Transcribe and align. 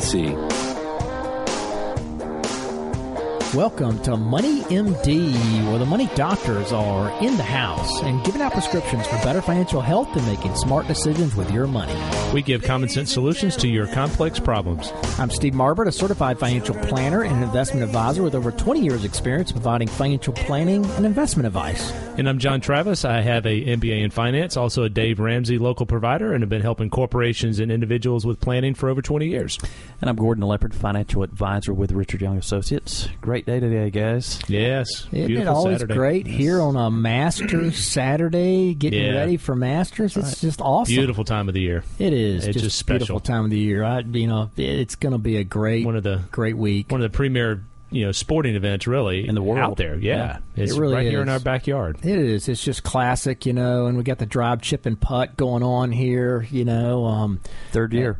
SIPC. 0.00 0.73
Welcome 3.54 4.02
to 4.02 4.16
Money 4.16 4.62
MD, 4.62 5.32
where 5.68 5.78
the 5.78 5.86
money 5.86 6.10
doctors 6.16 6.72
are 6.72 7.08
in 7.22 7.36
the 7.36 7.44
house 7.44 8.02
and 8.02 8.24
giving 8.24 8.42
out 8.42 8.52
prescriptions 8.52 9.06
for 9.06 9.14
better 9.18 9.40
financial 9.40 9.80
health 9.80 10.08
and 10.16 10.26
making 10.26 10.56
smart 10.56 10.88
decisions 10.88 11.36
with 11.36 11.52
your 11.52 11.68
money. 11.68 11.94
We 12.34 12.42
give 12.42 12.64
common 12.64 12.88
sense 12.88 13.12
solutions 13.12 13.56
to 13.58 13.68
your 13.68 13.86
complex 13.86 14.40
problems. 14.40 14.92
I'm 15.20 15.30
Steve 15.30 15.52
Marbert, 15.52 15.86
a 15.86 15.92
certified 15.92 16.40
financial 16.40 16.74
planner 16.74 17.22
and 17.22 17.44
investment 17.44 17.84
advisor 17.84 18.24
with 18.24 18.34
over 18.34 18.50
20 18.50 18.80
years' 18.80 19.04
experience 19.04 19.52
providing 19.52 19.86
financial 19.86 20.32
planning 20.32 20.84
and 20.84 21.06
investment 21.06 21.46
advice. 21.46 21.92
And 22.18 22.28
I'm 22.28 22.40
John 22.40 22.60
Travis. 22.60 23.04
I 23.04 23.20
have 23.20 23.46
a 23.46 23.64
MBA 23.64 24.02
in 24.02 24.10
finance, 24.10 24.56
also 24.56 24.82
a 24.82 24.88
Dave 24.88 25.20
Ramsey 25.20 25.58
local 25.58 25.86
provider, 25.86 26.32
and 26.32 26.42
have 26.42 26.50
been 26.50 26.60
helping 26.60 26.90
corporations 26.90 27.60
and 27.60 27.70
individuals 27.70 28.26
with 28.26 28.40
planning 28.40 28.74
for 28.74 28.88
over 28.88 29.00
20 29.00 29.28
years. 29.28 29.60
And 30.00 30.10
I'm 30.10 30.16
Gordon 30.16 30.42
Leopard, 30.42 30.74
financial 30.74 31.22
advisor 31.22 31.72
with 31.72 31.92
Richard 31.92 32.20
Young 32.20 32.36
Associates. 32.36 33.08
Great 33.20 33.43
day 33.44 33.60
today, 33.60 33.90
guys. 33.90 34.40
Yes, 34.48 35.06
Isn't 35.12 35.26
beautiful 35.26 35.42
it 35.42 35.46
always 35.54 35.74
Saturday. 35.80 35.94
great 35.94 36.26
here 36.26 36.60
on 36.60 36.76
a 36.76 36.90
Masters 36.90 37.76
Saturday, 37.76 38.74
getting 38.74 39.02
Yeah. 39.02 39.14
ready 39.16 39.36
for 39.36 39.54
Masters? 39.54 40.16
It's 40.16 40.40
just 40.40 40.60
awesome. 40.60 40.94
Beautiful 40.94 41.24
time 41.24 41.48
of 41.48 41.54
the 41.54 41.60
year. 41.60 41.84
It 41.98 42.12
is. 42.12 42.44
It's 42.46 42.54
just, 42.54 42.64
just 42.64 42.78
special. 42.78 42.98
beautiful 42.98 43.20
time 43.20 43.44
of 43.44 43.50
the 43.50 43.58
year. 43.58 43.84
I, 43.84 44.00
you 44.00 44.26
know, 44.26 44.50
it's 44.56 44.94
going 44.94 45.12
to 45.12 45.18
be 45.18 45.36
a 45.36 45.44
great, 45.44 45.84
One 45.84 45.96
of 45.96 46.02
the 46.02 46.20
great 46.30 46.56
week. 46.56 46.90
one 46.90 47.02
of 47.02 47.10
the 47.10 47.16
premier 47.16 47.62
you 47.90 48.04
know 48.04 48.10
sporting 48.10 48.56
events 48.56 48.88
really 48.88 49.28
In 49.28 49.36
the 49.36 49.42
world. 49.42 49.60
out 49.60 49.76
there. 49.76 49.94
Yeah, 49.96 50.38
Yeah. 50.56 50.62
it's 50.64 50.72
It 50.72 50.78
really 50.80 50.94
right 50.94 51.06
here 51.08 51.22
in 51.22 51.28
our 51.28 51.38
backyard. 51.38 51.98
It 52.02 52.18
is. 52.18 52.48
It's 52.48 52.64
just 52.64 52.82
classic, 52.82 53.46
you 53.46 53.52
know, 53.52 53.86
and 53.86 53.96
we 53.96 54.02
got 54.02 54.18
the 54.18 54.26
drive, 54.26 54.62
chip, 54.62 54.84
and 54.86 54.98
putt 55.00 55.36
going 55.36 55.62
on 55.62 55.92
here, 55.92 56.44
you 56.50 56.64
know. 56.64 57.04
Um, 57.04 57.38
Third 57.70 57.92
year. 57.92 58.18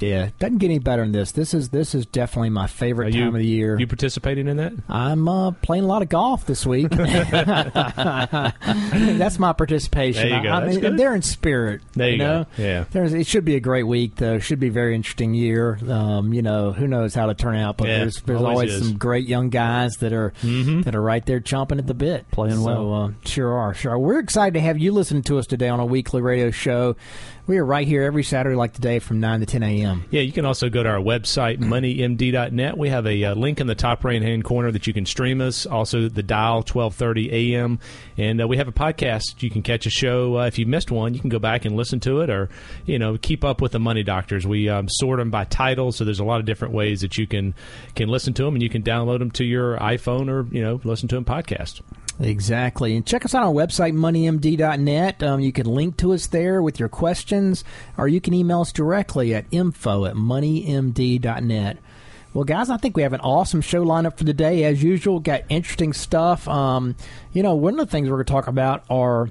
Yeah, 0.00 0.30
doesn't 0.38 0.58
get 0.58 0.66
any 0.66 0.78
better 0.78 1.02
than 1.02 1.12
this. 1.12 1.32
This 1.32 1.54
is 1.54 1.70
this 1.70 1.94
is 1.94 2.04
definitely 2.06 2.50
my 2.50 2.66
favorite 2.66 3.12
time 3.12 3.20
you, 3.20 3.28
of 3.28 3.34
the 3.34 3.46
year. 3.46 3.78
You 3.78 3.86
participating 3.86 4.48
in 4.48 4.56
that? 4.58 4.72
I'm 4.88 5.28
uh, 5.28 5.52
playing 5.52 5.84
a 5.84 5.86
lot 5.86 6.02
of 6.02 6.08
golf 6.08 6.46
this 6.46 6.66
week. 6.66 6.88
That's 6.96 8.58
my 9.38 9.52
participation. 9.52 10.28
There 10.28 10.38
you 10.38 10.44
go. 10.44 10.50
I, 10.50 10.62
I 10.62 10.66
mean, 10.66 10.96
they're 10.96 11.14
in 11.14 11.22
spirit. 11.22 11.82
There 11.92 12.10
you 12.10 12.18
go. 12.18 12.24
know? 12.24 12.46
Yeah. 12.56 12.84
There's, 12.90 13.14
it 13.14 13.26
should 13.26 13.44
be 13.44 13.56
a 13.56 13.60
great 13.60 13.84
week, 13.84 14.16
though. 14.16 14.38
Should 14.38 14.60
be 14.60 14.68
a 14.68 14.72
very 14.72 14.94
interesting 14.94 15.34
year. 15.34 15.78
Um, 15.88 16.32
you 16.32 16.42
know, 16.42 16.72
who 16.72 16.86
knows 16.86 17.14
how 17.14 17.26
to 17.26 17.34
turn 17.34 17.56
out, 17.56 17.76
but 17.76 17.88
Yeah, 17.88 17.98
there's 17.98 18.20
there's 18.22 18.40
always 18.40 18.56
always. 18.56 18.72
Mm-hmm. 18.74 18.88
some 18.88 18.98
great 18.98 19.26
young 19.26 19.50
guys 19.50 19.96
that 19.96 20.12
are 20.12 20.32
that 20.42 20.94
are 20.94 21.02
right 21.02 21.24
there 21.24 21.40
chomping 21.40 21.78
at 21.78 21.86
the 21.86 21.94
bit, 21.94 22.30
Playing 22.30 22.56
so, 22.56 22.64
well. 22.64 22.94
Uh, 22.94 23.10
sure 23.24 23.52
are, 23.52 23.74
sure. 23.74 23.92
Are. 23.92 23.98
We're 23.98 24.18
excited 24.18 24.54
to 24.54 24.60
have 24.60 24.78
you 24.78 24.92
listen 24.92 25.22
to 25.22 25.38
us 25.38 25.46
today 25.46 25.68
on 25.68 25.80
a 25.80 25.86
weekly 25.86 26.20
radio 26.20 26.50
show. 26.50 26.96
We 27.46 27.58
are 27.58 27.64
right 27.64 27.86
here 27.86 28.02
every 28.02 28.24
Saturday, 28.24 28.56
like 28.56 28.72
today, 28.72 28.98
from 28.98 29.20
nine 29.20 29.38
to 29.38 29.46
ten 29.46 29.62
a.m. 29.62 30.04
Yeah, 30.10 30.22
you 30.22 30.32
can 30.32 30.44
also 30.44 30.68
go 30.68 30.82
to 30.82 30.88
our 30.88 30.98
website, 30.98 31.60
moneymd.net. 31.60 32.76
We 32.76 32.88
have 32.88 33.06
a 33.06 33.22
uh, 33.22 33.34
link 33.36 33.60
in 33.60 33.68
the 33.68 33.76
top 33.76 34.04
right 34.04 34.20
hand 34.20 34.42
corner 34.42 34.72
that 34.72 34.88
you 34.88 34.92
can 34.92 35.06
stream 35.06 35.40
us. 35.40 35.64
Also, 35.64 36.08
the 36.08 36.24
dial, 36.24 36.56
1230 36.56 37.54
a.m. 37.54 37.78
And 38.18 38.42
uh, 38.42 38.48
we 38.48 38.56
have 38.56 38.66
a 38.66 38.72
podcast. 38.72 39.44
You 39.44 39.50
can 39.50 39.62
catch 39.62 39.86
a 39.86 39.90
show. 39.90 40.40
Uh, 40.40 40.46
if 40.46 40.58
you 40.58 40.66
missed 40.66 40.90
one, 40.90 41.14
you 41.14 41.20
can 41.20 41.30
go 41.30 41.38
back 41.38 41.64
and 41.64 41.76
listen 41.76 42.00
to 42.00 42.20
it 42.22 42.30
or, 42.30 42.48
you 42.84 42.98
know, 42.98 43.16
keep 43.16 43.44
up 43.44 43.60
with 43.60 43.70
the 43.70 43.78
Money 43.78 44.02
Doctors. 44.02 44.44
We 44.44 44.68
um, 44.68 44.88
sort 44.88 45.20
them 45.20 45.30
by 45.30 45.44
title, 45.44 45.92
so 45.92 46.04
there's 46.04 46.18
a 46.18 46.24
lot 46.24 46.40
of 46.40 46.46
different 46.46 46.74
ways 46.74 47.02
that 47.02 47.16
you 47.16 47.28
can, 47.28 47.54
can 47.94 48.08
listen 48.08 48.34
to 48.34 48.42
them, 48.42 48.54
and 48.54 48.62
you 48.62 48.70
can 48.70 48.82
download 48.82 49.20
them 49.20 49.30
to 49.32 49.44
your 49.44 49.78
iPhone 49.78 50.28
or, 50.28 50.52
you 50.52 50.62
know, 50.62 50.80
listen 50.82 51.06
to 51.10 51.14
them 51.14 51.24
podcast. 51.24 51.80
Exactly. 52.18 52.96
And 52.96 53.06
check 53.06 53.24
us 53.24 53.34
out 53.34 53.42
on 53.42 53.48
our 53.48 53.66
website, 53.66 53.92
moneymd.net. 53.92 55.22
Um, 55.22 55.40
you 55.40 55.52
can 55.52 55.66
link 55.66 55.98
to 55.98 56.14
us 56.14 56.26
there 56.28 56.62
with 56.62 56.80
your 56.80 56.88
questions, 56.88 57.62
or 57.98 58.08
you 58.08 58.20
can 58.20 58.32
email 58.32 58.62
us 58.62 58.72
directly 58.72 59.34
at 59.34 59.44
info 59.50 60.06
at 60.06 60.14
moneymd.net. 60.14 61.78
Well, 62.32 62.44
guys, 62.44 62.68
I 62.68 62.76
think 62.76 62.96
we 62.96 63.02
have 63.02 63.14
an 63.14 63.20
awesome 63.20 63.62
show 63.62 63.84
lineup 63.84 64.18
for 64.18 64.24
today. 64.24 64.64
As 64.64 64.82
usual, 64.82 65.20
got 65.20 65.44
interesting 65.48 65.92
stuff. 65.92 66.46
Um, 66.48 66.94
you 67.32 67.42
know, 67.42 67.54
one 67.54 67.78
of 67.78 67.86
the 67.86 67.90
things 67.90 68.08
we're 68.08 68.16
going 68.16 68.26
to 68.26 68.32
talk 68.32 68.46
about 68.46 68.84
are 68.90 69.30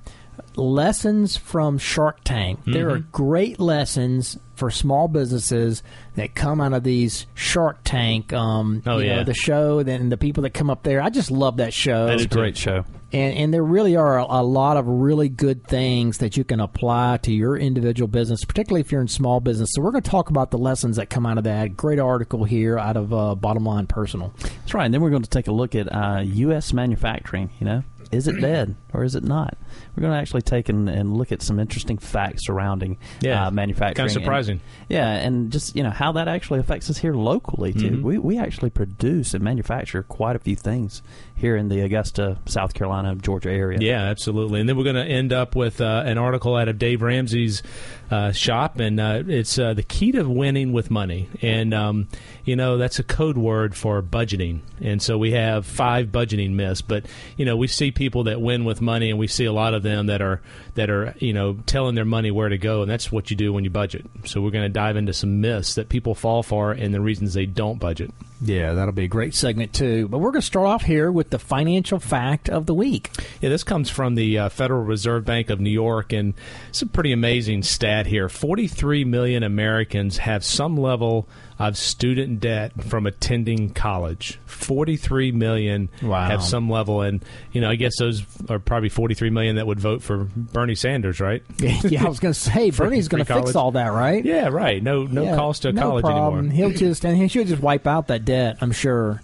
lessons 0.56 1.38
from 1.38 1.78
Shark 1.78 2.24
Tank. 2.24 2.60
There 2.66 2.90
are 2.90 3.00
great 3.00 3.60
lessons 3.60 4.38
for 4.56 4.72
small 4.72 5.08
businesses 5.08 5.84
that 6.16 6.34
come 6.34 6.62
out 6.62 6.74
of 6.74 6.84
these 6.84 7.26
Shark 7.34 7.80
Tank. 7.84 8.32
Um, 8.34 8.82
Oh, 8.86 8.98
you 9.00 9.10
know, 9.10 9.16
yeah. 9.18 9.24
the 9.24 9.34
show 9.34 9.80
and 9.80 10.12
the 10.12 10.18
people 10.18 10.44
that 10.44 10.52
come 10.54 10.70
up 10.70 10.84
there. 10.84 11.02
I 11.02 11.10
just 11.10 11.30
love 11.32 11.58
that 11.58 11.74
show. 11.74 12.08
That 12.08 12.20
is 12.20 12.26
a 12.26 12.30
great 12.30 12.56
show. 12.58 12.86
And, 13.12 13.38
and 13.38 13.54
there 13.54 13.64
really 13.64 13.96
are 13.96 14.20
a, 14.20 14.26
a 14.28 14.44
lot 14.44 14.78
of 14.78 14.88
really 14.88 15.30
good 15.30 15.66
things 15.68 16.18
that 16.18 16.36
you 16.38 16.44
can 16.44 16.60
apply 16.60 17.18
to 17.24 17.32
your 17.32 17.56
individual 17.58 18.08
business, 18.08 18.44
particularly 18.44 18.82
if 18.82 18.92
you're 18.92 19.02
in 19.02 19.08
small 19.08 19.40
business. 19.40 19.70
So 19.74 19.82
we're 19.82 19.92
going 19.92 20.04
to 20.04 20.10
talk 20.10 20.30
about 20.30 20.52
the 20.52 20.58
lessons 20.58 20.96
that 20.98 21.10
come 21.10 21.26
out 21.26 21.38
of 21.38 21.44
that. 21.46 21.78
Great 21.78 22.00
article 22.00 22.44
here 22.44 22.78
out 22.78 22.98
of 22.98 23.14
uh, 23.14 23.36
Bottom 23.36 23.66
Line 23.66 23.88
Personal. 23.88 24.34
That's 24.40 24.74
right. 24.74 24.86
And 24.86 24.94
then 24.94 25.02
we're 25.02 25.12
going 25.12 25.22
to 25.24 25.30
take 25.30 25.48
a 25.48 25.52
look 25.54 25.76
at 25.76 25.88
uh, 25.94 26.22
U.S. 26.26 26.74
manufacturing. 26.74 27.52
You 27.60 27.66
know, 27.66 27.84
is 28.12 28.28
it 28.28 28.34
dead 28.42 28.76
or 28.94 29.04
is 29.04 29.16
it 29.16 29.24
not? 29.24 29.58
We're 29.96 30.02
going 30.02 30.14
to 30.14 30.20
actually 30.20 30.42
take 30.42 30.70
and, 30.70 30.90
and 30.90 31.16
look 31.16 31.32
at 31.32 31.42
some 31.42 31.60
interesting 31.60 31.98
facts 31.98 32.46
surrounding 32.46 32.98
Yeah. 33.22 33.48
uh, 33.48 33.52
manufacturing. 33.52 34.08
Kinda 34.08 34.14
surprising. 34.22 34.52
And, 34.54 34.62
yeah, 34.90 35.10
and 35.12 35.52
just 35.52 35.76
you 35.76 35.84
know 35.84 35.90
how 35.90 36.12
that 36.14 36.28
actually 36.28 36.60
affects 36.60 36.90
us 36.90 36.98
here 36.98 37.14
locally 37.14 37.74
too. 37.74 37.92
Mm-hmm. 37.92 38.04
We 38.04 38.18
we 38.18 38.38
actually 38.38 38.70
produce 38.72 39.34
and 39.34 39.44
manufacture 39.44 40.04
quite 40.04 40.36
a 40.36 40.40
few 40.40 40.56
things 40.56 41.02
here 41.36 41.56
in 41.58 41.68
the 41.70 41.82
Augusta, 41.82 42.38
South 42.46 42.74
Carolina, 42.74 43.16
Georgia 43.16 43.50
area. 43.52 43.78
Yeah, 43.82 44.04
absolutely. 44.04 44.60
And 44.62 44.70
then 44.70 44.78
we're 44.78 44.84
going 44.86 44.96
to 44.96 45.04
end 45.06 45.34
up 45.34 45.56
with 45.56 45.82
uh, 45.82 46.04
an 46.06 46.18
article 46.18 46.56
out 46.56 46.70
of 46.70 46.78
Dave 46.78 47.02
Ramsey's 47.02 47.62
uh, 48.10 48.32
shop, 48.32 48.80
and 48.80 49.00
uh, 49.00 49.24
it's 49.28 49.58
uh, 49.60 49.74
the 49.74 49.84
key 49.84 50.12
to 50.14 50.24
winning 50.28 50.72
with 50.74 50.90
money. 50.92 51.28
And 51.42 51.74
um, 51.74 52.08
you 52.44 52.56
know 52.56 52.78
that's 52.78 53.00
a 53.00 53.04
code 53.04 53.38
word 53.38 53.76
for 53.76 54.02
budgeting. 54.02 54.60
And 54.82 55.02
so 55.02 55.18
we 55.18 55.32
have 55.32 55.66
five 55.66 56.08
budgeting 56.08 56.52
myths. 56.52 56.82
But 56.82 57.06
you 57.38 57.46
know 57.46 57.56
we 57.58 57.68
see 57.68 57.92
people 57.92 58.26
that 58.26 58.40
win 58.42 58.64
with 58.66 58.82
money, 58.82 59.10
and 59.10 59.20
we 59.20 59.28
see 59.28 59.46
a 59.46 59.54
lot 59.54 59.65
of 59.74 59.84
them 59.84 60.08
that 60.08 60.22
are 60.22 60.42
that 60.76 60.90
are 60.90 61.16
you 61.20 61.34
know 61.34 61.58
telling 61.66 61.96
their 61.96 62.06
money 62.06 62.32
where 62.32 62.50
to 62.50 62.58
go, 62.58 62.82
and 62.82 62.92
that's 62.92 63.12
what 63.12 63.30
you 63.30 63.38
do 63.38 63.52
when 63.52 63.64
you 63.64 63.70
budget. 63.70 64.06
So 64.26 64.42
we're 64.42 64.52
going 64.52 64.66
to 64.66 64.70
dive 64.70 64.98
into 64.98 65.14
some 65.14 65.42
myths 65.42 65.76
that 65.76 65.90
people 65.90 66.16
fall 66.16 66.44
for, 66.44 66.72
and 66.72 66.94
the 66.94 67.02
reasons 67.02 67.34
they 67.34 67.46
don't 67.46 67.80
budget. 67.80 68.12
Yeah, 68.42 68.74
that'll 68.74 68.94
be 68.94 69.06
a 69.06 69.08
great 69.08 69.34
segment 69.34 69.74
too. 69.74 70.08
But 70.08 70.20
we're 70.20 70.32
going 70.32 70.42
to 70.42 70.48
start 70.48 70.68
off 70.68 70.84
here 70.84 71.12
with 71.12 71.30
the 71.30 71.40
financial 71.40 72.00
fact 72.00 72.50
of 72.50 72.66
the 72.66 72.74
week. 72.74 73.10
Yeah, 73.42 73.50
this 73.50 73.64
comes 73.64 73.90
from 73.90 74.16
the 74.16 74.38
uh, 74.40 74.50
Federal 74.50 74.84
Reserve 74.84 75.26
Bank 75.26 75.50
of 75.50 75.60
New 75.60 75.70
York, 75.70 76.12
and 76.12 76.34
it's 76.70 76.82
a 76.82 76.86
pretty 76.86 77.14
amazing 77.14 77.64
stat 77.64 78.06
here. 78.06 78.28
43 78.28 79.06
million 79.06 79.44
Americans 79.44 80.18
have 80.18 80.44
some 80.44 80.76
level 80.78 81.28
of 81.58 81.78
student 81.78 82.40
debt 82.42 82.84
from 82.84 83.06
attending 83.06 83.70
college. 83.70 84.40
43 84.46 85.32
million 85.32 85.90
Wow. 86.02 86.28
have 86.28 86.44
some 86.44 86.70
level, 86.70 87.02
and 87.02 87.24
you 87.52 87.62
know, 87.62 87.70
I 87.70 87.76
guess 87.76 87.94
those 88.00 88.24
are 88.50 88.60
probably 88.60 88.90
43 88.90 89.30
million 89.30 89.56
that 89.58 89.66
would 89.68 89.80
vote 89.80 90.02
for 90.02 90.28
Bernie 90.36 90.76
Sanders, 90.76 91.20
right? 91.20 91.44
yeah, 91.58 92.04
I 92.06 92.10
was 92.10 92.20
going 92.20 92.34
to 92.34 92.40
say 92.40 92.70
Bernie's 92.72 93.08
going 93.08 93.24
to 93.24 93.34
fix 93.34 93.56
all 93.56 93.72
that, 93.72 93.90
right? 93.94 94.24
Yeah, 94.26 94.48
right. 94.50 94.82
No, 94.84 95.04
no 95.04 95.24
Yeah, 95.24 95.36
cost 95.36 95.62
to 95.64 95.72
no 95.72 95.82
college 95.82 96.04
problem. 96.04 96.50
anymore. 96.50 96.56
He'll 96.70 96.78
just 96.78 97.06
and 97.06 97.16
he 97.18 97.28
should 97.28 97.48
just 97.48 97.62
wipe 97.62 97.88
out 97.88 98.08
that 98.08 98.26
debt. 98.26 98.58
I'm 98.62 98.72
sure. 98.72 99.22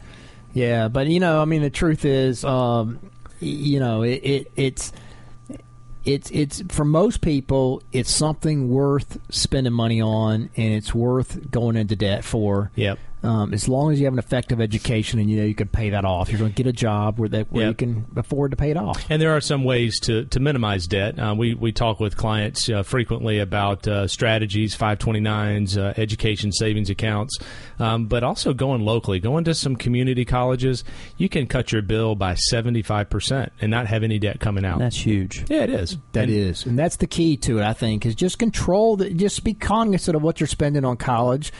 Yeah, 0.54 0.88
but 0.90 1.08
you 1.08 1.20
know, 1.20 1.42
I 1.42 1.46
mean, 1.46 1.62
the 1.62 1.70
truth 1.70 2.06
is, 2.06 2.44
um, 2.46 3.00
you 3.40 3.80
know, 3.80 4.04
it, 4.04 4.22
it 4.24 4.52
it's 4.56 4.92
it's 6.06 6.30
it's 6.32 6.64
for 6.70 6.86
most 6.86 7.22
people, 7.22 7.82
it's 7.92 8.12
something 8.12 8.70
worth 8.70 9.20
spending 9.30 9.74
money 9.74 10.02
on, 10.02 10.50
and 10.56 10.74
it's 10.74 10.94
worth 10.94 11.52
going 11.52 11.76
into 11.76 11.96
debt 11.96 12.24
for. 12.24 12.72
Yep. 12.76 13.00
Um, 13.24 13.54
as 13.54 13.70
long 13.70 13.92
as 13.94 14.00
you 14.00 14.06
have 14.06 14.14
an 14.14 14.20
effective 14.20 14.60
education 14.60 15.20
and 15.20 15.30
you 15.30 15.38
know 15.38 15.46
you 15.46 15.54
can 15.54 15.68
pay 15.68 15.92
that 15.92 16.06
off, 16.06 16.30
you're 16.32 16.40
going 16.40 16.52
to 16.54 16.56
get 16.56 16.66
a 16.68 16.74
job 16.74 17.20
where 17.20 17.30
that 17.30 17.52
where 17.52 17.68
Yep. 17.68 17.82
you 17.82 17.88
can 17.88 18.06
afford 18.16 18.52
to 18.52 18.58
pay 18.58 18.72
it 18.72 18.78
off. 18.78 19.06
And 19.10 19.22
there 19.22 19.36
are 19.36 19.42
some 19.42 19.64
ways 19.64 20.00
to, 20.02 20.26
to 20.26 20.40
minimize 20.40 20.88
debt. 20.88 21.20
Uh, 21.20 21.36
we, 21.38 21.54
we 21.54 21.72
talk 21.72 22.00
with 22.00 22.18
clients 22.18 22.68
uh, 22.70 22.82
frequently 22.84 23.38
about 23.40 23.88
uh, 23.88 24.08
strategies, 24.08 24.76
529s, 24.76 25.78
uh, 25.78 25.94
education 25.98 26.52
savings 26.52 26.90
accounts, 26.90 27.38
um, 27.80 28.08
but 28.08 28.24
also 28.24 28.54
going 28.54 28.82
locally. 28.82 29.20
Going 29.20 29.44
to 29.44 29.54
some 29.54 29.76
community 29.76 30.26
colleges, 30.26 30.84
you 31.18 31.30
can 31.30 31.46
cut 31.48 31.72
your 31.72 31.82
bill 31.84 32.16
by 32.16 32.34
75% 32.34 33.50
and 33.62 33.70
not 33.72 33.88
have 33.88 34.04
any 34.04 34.20
debt 34.20 34.40
coming 34.40 34.66
out. 34.66 34.80
That's 34.80 34.98
huge. 34.98 35.46
yeah, 35.50 35.64
it 35.64 35.70
is. 35.70 35.98
That 36.14 36.24
and, 36.24 36.32
is, 36.32 36.66
and 36.66 36.78
that's 36.78 36.96
the 36.98 37.08
key 37.08 37.38
to 37.38 37.60
it. 37.60 37.64
I 37.64 37.74
think 37.74 38.06
is 38.06 38.16
just 38.16 38.40
control. 38.40 38.98
The, 38.98 39.10
just 39.12 39.44
be 39.44 39.54
cognizant 39.54 40.16
of 40.16 40.22
what 40.22 40.40
you're 40.40 40.48
spending 40.48 40.86
on 40.86 40.98
college. 40.98 41.52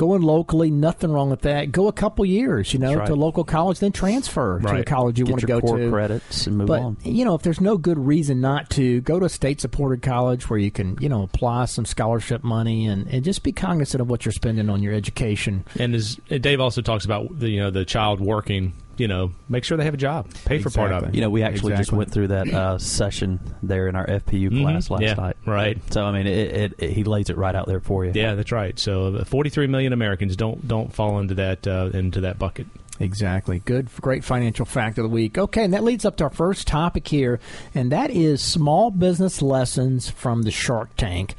Going 0.00 0.22
locally, 0.22 0.70
nothing 0.70 1.12
wrong 1.12 1.28
with 1.28 1.42
that. 1.42 1.70
Go 1.70 1.86
a 1.86 1.92
couple 1.92 2.24
years, 2.24 2.72
you 2.72 2.78
know, 2.78 2.94
right. 2.94 3.06
to 3.06 3.12
a 3.12 3.14
local 3.14 3.44
college, 3.44 3.80
then 3.80 3.92
transfer 3.92 4.58
to 4.58 4.76
the 4.78 4.82
college 4.82 5.18
you 5.18 5.26
Get 5.26 5.32
want 5.32 5.40
to 5.42 5.46
go 5.46 5.60
core 5.60 5.76
to. 5.76 5.90
credits 5.90 6.46
and 6.46 6.56
move 6.56 6.68
but 6.68 6.80
on. 6.80 6.96
you 7.02 7.22
know, 7.22 7.34
if 7.34 7.42
there's 7.42 7.60
no 7.60 7.76
good 7.76 7.98
reason 7.98 8.40
not 8.40 8.70
to, 8.70 9.02
go 9.02 9.20
to 9.20 9.26
a 9.26 9.28
state-supported 9.28 10.00
college 10.00 10.48
where 10.48 10.58
you 10.58 10.70
can, 10.70 10.96
you 11.02 11.10
know, 11.10 11.22
apply 11.22 11.66
some 11.66 11.84
scholarship 11.84 12.42
money 12.42 12.86
and, 12.86 13.08
and 13.08 13.24
just 13.24 13.42
be 13.42 13.52
cognizant 13.52 14.00
of 14.00 14.08
what 14.08 14.24
you're 14.24 14.32
spending 14.32 14.70
on 14.70 14.82
your 14.82 14.94
education. 14.94 15.66
And 15.78 15.94
as 15.94 16.14
Dave 16.30 16.60
also 16.60 16.80
talks 16.80 17.04
about 17.04 17.38
the 17.38 17.50
you 17.50 17.60
know 17.60 17.70
the 17.70 17.84
child 17.84 18.22
working, 18.22 18.72
you 19.00 19.08
know, 19.08 19.32
make 19.48 19.64
sure 19.64 19.76
they 19.78 19.84
have 19.84 19.94
a 19.94 19.96
job, 19.96 20.28
pay 20.44 20.58
for 20.58 20.68
part 20.70 20.92
of 20.92 21.04
it. 21.04 21.14
You 21.14 21.22
know, 21.22 21.30
we 21.30 21.42
actually 21.42 21.70
just 21.72 21.80
Exactly. 21.88 21.98
went 21.98 22.10
through 22.12 22.28
that 22.28 22.48
uh, 22.52 22.78
session 22.78 23.40
there 23.62 23.88
in 23.88 23.96
our 23.96 24.06
FPU 24.06 24.50
class 24.62 24.88
Mhm. 24.88 24.90
last 24.90 25.02
yeah, 25.02 25.14
night. 25.14 25.36
right. 25.46 25.78
So 25.92 26.04
I 26.04 26.12
mean, 26.12 26.26
it, 26.26 26.54
it, 26.54 26.74
it, 26.78 26.90
he 26.90 27.04
lays 27.04 27.30
it 27.30 27.36
right 27.38 27.54
out 27.54 27.66
there 27.66 27.80
for 27.80 28.04
you. 28.04 28.12
Yeah, 28.14 28.34
that's 28.34 28.52
right. 28.52 28.78
So, 28.78 29.14
uh, 29.16 29.24
43 29.24 29.66
million 29.68 29.92
Americans 29.92 30.36
don't 30.36 30.66
don't 30.68 30.92
fall 30.92 31.18
into 31.18 31.34
that 31.34 31.66
uh, 31.66 31.90
into 31.94 32.20
that 32.20 32.38
bucket. 32.38 32.66
Exactly. 32.98 33.60
Good, 33.64 33.88
great 34.02 34.24
financial 34.24 34.66
fact 34.66 34.98
of 34.98 35.04
the 35.04 35.08
week. 35.08 35.38
Okay, 35.38 35.64
and 35.64 35.72
that 35.72 35.82
leads 35.82 36.04
up 36.04 36.16
to 36.16 36.24
our 36.24 36.30
first 36.30 36.66
topic 36.66 37.08
here, 37.08 37.40
and 37.74 37.90
that 37.90 38.10
is 38.10 38.42
small 38.42 38.90
business 38.90 39.40
lessons 39.40 40.10
from 40.10 40.42
the 40.42 40.50
Shark 40.50 40.94
Tank. 40.96 41.34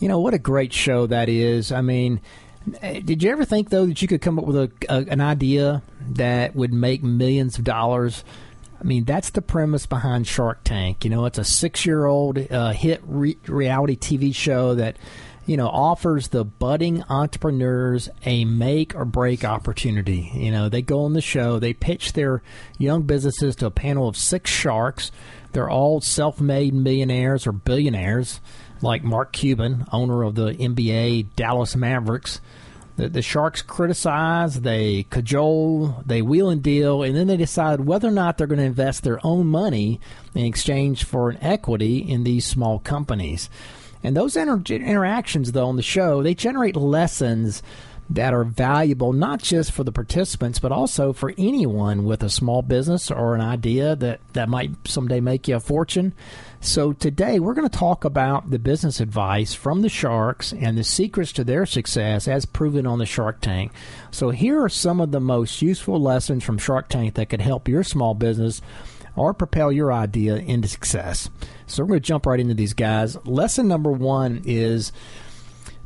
You 0.00 0.08
know, 0.08 0.18
what 0.18 0.34
a 0.34 0.38
great 0.40 0.72
show 0.72 1.06
that 1.06 1.28
is. 1.28 1.70
I 1.70 1.82
mean, 1.82 2.20
eh, 2.82 2.98
did 2.98 3.22
you 3.22 3.30
ever 3.30 3.44
think, 3.44 3.70
though, 3.70 3.86
that 3.86 4.02
you 4.02 4.08
could 4.08 4.22
come 4.22 4.40
up 4.40 4.44
with 4.44 4.56
a, 4.56 4.70
a, 4.88 4.96
an 5.08 5.20
idea 5.20 5.82
that 6.10 6.54
would 6.54 6.72
make 6.72 7.02
millions 7.02 7.58
of 7.58 7.64
dollars? 7.64 8.24
I 8.80 8.84
mean, 8.84 9.04
that's 9.04 9.30
the 9.30 9.42
premise 9.42 9.86
behind 9.86 10.26
Shark 10.26 10.62
Tank. 10.64 11.04
You 11.04 11.10
know, 11.10 11.24
it's 11.24 11.38
a 11.38 11.44
six 11.44 11.86
year 11.86 12.04
old 12.04 12.38
uh, 12.50 12.72
hit 12.72 13.00
re- 13.06 13.38
reality 13.46 13.96
TV 13.96 14.34
show 14.34 14.74
that, 14.74 14.96
you 15.46 15.56
know, 15.56 15.68
offers 15.68 16.28
the 16.28 16.44
budding 16.44 17.02
entrepreneurs 17.08 18.10
a 18.26 18.44
make 18.44 18.94
or 18.94 19.04
break 19.04 19.44
opportunity. 19.44 20.30
You 20.34 20.50
know, 20.50 20.68
they 20.68 20.82
go 20.82 21.04
on 21.04 21.14
the 21.14 21.22
show, 21.22 21.58
they 21.58 21.72
pitch 21.72 22.12
their 22.12 22.42
young 22.78 23.02
businesses 23.02 23.56
to 23.56 23.66
a 23.66 23.70
panel 23.70 24.06
of 24.06 24.16
six 24.16 24.50
sharks. 24.50 25.10
They're 25.52 25.70
all 25.70 26.00
self 26.00 26.40
made 26.40 26.74
millionaires 26.74 27.46
or 27.46 27.52
billionaires, 27.52 28.40
like 28.82 29.02
Mark 29.04 29.32
Cuban, 29.32 29.86
owner 29.92 30.24
of 30.24 30.34
the 30.34 30.52
NBA 30.52 31.28
Dallas 31.36 31.76
Mavericks. 31.76 32.40
The, 32.96 33.08
the 33.08 33.22
Sharks 33.22 33.60
criticize, 33.60 34.60
they 34.60 35.04
cajole, 35.10 36.02
they 36.06 36.22
wheel 36.22 36.48
and 36.48 36.62
deal, 36.62 37.02
and 37.02 37.16
then 37.16 37.26
they 37.26 37.36
decide 37.36 37.80
whether 37.80 38.08
or 38.08 38.12
not 38.12 38.38
they're 38.38 38.46
going 38.46 38.60
to 38.60 38.64
invest 38.64 39.02
their 39.02 39.18
own 39.26 39.46
money 39.46 40.00
in 40.34 40.44
exchange 40.44 41.04
for 41.04 41.28
an 41.28 41.38
equity 41.40 41.98
in 41.98 42.22
these 42.22 42.46
small 42.46 42.78
companies. 42.78 43.50
And 44.04 44.16
those 44.16 44.36
inter- 44.36 44.74
interactions, 44.74 45.52
though, 45.52 45.66
on 45.66 45.76
the 45.76 45.82
show, 45.82 46.22
they 46.22 46.34
generate 46.34 46.76
lessons 46.76 47.62
that 48.10 48.34
are 48.34 48.44
valuable 48.44 49.12
not 49.12 49.40
just 49.42 49.72
for 49.72 49.82
the 49.82 49.92
participants, 49.92 50.58
but 50.58 50.72
also 50.72 51.12
for 51.12 51.32
anyone 51.38 52.04
with 52.04 52.22
a 52.22 52.28
small 52.28 52.62
business 52.62 53.10
or 53.10 53.34
an 53.34 53.40
idea 53.40 53.96
that, 53.96 54.20
that 54.34 54.48
might 54.48 54.70
someday 54.84 55.20
make 55.20 55.48
you 55.48 55.56
a 55.56 55.60
fortune. 55.60 56.12
So 56.60 56.92
today 56.92 57.40
we're 57.40 57.54
going 57.54 57.68
to 57.68 57.78
talk 57.78 58.04
about 58.04 58.50
the 58.50 58.58
business 58.58 59.00
advice 59.00 59.54
from 59.54 59.82
the 59.82 59.88
sharks 59.88 60.52
and 60.52 60.76
the 60.76 60.84
secrets 60.84 61.32
to 61.32 61.44
their 61.44 61.66
success 61.66 62.28
as 62.28 62.46
proven 62.46 62.86
on 62.86 62.98
the 62.98 63.06
Shark 63.06 63.40
Tank. 63.40 63.72
So 64.10 64.30
here 64.30 64.62
are 64.62 64.68
some 64.68 65.00
of 65.00 65.10
the 65.10 65.20
most 65.20 65.60
useful 65.62 66.00
lessons 66.00 66.44
from 66.44 66.58
Shark 66.58 66.88
Tank 66.88 67.14
that 67.14 67.28
could 67.28 67.40
help 67.40 67.68
your 67.68 67.84
small 67.84 68.14
business 68.14 68.60
or 69.16 69.32
propel 69.34 69.70
your 69.70 69.92
idea 69.92 70.36
into 70.36 70.68
success. 70.68 71.30
So 71.66 71.82
we're 71.82 71.88
going 71.88 72.00
to 72.00 72.06
jump 72.06 72.26
right 72.26 72.40
into 72.40 72.54
these 72.54 72.74
guys. 72.74 73.16
Lesson 73.26 73.68
number 73.68 73.92
1 73.92 74.42
is 74.44 74.92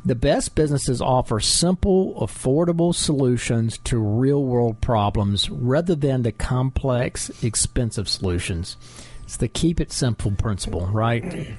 the 0.05 0.15
best 0.15 0.55
businesses 0.55 1.01
offer 1.01 1.39
simple, 1.39 2.15
affordable 2.15 2.95
solutions 2.95 3.77
to 3.79 3.99
real 3.99 4.43
world 4.43 4.79
problems 4.81 5.49
rather 5.49 5.95
than 5.95 6.21
the 6.21 6.31
complex, 6.31 7.29
expensive 7.43 8.07
solutions. 8.07 8.77
It's 9.23 9.37
the 9.37 9.47
keep 9.47 9.79
it 9.79 9.91
simple 9.91 10.31
principle, 10.31 10.87
right? 10.87 11.55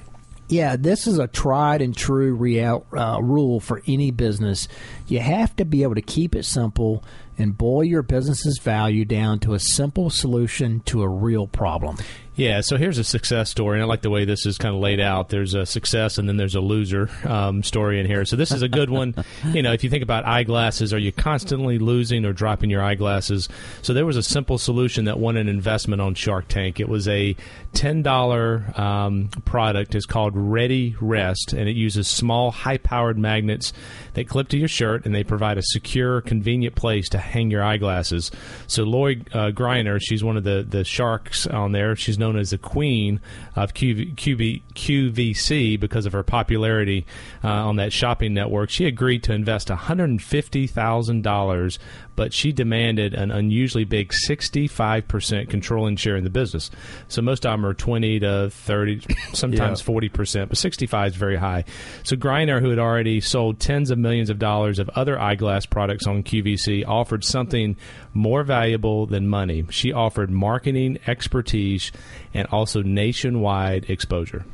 Yeah, 0.49 0.75
this 0.75 1.07
is 1.07 1.17
a 1.17 1.27
tried 1.27 1.81
and 1.81 1.95
true 1.95 2.33
real, 2.33 2.85
uh, 2.91 3.19
rule 3.21 3.61
for 3.61 3.81
any 3.87 4.11
business. 4.11 4.67
You 5.07 5.19
have 5.19 5.55
to 5.55 5.63
be 5.63 5.83
able 5.83 5.95
to 5.95 6.01
keep 6.01 6.35
it 6.35 6.43
simple 6.43 7.05
and 7.41 7.57
boil 7.57 7.83
your 7.83 8.03
business's 8.03 8.59
value 8.59 9.03
down 9.03 9.39
to 9.39 9.53
a 9.53 9.59
simple 9.59 10.09
solution 10.09 10.79
to 10.81 11.01
a 11.01 11.09
real 11.09 11.47
problem. 11.47 11.97
Yeah, 12.33 12.61
so 12.61 12.77
here's 12.77 12.97
a 12.97 13.03
success 13.03 13.49
story, 13.49 13.77
and 13.77 13.83
I 13.83 13.85
like 13.85 14.03
the 14.03 14.09
way 14.09 14.23
this 14.23 14.45
is 14.45 14.57
kind 14.57 14.73
of 14.73 14.79
laid 14.79 15.01
out. 15.01 15.27
There's 15.27 15.53
a 15.53 15.65
success, 15.65 16.17
and 16.17 16.29
then 16.29 16.37
there's 16.37 16.55
a 16.55 16.61
loser 16.61 17.09
um, 17.25 17.61
story 17.61 17.99
in 17.99 18.05
here. 18.05 18.23
So 18.23 18.37
this 18.37 18.53
is 18.53 18.61
a 18.61 18.69
good 18.69 18.89
one. 18.89 19.13
you 19.51 19.61
know, 19.61 19.73
if 19.73 19.83
you 19.83 19.89
think 19.89 20.01
about 20.01 20.25
eyeglasses, 20.25 20.93
are 20.93 20.97
you 20.97 21.11
constantly 21.11 21.77
losing 21.77 22.23
or 22.23 22.31
dropping 22.31 22.69
your 22.69 22.81
eyeglasses? 22.81 23.49
So 23.81 23.93
there 23.93 24.05
was 24.05 24.15
a 24.15 24.23
simple 24.23 24.57
solution 24.57 25.05
that 25.05 25.19
won 25.19 25.35
an 25.35 25.49
investment 25.49 26.01
on 26.01 26.15
Shark 26.15 26.47
Tank. 26.47 26.79
It 26.79 26.87
was 26.87 27.05
a 27.09 27.35
ten 27.73 28.01
dollar 28.01 28.73
um, 28.79 29.27
product. 29.43 29.93
It's 29.93 30.05
called 30.05 30.31
Ready 30.33 30.95
Rest, 31.01 31.51
and 31.51 31.67
it 31.67 31.75
uses 31.75 32.07
small, 32.07 32.51
high-powered 32.51 33.19
magnets 33.19 33.73
that 34.13 34.29
clip 34.29 34.47
to 34.49 34.57
your 34.57 34.69
shirt, 34.69 35.05
and 35.05 35.13
they 35.13 35.25
provide 35.25 35.57
a 35.57 35.63
secure, 35.63 36.21
convenient 36.21 36.75
place 36.75 37.09
to 37.09 37.17
hang 37.31 37.49
your 37.49 37.63
eyeglasses. 37.63 38.29
So 38.67 38.83
Lloyd 38.83 39.27
uh, 39.33 39.49
Greiner, 39.51 39.99
she's 40.01 40.23
one 40.23 40.37
of 40.37 40.43
the 40.43 40.63
the 40.67 40.83
sharks 40.83 41.47
on 41.47 41.71
there. 41.71 41.95
She's 41.95 42.19
known 42.19 42.37
as 42.37 42.49
the 42.51 42.57
queen 42.57 43.21
of 43.55 43.73
QV, 43.73 44.15
QV, 44.15 44.61
QVC 44.73 45.79
because 45.79 46.05
of 46.05 46.11
her 46.13 46.23
popularity 46.23 47.05
uh, 47.43 47.49
on 47.49 47.75
that 47.77 47.91
shopping 47.93 48.33
network. 48.33 48.69
She 48.69 48.85
agreed 48.85 49.23
to 49.23 49.33
invest 49.33 49.69
$150,000, 49.69 51.77
but 52.21 52.31
she 52.33 52.51
demanded 52.51 53.15
an 53.15 53.31
unusually 53.31 53.83
big 53.83 54.11
65% 54.29 55.49
controlling 55.49 55.95
share 55.95 56.15
in 56.15 56.23
the 56.23 56.29
business. 56.29 56.69
So 57.07 57.23
most 57.23 57.47
of 57.47 57.51
them 57.53 57.65
are 57.65 57.73
20 57.73 58.19
to 58.19 58.51
30, 58.51 59.01
sometimes 59.33 59.81
40%, 59.81 60.49
but 60.49 60.55
65 60.55 61.13
is 61.13 61.15
very 61.15 61.35
high. 61.35 61.63
So 62.03 62.15
Greiner, 62.15 62.61
who 62.61 62.69
had 62.69 62.77
already 62.77 63.21
sold 63.21 63.59
tens 63.59 63.89
of 63.89 63.97
millions 63.97 64.29
of 64.29 64.37
dollars 64.37 64.77
of 64.77 64.87
other 64.89 65.19
eyeglass 65.19 65.65
products 65.65 66.05
on 66.05 66.21
QVC, 66.21 66.87
offered 66.87 67.23
something 67.23 67.75
more 68.13 68.43
valuable 68.43 69.07
than 69.07 69.27
money. 69.27 69.65
She 69.71 69.91
offered 69.91 70.29
marketing 70.29 70.99
expertise 71.07 71.91
and 72.35 72.47
also 72.51 72.83
nationwide 72.83 73.89
exposure. 73.89 74.45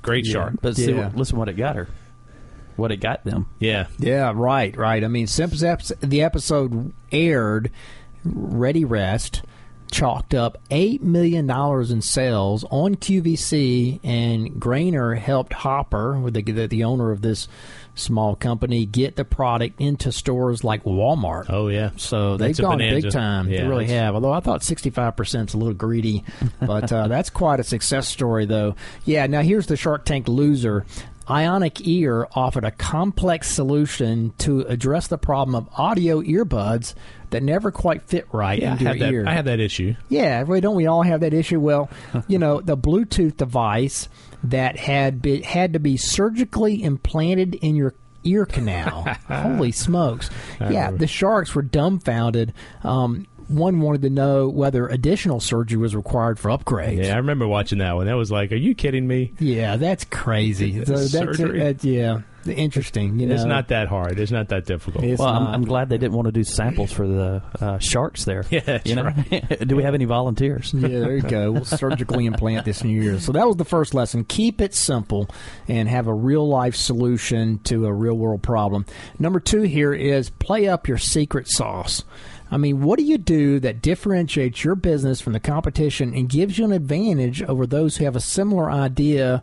Great 0.00 0.24
shark. 0.24 0.54
But 0.62 0.74
see, 0.74 0.92
Yeah. 0.92 1.08
what- 1.08 1.16
listen 1.16 1.36
what 1.38 1.50
it 1.50 1.58
got 1.58 1.76
her. 1.76 1.88
What 2.80 2.90
it 2.92 2.96
got 2.98 3.22
them. 3.24 3.46
Yeah. 3.60 3.86
Yeah, 3.98 4.32
right, 4.34 4.76
right. 4.76 5.04
I 5.04 5.08
mean, 5.08 5.26
since 5.26 5.60
the 6.00 6.22
episode 6.22 6.92
aired, 7.12 7.70
Ready 8.24 8.84
Rest 8.84 9.42
chalked 9.90 10.34
up 10.34 10.56
$8 10.70 11.00
million 11.02 11.50
in 11.50 12.00
sales 12.00 12.64
on 12.70 12.94
QVC, 12.94 13.98
and 14.04 14.50
Greiner 14.50 15.18
helped 15.18 15.52
Hopper, 15.52 16.30
the, 16.30 16.42
the, 16.42 16.66
the 16.68 16.84
owner 16.84 17.10
of 17.10 17.22
this 17.22 17.48
small 17.96 18.36
company, 18.36 18.86
get 18.86 19.16
the 19.16 19.24
product 19.24 19.80
into 19.80 20.12
stores 20.12 20.62
like 20.62 20.84
Walmart. 20.84 21.46
Oh, 21.48 21.66
yeah. 21.68 21.90
So 21.96 22.36
they've 22.36 22.50
That's 22.50 22.60
a 22.60 22.62
gone 22.62 22.78
bonanza. 22.78 23.08
big 23.08 23.12
time. 23.12 23.48
Yeah, 23.48 23.62
they 23.62 23.68
really 23.68 23.86
that's- 23.86 24.00
have. 24.04 24.14
Although 24.14 24.32
I 24.32 24.38
thought 24.40 24.60
65% 24.60 25.48
is 25.48 25.54
a 25.54 25.58
little 25.58 25.74
greedy. 25.74 26.22
But 26.60 26.92
uh, 26.92 27.08
that's 27.08 27.28
quite 27.30 27.58
a 27.58 27.64
success 27.64 28.06
story, 28.06 28.46
though. 28.46 28.76
Yeah, 29.04 29.26
now 29.26 29.42
here's 29.42 29.66
the 29.66 29.76
Shark 29.76 30.04
Tank 30.04 30.28
loser. 30.28 30.86
Ionic 31.30 31.86
Ear 31.86 32.26
offered 32.34 32.64
a 32.64 32.70
complex 32.72 33.48
solution 33.48 34.32
to 34.38 34.60
address 34.62 35.06
the 35.06 35.18
problem 35.18 35.54
of 35.54 35.68
audio 35.78 36.20
earbuds 36.22 36.94
that 37.30 37.42
never 37.42 37.70
quite 37.70 38.02
fit 38.02 38.26
right 38.32 38.58
Yeah, 38.60 38.72
into 38.72 38.84
your 38.84 38.94
that, 38.98 39.12
ear. 39.12 39.24
I 39.28 39.34
have 39.34 39.44
that 39.44 39.60
issue. 39.60 39.94
Yeah, 40.08 40.40
really, 40.40 40.60
don't 40.60 40.74
we 40.76 40.86
all 40.86 41.02
have 41.02 41.20
that 41.20 41.32
issue? 41.32 41.60
Well, 41.60 41.88
you 42.28 42.38
know, 42.38 42.60
the 42.60 42.76
Bluetooth 42.76 43.36
device 43.36 44.08
that 44.44 44.76
had 44.76 45.22
be, 45.22 45.42
had 45.42 45.74
to 45.74 45.78
be 45.78 45.96
surgically 45.96 46.82
implanted 46.82 47.54
in 47.56 47.76
your 47.76 47.94
ear 48.24 48.44
canal. 48.44 49.04
Holy 49.28 49.72
smokes! 49.72 50.28
Yeah, 50.60 50.90
the 50.90 51.06
sharks 51.06 51.54
were 51.54 51.62
dumbfounded. 51.62 52.52
Um, 52.82 53.26
one 53.50 53.80
wanted 53.80 54.02
to 54.02 54.10
know 54.10 54.48
whether 54.48 54.86
additional 54.88 55.40
surgery 55.40 55.78
was 55.78 55.94
required 55.96 56.38
for 56.38 56.48
upgrades. 56.50 57.04
Yeah, 57.04 57.14
I 57.14 57.16
remember 57.18 57.46
watching 57.48 57.78
that 57.78 57.96
one. 57.96 58.06
That 58.06 58.14
was 58.16 58.30
like, 58.30 58.52
are 58.52 58.56
you 58.56 58.74
kidding 58.74 59.06
me? 59.06 59.32
Yeah, 59.38 59.76
that's 59.76 60.04
crazy. 60.04 60.84
So 60.84 60.96
that's, 60.96 61.10
Surgery? 61.12 61.58
that- 61.58 61.84
yeah, 61.84 62.20
interesting. 62.46 63.18
You 63.18 63.26
know, 63.26 63.34
It's 63.34 63.44
not 63.44 63.68
that 63.68 63.88
hard. 63.88 64.18
It's 64.18 64.30
not 64.30 64.48
that 64.48 64.66
difficult. 64.66 65.04
It's 65.04 65.18
well, 65.20 65.28
I'm. 65.28 65.46
I'm 65.48 65.64
glad 65.64 65.88
they 65.88 65.98
didn't 65.98 66.14
want 66.14 66.26
to 66.26 66.32
do 66.32 66.44
samples 66.44 66.92
for 66.92 67.06
the 67.06 67.42
uh, 67.60 67.78
sharks 67.78 68.24
there. 68.24 68.44
Yeah, 68.50 68.60
that's 68.60 68.86
you 68.88 68.96
know? 68.96 69.04
right. 69.04 69.58
do 69.68 69.76
we 69.76 69.82
have 69.82 69.94
any 69.94 70.04
volunteers? 70.06 70.72
yeah, 70.74 70.88
there 70.88 71.16
you 71.16 71.22
go. 71.22 71.52
We'll 71.52 71.64
surgically 71.64 72.26
implant 72.26 72.64
this 72.64 72.82
new 72.82 73.00
year. 73.00 73.20
So 73.20 73.32
that 73.32 73.46
was 73.46 73.56
the 73.56 73.64
first 73.64 73.94
lesson. 73.94 74.24
Keep 74.24 74.60
it 74.60 74.74
simple 74.74 75.28
and 75.68 75.88
have 75.88 76.06
a 76.06 76.14
real 76.14 76.48
life 76.48 76.74
solution 76.74 77.58
to 77.64 77.86
a 77.86 77.92
real 77.92 78.14
world 78.16 78.42
problem. 78.42 78.86
Number 79.18 79.38
two 79.40 79.62
here 79.62 79.92
is 79.92 80.30
play 80.30 80.66
up 80.68 80.88
your 80.88 80.98
secret 80.98 81.46
sauce. 81.48 82.04
I 82.50 82.56
mean, 82.56 82.82
what 82.82 82.98
do 82.98 83.04
you 83.04 83.18
do 83.18 83.60
that 83.60 83.80
differentiates 83.80 84.64
your 84.64 84.74
business 84.74 85.20
from 85.20 85.32
the 85.32 85.40
competition 85.40 86.12
and 86.14 86.28
gives 86.28 86.58
you 86.58 86.64
an 86.64 86.72
advantage 86.72 87.42
over 87.42 87.66
those 87.66 87.96
who 87.96 88.04
have 88.04 88.16
a 88.16 88.20
similar 88.20 88.70
idea 88.70 89.42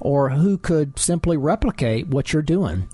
or 0.00 0.30
who 0.30 0.58
could 0.58 0.98
simply 0.98 1.36
replicate 1.36 2.08
what 2.08 2.32
you're 2.32 2.42
doing? 2.42 2.88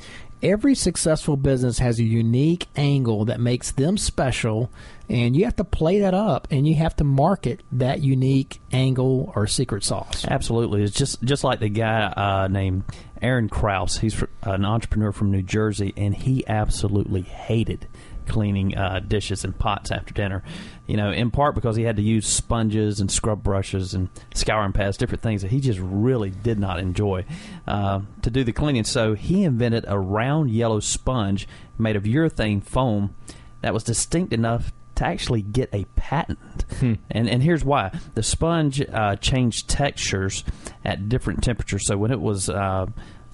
every 0.44 0.74
successful 0.74 1.36
business 1.36 1.78
has 1.78 1.98
a 1.98 2.04
unique 2.04 2.68
angle 2.76 3.24
that 3.24 3.40
makes 3.40 3.72
them 3.72 3.96
special, 3.96 4.70
and 5.08 5.34
you 5.34 5.44
have 5.44 5.56
to 5.56 5.64
play 5.64 6.00
that 6.00 6.14
up 6.14 6.46
and 6.50 6.68
you 6.68 6.74
have 6.74 6.94
to 6.94 7.04
market 7.04 7.62
that 7.72 8.02
unique 8.02 8.60
angle 8.70 9.32
or 9.34 9.46
secret 9.46 9.82
sauce. 9.82 10.24
Absolutely, 10.28 10.82
it's 10.82 10.96
just 10.96 11.22
just 11.22 11.42
like 11.42 11.60
the 11.60 11.68
guy 11.68 12.04
uh, 12.04 12.48
named 12.48 12.84
Aaron 13.22 13.48
Krause. 13.48 13.98
He's 13.98 14.22
an 14.42 14.64
entrepreneur 14.64 15.10
from 15.10 15.32
New 15.32 15.42
Jersey, 15.42 15.94
and 15.96 16.14
he 16.14 16.46
absolutely 16.46 17.22
hated 17.22 17.88
cleaning 18.26 18.76
uh, 18.76 19.00
dishes 19.00 19.44
and 19.44 19.58
pots 19.58 19.90
after 19.90 20.12
dinner. 20.14 20.42
You 20.86 20.96
know, 20.96 21.10
in 21.10 21.30
part 21.30 21.54
because 21.54 21.76
he 21.76 21.82
had 21.84 21.96
to 21.96 22.02
use 22.02 22.26
sponges 22.26 23.00
and 23.00 23.10
scrub 23.10 23.42
brushes 23.42 23.94
and 23.94 24.08
scouring 24.34 24.72
pads, 24.72 24.96
different 24.96 25.22
things 25.22 25.42
that 25.42 25.50
he 25.50 25.60
just 25.60 25.80
really 25.80 26.30
did 26.30 26.58
not 26.58 26.78
enjoy 26.78 27.24
uh, 27.66 28.00
to 28.22 28.30
do 28.30 28.44
the 28.44 28.52
cleaning. 28.52 28.84
So 28.84 29.14
he 29.14 29.44
invented 29.44 29.84
a 29.88 29.98
round 29.98 30.50
yellow 30.50 30.80
sponge 30.80 31.48
made 31.78 31.96
of 31.96 32.04
urethane 32.04 32.62
foam 32.62 33.14
that 33.62 33.72
was 33.72 33.82
distinct 33.82 34.32
enough 34.32 34.72
to 34.96 35.06
actually 35.06 35.42
get 35.42 35.70
a 35.72 35.84
patent. 35.96 36.64
And 37.10 37.28
and 37.28 37.42
here's 37.42 37.64
why: 37.64 37.98
the 38.14 38.22
sponge 38.22 38.80
uh, 38.80 39.16
changed 39.16 39.68
textures 39.68 40.44
at 40.84 41.08
different 41.08 41.42
temperatures. 41.42 41.86
So 41.86 41.96
when 41.96 42.10
it 42.10 42.20
was 42.20 42.48
uh, 42.48 42.86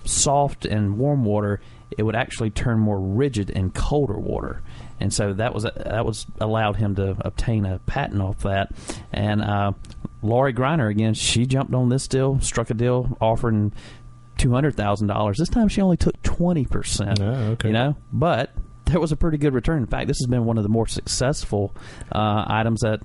soft 0.04 0.64
in 0.66 0.98
warm 0.98 1.24
water, 1.24 1.60
it 1.96 2.02
would 2.04 2.16
actually 2.16 2.50
turn 2.50 2.78
more 2.78 3.00
rigid 3.00 3.50
in 3.50 3.70
colder 3.70 4.18
water. 4.18 4.62
And 5.00 5.12
so 5.12 5.32
that 5.32 5.54
was 5.54 5.62
that 5.62 6.04
was 6.04 6.26
allowed 6.40 6.76
him 6.76 6.94
to 6.96 7.16
obtain 7.20 7.64
a 7.64 7.78
patent 7.80 8.20
off 8.20 8.40
that. 8.40 8.72
And 9.12 9.42
uh, 9.42 9.72
Lori 10.22 10.52
Greiner 10.52 10.90
again, 10.90 11.14
she 11.14 11.46
jumped 11.46 11.74
on 11.74 11.88
this 11.88 12.06
deal, 12.06 12.38
struck 12.40 12.70
a 12.70 12.74
deal, 12.74 13.16
offering 13.20 13.72
two 14.36 14.52
hundred 14.52 14.76
thousand 14.76 15.08
dollars. 15.08 15.38
This 15.38 15.48
time 15.48 15.68
she 15.68 15.80
only 15.80 15.96
took 15.96 16.20
twenty 16.22 16.66
percent. 16.66 17.20
Oh, 17.20 17.52
okay. 17.52 17.68
You 17.68 17.74
know, 17.74 17.96
but 18.12 18.50
there 18.84 19.00
was 19.00 19.12
a 19.12 19.16
pretty 19.16 19.38
good 19.38 19.54
return. 19.54 19.78
In 19.78 19.86
fact, 19.86 20.08
this 20.08 20.18
has 20.18 20.26
been 20.26 20.44
one 20.44 20.58
of 20.58 20.64
the 20.64 20.68
more 20.68 20.86
successful 20.86 21.74
uh, 22.12 22.44
items 22.46 22.80
that 22.80 23.00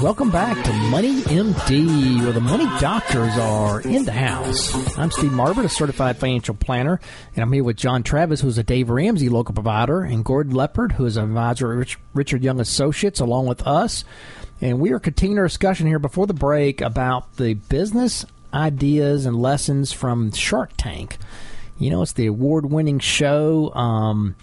Welcome 0.03 0.33
back 0.33 0.65
to 0.65 0.73
Money 0.91 1.21
MD, 1.23 2.21
where 2.25 2.33
the 2.33 2.41
money 2.41 2.65
doctors 2.81 3.39
are 3.39 3.81
in 3.83 4.05
the 4.05 4.11
house. 4.11 4.99
I'm 4.99 5.13
Steve 5.13 5.31
Marbert, 5.31 5.65
a 5.65 5.69
certified 5.69 6.17
financial 6.17 6.57
planner, 6.57 6.99
and 7.37 7.45
I'm 7.45 7.53
here 7.53 7.63
with 7.63 7.77
John 7.77 8.03
Travis, 8.03 8.41
who's 8.41 8.59
a 8.59 8.65
Dave 8.65 8.91
Ramsey 8.91 9.29
local 9.29 9.55
provider, 9.55 10.03
and 10.03 10.25
Gordon 10.25 10.55
Leopard, 10.55 10.91
who 10.91 11.07
is 11.07 11.17
an 11.17 11.27
advisor 11.27 11.71
at 11.71 11.79
Rich, 11.79 11.99
Richard 12.15 12.43
Young 12.43 12.59
Associates, 12.59 13.21
along 13.21 13.47
with 13.47 13.65
us. 13.65 14.05
And 14.61 14.81
we 14.81 14.91
are 14.91 14.99
continuing 14.99 15.39
our 15.39 15.47
discussion 15.47 15.87
here 15.87 16.01
before 16.01 16.27
the 16.27 16.35
break 16.35 16.81
about 16.81 17.37
the 17.37 17.55
business 17.55 18.27
ideas 18.53 19.25
and 19.25 19.37
lessons 19.37 19.93
from 19.93 20.33
Shark 20.33 20.73
Tank. 20.77 21.19
You 21.79 21.91
know, 21.91 22.03
it's 22.03 22.15
the 22.15 22.27
award-winning 22.27 22.99
show. 22.99 23.73
Um, 23.73 24.35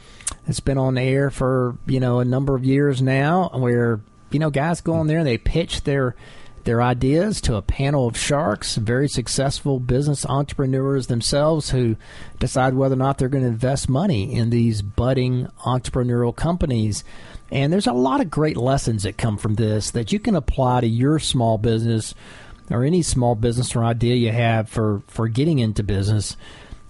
it's 0.48 0.59
been 0.59 0.77
on 0.77 0.98
air 0.98 1.29
for 1.29 1.77
you 1.86 2.00
know 2.00 2.19
a 2.19 2.25
number 2.25 2.55
of 2.55 2.65
years 2.65 3.01
now, 3.01 3.50
where 3.53 4.01
you 4.31 4.39
know 4.39 4.50
guys 4.50 4.81
go 4.81 4.93
on 4.93 5.07
there 5.07 5.19
and 5.19 5.27
they 5.27 5.38
pitch 5.38 5.83
their 5.83 6.15
their 6.63 6.81
ideas 6.81 7.41
to 7.41 7.55
a 7.55 7.62
panel 7.62 8.07
of 8.07 8.17
sharks, 8.17 8.75
very 8.75 9.07
successful 9.07 9.79
business 9.79 10.25
entrepreneurs 10.25 11.07
themselves, 11.07 11.69
who 11.71 11.95
decide 12.39 12.74
whether 12.74 12.93
or 12.93 12.98
not 12.98 13.17
they're 13.17 13.29
going 13.29 13.43
to 13.43 13.50
invest 13.50 13.89
money 13.89 14.33
in 14.33 14.50
these 14.50 14.81
budding 14.81 15.48
entrepreneurial 15.65 16.36
companies. 16.36 17.03
And 17.51 17.74
there's 17.74 17.88
a 17.88 17.93
lot 17.93 18.21
of 18.21 18.29
great 18.29 18.57
lessons 18.57 19.03
that 19.03 19.17
come 19.17 19.38
from 19.38 19.55
this 19.55 19.91
that 19.91 20.12
you 20.12 20.19
can 20.19 20.36
apply 20.36 20.81
to 20.81 20.88
your 20.88 21.17
small 21.17 21.57
business 21.57 22.13
or 22.69 22.83
any 22.83 23.01
small 23.01 23.36
business 23.36 23.75
or 23.75 23.83
idea 23.83 24.15
you 24.15 24.31
have 24.31 24.69
for, 24.69 25.01
for 25.07 25.27
getting 25.27 25.59
into 25.59 25.81
business. 25.81 26.38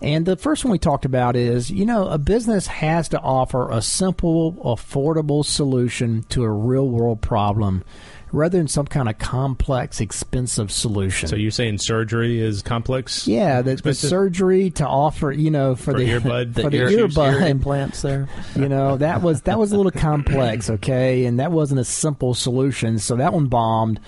And 0.01 0.25
the 0.25 0.37
first 0.37 0.63
one 0.63 0.71
we 0.71 0.79
talked 0.79 1.03
about 1.05 1.35
is, 1.35 1.69
you 1.69 1.85
know, 1.85 2.07
a 2.07 2.17
business 2.17 2.67
has 2.67 3.09
to 3.09 3.19
offer 3.19 3.69
a 3.69 3.81
simple, 3.81 4.53
affordable 4.63 5.43
solution 5.45 6.23
to 6.29 6.43
a 6.43 6.49
real 6.49 6.87
world 6.87 7.21
problem 7.21 7.83
rather 8.31 8.59
than 8.59 8.67
some 8.67 8.85
kind 8.85 9.09
of 9.09 9.17
complex, 9.17 9.99
expensive 9.99 10.71
solution. 10.71 11.27
So 11.27 11.35
you're 11.35 11.49
saying 11.51 11.79
surgery 11.79 12.39
is 12.39 12.61
complex? 12.61 13.27
yeah, 13.27 13.61
the, 13.63 13.75
the 13.75 13.93
surgery 13.95 14.69
to 14.71 14.87
offer, 14.87 15.31
you 15.31 15.49
know, 15.49 15.75
for, 15.75 15.93
For 15.93 15.97
the 15.97 16.05
earbud- 16.09 16.53
for 16.61 16.69
the 16.69 16.77
ear- 16.77 16.89
earbud 17.07 17.41
Ear 17.41 17.47
implants 17.47 18.01
there. 18.03 18.29
you 18.55 18.69
know 18.69 18.97
that 18.97 19.21
was 19.23 19.41
that 19.41 19.57
was 19.57 19.71
a 19.71 19.77
little 19.77 19.91
complex 19.91 20.69
okay 20.69 21.25
and 21.25 21.39
that 21.39 21.51
wasn't 21.51 21.79
a 21.79 21.83
simple 21.83 22.33
solution 22.35 22.99
so 22.99 23.15
that 23.15 23.33
one 23.33 23.47
bombed 23.47 23.99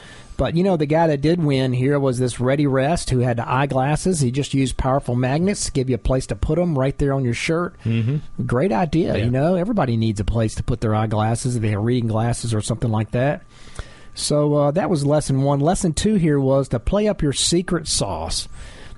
but 0.41 0.55
you 0.55 0.63
know 0.63 0.75
the 0.75 0.88
guy 0.88 1.05
that 1.05 1.21
did 1.21 1.39
win 1.39 1.71
here 1.71 2.00
was 2.00 2.17
this 2.17 2.39
ready 2.39 2.65
rest 2.65 3.12
who 3.12 3.19
had 3.19 3.38
the 3.38 3.48
eyeglasses 3.48 4.21
he 4.21 4.31
just 4.31 4.55
used 4.55 4.75
powerful 4.75 5.15
magnets 5.15 5.65
to 5.65 5.71
give 5.71 5.88
you 5.88 5.93
a 5.93 6.00
place 6.00 6.25
to 6.25 6.36
put 6.36 6.55
them 6.55 6.75
right 6.75 6.98
there 6.98 7.13
on 7.13 7.24
your 7.24 7.36
shirt 7.36 7.75
mm-hmm. 7.83 8.17
great 8.48 8.71
idea 8.71 9.15
Yeah. 9.15 9.25
you 9.25 9.29
know 9.29 9.53
everybody 9.53 9.98
needs 9.98 10.19
a 10.19 10.25
place 10.25 10.55
to 10.55 10.63
put 10.63 10.81
their 10.81 10.95
eyeglasses 10.95 11.55
if 11.55 11.62
they 11.62 11.69
have 11.69 11.83
reading 11.83 12.07
glasses 12.07 12.55
or 12.55 12.62
something 12.62 12.89
like 12.89 13.12
that 13.12 13.43
so 14.15 14.55
uh, 14.55 14.71
that 14.71 14.89
was 14.89 15.05
lesson 15.05 15.43
one 15.43 15.60
lesson 15.60 15.93
two 15.93 16.15
here 16.15 16.39
was 16.39 16.69
to 16.69 16.79
play 16.79 17.07
up 17.07 17.21
your 17.21 17.33
secret 17.33 17.88
sauce 17.88 18.48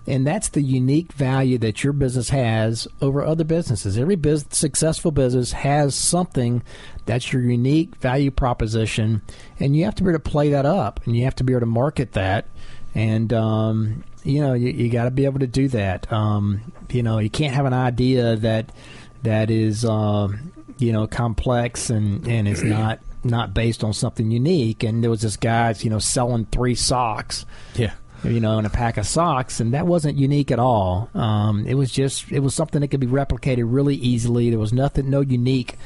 and 0.05 0.27
that's 0.27 0.49
the 0.49 0.61
unique 0.61 1.13
value 1.13 1.57
that 1.59 1.83
your 1.83 1.93
business 1.93 2.29
has 2.29 2.87
over 3.01 3.23
other 3.23 3.45
businesses. 3.45 3.97
Every 3.97 4.17
bus 4.17 4.45
successful 4.49 5.11
business 5.11 5.53
has 5.53 5.95
something 5.95 6.61
that's 7.05 7.31
your 7.33 7.41
unique 7.41 7.95
value 7.97 8.31
proposition, 8.31 9.21
and 9.59 9.75
you 9.75 9.85
have 9.85 9.95
to 9.95 10.03
be 10.03 10.09
able 10.09 10.19
to 10.19 10.29
play 10.29 10.49
that 10.51 10.65
up, 10.65 11.01
and 11.05 11.15
you 11.15 11.23
have 11.25 11.35
to 11.35 11.43
be 11.43 11.53
able 11.53 11.61
to 11.61 11.65
market 11.65 12.13
that, 12.13 12.47
and 12.95 13.31
um, 13.33 14.03
you 14.23 14.41
know 14.41 14.53
you, 14.53 14.69
you 14.69 14.89
got 14.89 15.05
to 15.05 15.11
be 15.11 15.25
able 15.25 15.39
to 15.39 15.47
do 15.47 15.67
that. 15.69 16.11
Um, 16.11 16.71
you 16.89 17.03
know 17.03 17.19
you 17.19 17.29
can't 17.29 17.53
have 17.53 17.65
an 17.65 17.73
idea 17.73 18.35
that 18.37 18.71
that 19.23 19.49
is 19.51 19.83
um, 19.85 20.51
you 20.77 20.91
know 20.91 21.07
complex 21.07 21.89
and 21.89 22.27
and 22.27 22.47
is 22.47 22.63
not 22.63 22.99
not 23.23 23.53
based 23.53 23.83
on 23.83 23.93
something 23.93 24.31
unique. 24.31 24.83
And 24.83 25.01
there 25.01 25.09
was 25.09 25.21
this 25.21 25.37
guy, 25.37 25.73
you 25.79 25.89
know, 25.89 25.99
selling 25.99 26.45
three 26.45 26.75
socks 26.75 27.45
Yeah. 27.73 27.93
you 28.25 28.41
know, 28.41 28.59
in 28.59 28.65
a 28.65 28.69
pack 28.69 28.97
of 28.97 29.07
socks, 29.07 29.61
and 29.61 29.73
that 29.73 29.87
wasn't 29.87 30.17
unique 30.17 30.51
at 30.51 30.59
all. 30.59 31.09
Um, 31.13 31.65
it 31.65 31.75
was 31.75 31.89
just 31.89 32.29
it 32.33 32.39
was 32.39 32.53
something 32.53 32.81
that 32.81 32.89
could 32.89 32.99
be 32.99 33.07
replicated 33.07 33.63
really 33.65 33.95
easily. 33.95 34.49
There 34.49 34.59
was 34.59 34.73
nothing, 34.73 35.09
no 35.09 35.21
unique 35.21 35.77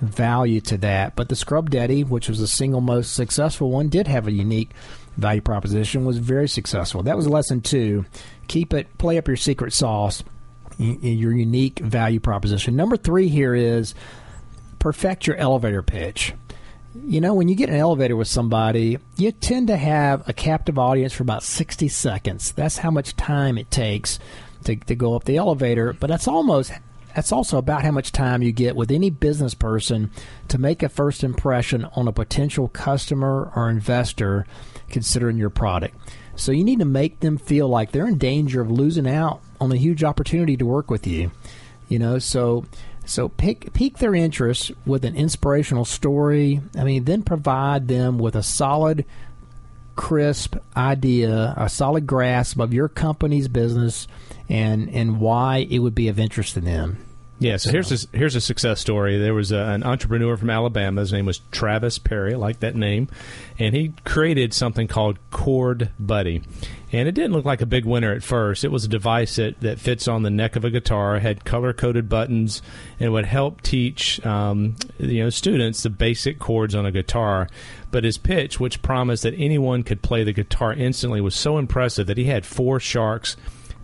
value 0.00 0.60
to 0.62 0.78
that. 0.78 1.16
But 1.16 1.28
the 1.28 1.36
Scrub 1.36 1.70
Daddy, 1.70 2.04
which 2.04 2.28
was 2.28 2.38
the 2.38 2.46
single 2.46 2.80
most 2.80 3.14
successful 3.14 3.70
one, 3.70 3.88
did 3.88 4.06
have 4.06 4.26
a 4.26 4.32
unique 4.32 4.70
value 5.16 5.40
proposition. 5.40 6.04
Was 6.04 6.18
very 6.18 6.48
successful. 6.48 7.02
That 7.02 7.16
was 7.16 7.28
lesson 7.28 7.60
two. 7.60 8.04
Keep 8.48 8.74
it, 8.74 8.98
play 8.98 9.18
up 9.18 9.28
your 9.28 9.36
secret 9.36 9.72
sauce, 9.72 10.22
your 10.78 11.32
unique 11.32 11.78
value 11.78 12.20
proposition. 12.20 12.76
Number 12.76 12.96
three 12.96 13.28
here 13.28 13.54
is 13.54 13.94
perfect 14.78 15.26
your 15.26 15.36
elevator 15.36 15.82
pitch. 15.82 16.34
You 17.06 17.20
know, 17.20 17.34
when 17.34 17.48
you 17.48 17.56
get 17.56 17.70
an 17.70 17.74
elevator 17.74 18.14
with 18.14 18.28
somebody, 18.28 18.98
you 19.16 19.32
tend 19.32 19.66
to 19.66 19.76
have 19.76 20.28
a 20.28 20.32
captive 20.32 20.78
audience 20.78 21.12
for 21.12 21.24
about 21.24 21.42
60 21.42 21.88
seconds. 21.88 22.52
That's 22.52 22.78
how 22.78 22.90
much 22.90 23.16
time 23.16 23.58
it 23.58 23.70
takes 23.70 24.20
to, 24.64 24.76
to 24.76 24.94
go 24.94 25.16
up 25.16 25.24
the 25.24 25.36
elevator, 25.36 25.92
but 25.92 26.08
that's 26.08 26.28
almost 26.28 26.70
that's 27.14 27.32
also 27.32 27.58
about 27.58 27.82
how 27.82 27.90
much 27.90 28.12
time 28.12 28.42
you 28.42 28.52
get 28.52 28.76
with 28.76 28.90
any 28.90 29.10
business 29.10 29.54
person 29.54 30.10
to 30.48 30.58
make 30.58 30.82
a 30.82 30.88
first 30.88 31.22
impression 31.22 31.84
on 31.96 32.08
a 32.08 32.12
potential 32.12 32.68
customer 32.68 33.52
or 33.54 33.70
investor 33.70 34.46
considering 34.88 35.36
your 35.36 35.50
product. 35.50 35.96
So 36.36 36.50
you 36.52 36.64
need 36.64 36.80
to 36.80 36.84
make 36.84 37.20
them 37.20 37.38
feel 37.38 37.68
like 37.68 37.92
they're 37.92 38.08
in 38.08 38.18
danger 38.18 38.60
of 38.60 38.70
losing 38.70 39.08
out 39.08 39.40
on 39.60 39.70
a 39.70 39.76
huge 39.76 40.02
opportunity 40.02 40.56
to 40.56 40.66
work 40.66 40.90
with 40.90 41.06
you. 41.06 41.30
You 41.88 41.98
know, 41.98 42.18
so 42.18 42.64
so 43.04 43.28
pick, 43.28 43.72
pique 43.74 43.98
their 43.98 44.14
interest 44.14 44.72
with 44.86 45.04
an 45.04 45.14
inspirational 45.14 45.84
story. 45.84 46.60
I 46.76 46.84
mean, 46.84 47.04
then 47.04 47.22
provide 47.22 47.86
them 47.86 48.18
with 48.18 48.34
a 48.34 48.42
solid, 48.42 49.04
crisp 49.94 50.56
idea, 50.76 51.54
a 51.56 51.68
solid 51.68 52.06
grasp 52.06 52.58
of 52.58 52.72
your 52.72 52.88
company's 52.88 53.46
business 53.46 54.08
and 54.48 54.88
and 54.90 55.20
why 55.20 55.66
it 55.70 55.78
would 55.80 55.94
be 55.94 56.08
of 56.08 56.18
interest 56.18 56.54
to 56.54 56.60
them. 56.60 56.98
Yeah, 57.40 57.56
so 57.56 57.72
here's 57.72 57.90
a, 57.90 58.16
here's 58.16 58.36
a 58.36 58.40
success 58.40 58.80
story. 58.80 59.18
There 59.18 59.34
was 59.34 59.50
a, 59.50 59.58
an 59.58 59.82
entrepreneur 59.82 60.36
from 60.36 60.50
Alabama. 60.50 61.00
His 61.00 61.12
name 61.12 61.26
was 61.26 61.40
Travis 61.50 61.98
Perry. 61.98 62.32
I 62.34 62.36
like 62.36 62.60
that 62.60 62.76
name, 62.76 63.08
and 63.58 63.74
he 63.74 63.92
created 64.04 64.54
something 64.54 64.86
called 64.86 65.18
Chord 65.30 65.90
Buddy. 65.98 66.42
And 66.92 67.08
it 67.08 67.12
didn't 67.12 67.32
look 67.32 67.44
like 67.44 67.60
a 67.60 67.66
big 67.66 67.84
winner 67.84 68.12
at 68.12 68.22
first. 68.22 68.62
It 68.62 68.70
was 68.70 68.84
a 68.84 68.88
device 68.88 69.34
that, 69.34 69.60
that 69.60 69.80
fits 69.80 70.06
on 70.06 70.22
the 70.22 70.30
neck 70.30 70.54
of 70.54 70.64
a 70.64 70.70
guitar, 70.70 71.18
had 71.18 71.44
color 71.44 71.72
coded 71.72 72.08
buttons, 72.08 72.62
and 73.00 73.12
would 73.12 73.26
help 73.26 73.62
teach 73.62 74.24
um, 74.24 74.76
you 74.98 75.24
know 75.24 75.30
students 75.30 75.82
the 75.82 75.90
basic 75.90 76.38
chords 76.38 76.74
on 76.74 76.86
a 76.86 76.92
guitar. 76.92 77.48
But 77.90 78.04
his 78.04 78.16
pitch, 78.16 78.60
which 78.60 78.80
promised 78.80 79.24
that 79.24 79.34
anyone 79.36 79.82
could 79.82 80.02
play 80.02 80.22
the 80.22 80.32
guitar 80.32 80.72
instantly, 80.72 81.20
was 81.20 81.34
so 81.34 81.58
impressive 81.58 82.06
that 82.06 82.16
he 82.16 82.24
had 82.24 82.46
four 82.46 82.78
sharks 82.78 83.36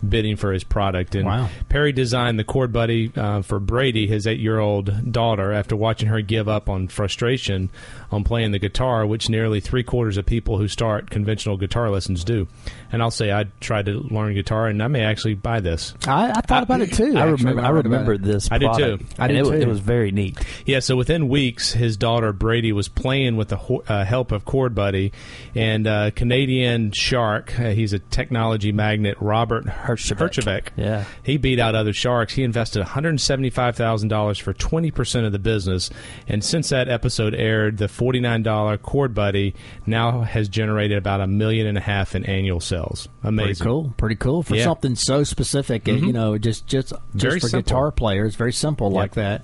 bidding 0.07 0.35
for 0.35 0.53
his 0.53 0.63
product. 0.63 1.15
And 1.15 1.25
wow. 1.25 1.49
Perry 1.69 1.91
designed 1.91 2.39
the 2.39 2.43
Chord 2.43 2.71
Buddy 2.71 3.11
uh, 3.15 3.41
for 3.41 3.59
Brady, 3.59 4.07
his 4.07 4.27
eight-year-old 4.27 5.11
daughter, 5.11 5.51
after 5.51 5.75
watching 5.75 6.09
her 6.09 6.21
give 6.21 6.47
up 6.47 6.69
on 6.69 6.87
frustration 6.87 7.69
on 8.11 8.23
playing 8.23 8.51
the 8.51 8.59
guitar, 8.59 9.05
which 9.05 9.29
nearly 9.29 9.59
three 9.59 9.83
quarters 9.83 10.17
of 10.17 10.25
people 10.25 10.57
who 10.57 10.67
start 10.67 11.09
conventional 11.09 11.57
guitar 11.57 11.89
lessons 11.89 12.23
do. 12.23 12.47
And 12.91 13.01
I'll 13.01 13.11
say 13.11 13.31
I 13.31 13.45
tried 13.59 13.85
to 13.85 13.93
learn 13.93 14.33
guitar, 14.33 14.67
and 14.67 14.81
I 14.83 14.87
may 14.87 15.03
actually 15.03 15.35
buy 15.35 15.59
this. 15.61 15.93
I, 16.05 16.31
I 16.31 16.41
thought 16.41 16.63
about 16.63 16.81
it 16.81 16.93
too. 16.93 17.17
I 17.17 17.27
actually, 17.27 17.45
remember. 17.45 17.61
I, 17.61 17.69
remember 17.69 18.17
this. 18.17 18.49
I 18.51 18.57
did 18.57 18.73
too. 18.73 18.99
I 19.17 19.27
did 19.27 19.37
it, 19.37 19.43
too. 19.45 19.53
it 19.53 19.67
was 19.67 19.79
very 19.79 20.11
neat. 20.11 20.37
Yeah, 20.65 20.79
so 20.79 20.95
within 20.95 21.29
weeks, 21.29 21.71
his 21.71 21.95
daughter 21.95 22.33
Brady 22.33 22.73
was 22.73 22.89
playing 22.89 23.37
with 23.37 23.49
the 23.49 23.57
ho- 23.57 23.83
uh, 23.87 24.03
help 24.03 24.31
of 24.31 24.43
Chord 24.45 24.75
Buddy, 24.75 25.13
and 25.55 25.87
uh, 25.87 26.11
Canadian 26.11 26.91
shark. 26.91 27.57
Uh, 27.57 27.69
he's 27.69 27.93
a 27.93 27.99
technology 27.99 28.71
magnate, 28.71 29.21
Robert 29.21 29.65
Herjavec. 29.65 29.90
Herjavec. 29.95 30.67
Yeah. 30.77 31.05
he 31.23 31.37
beat 31.37 31.59
out 31.59 31.75
other 31.75 31.93
sharks. 31.93 32.33
He 32.33 32.43
invested 32.43 32.79
one 32.79 32.87
hundred 32.89 33.19
seventy-five 33.19 33.75
thousand 33.75 34.09
dollars 34.09 34.37
for 34.37 34.53
twenty 34.53 34.91
percent 34.91 35.25
of 35.25 35.31
the 35.31 35.39
business, 35.39 35.89
and 36.27 36.43
since 36.43 36.69
that 36.69 36.87
episode 36.89 37.33
aired, 37.35 37.77
the 37.77 37.87
forty-nine 37.87 38.43
dollar 38.43 38.77
Chord 38.77 39.13
Buddy 39.13 39.53
now 39.85 40.21
has 40.21 40.49
generated 40.49 40.97
about 40.97 41.21
a 41.21 41.27
million 41.27 41.67
and 41.67 41.77
a 41.77 41.81
half 41.81 42.15
in 42.15 42.25
annual 42.25 42.59
sales. 42.59 43.07
Pretty 43.21 43.27
Amazing. 43.43 43.65
cool. 43.65 43.93
Pretty 43.97 44.15
cool 44.15 44.43
for 44.43 44.55
Yeah. 44.55 44.63
something 44.65 44.95
so 44.95 45.23
specific. 45.23 45.87
uh, 45.87 45.93
You 45.93 46.13
know, 46.13 46.37
just 46.37 46.67
just 46.67 46.89
just 46.89 46.99
Very 47.13 47.39
for 47.39 47.49
simple. 47.49 47.61
guitar 47.63 47.91
players, 47.91 48.35
very 48.35 48.53
simple 48.53 48.87
Yep. 48.89 48.95
like 48.95 49.13
that. 49.15 49.41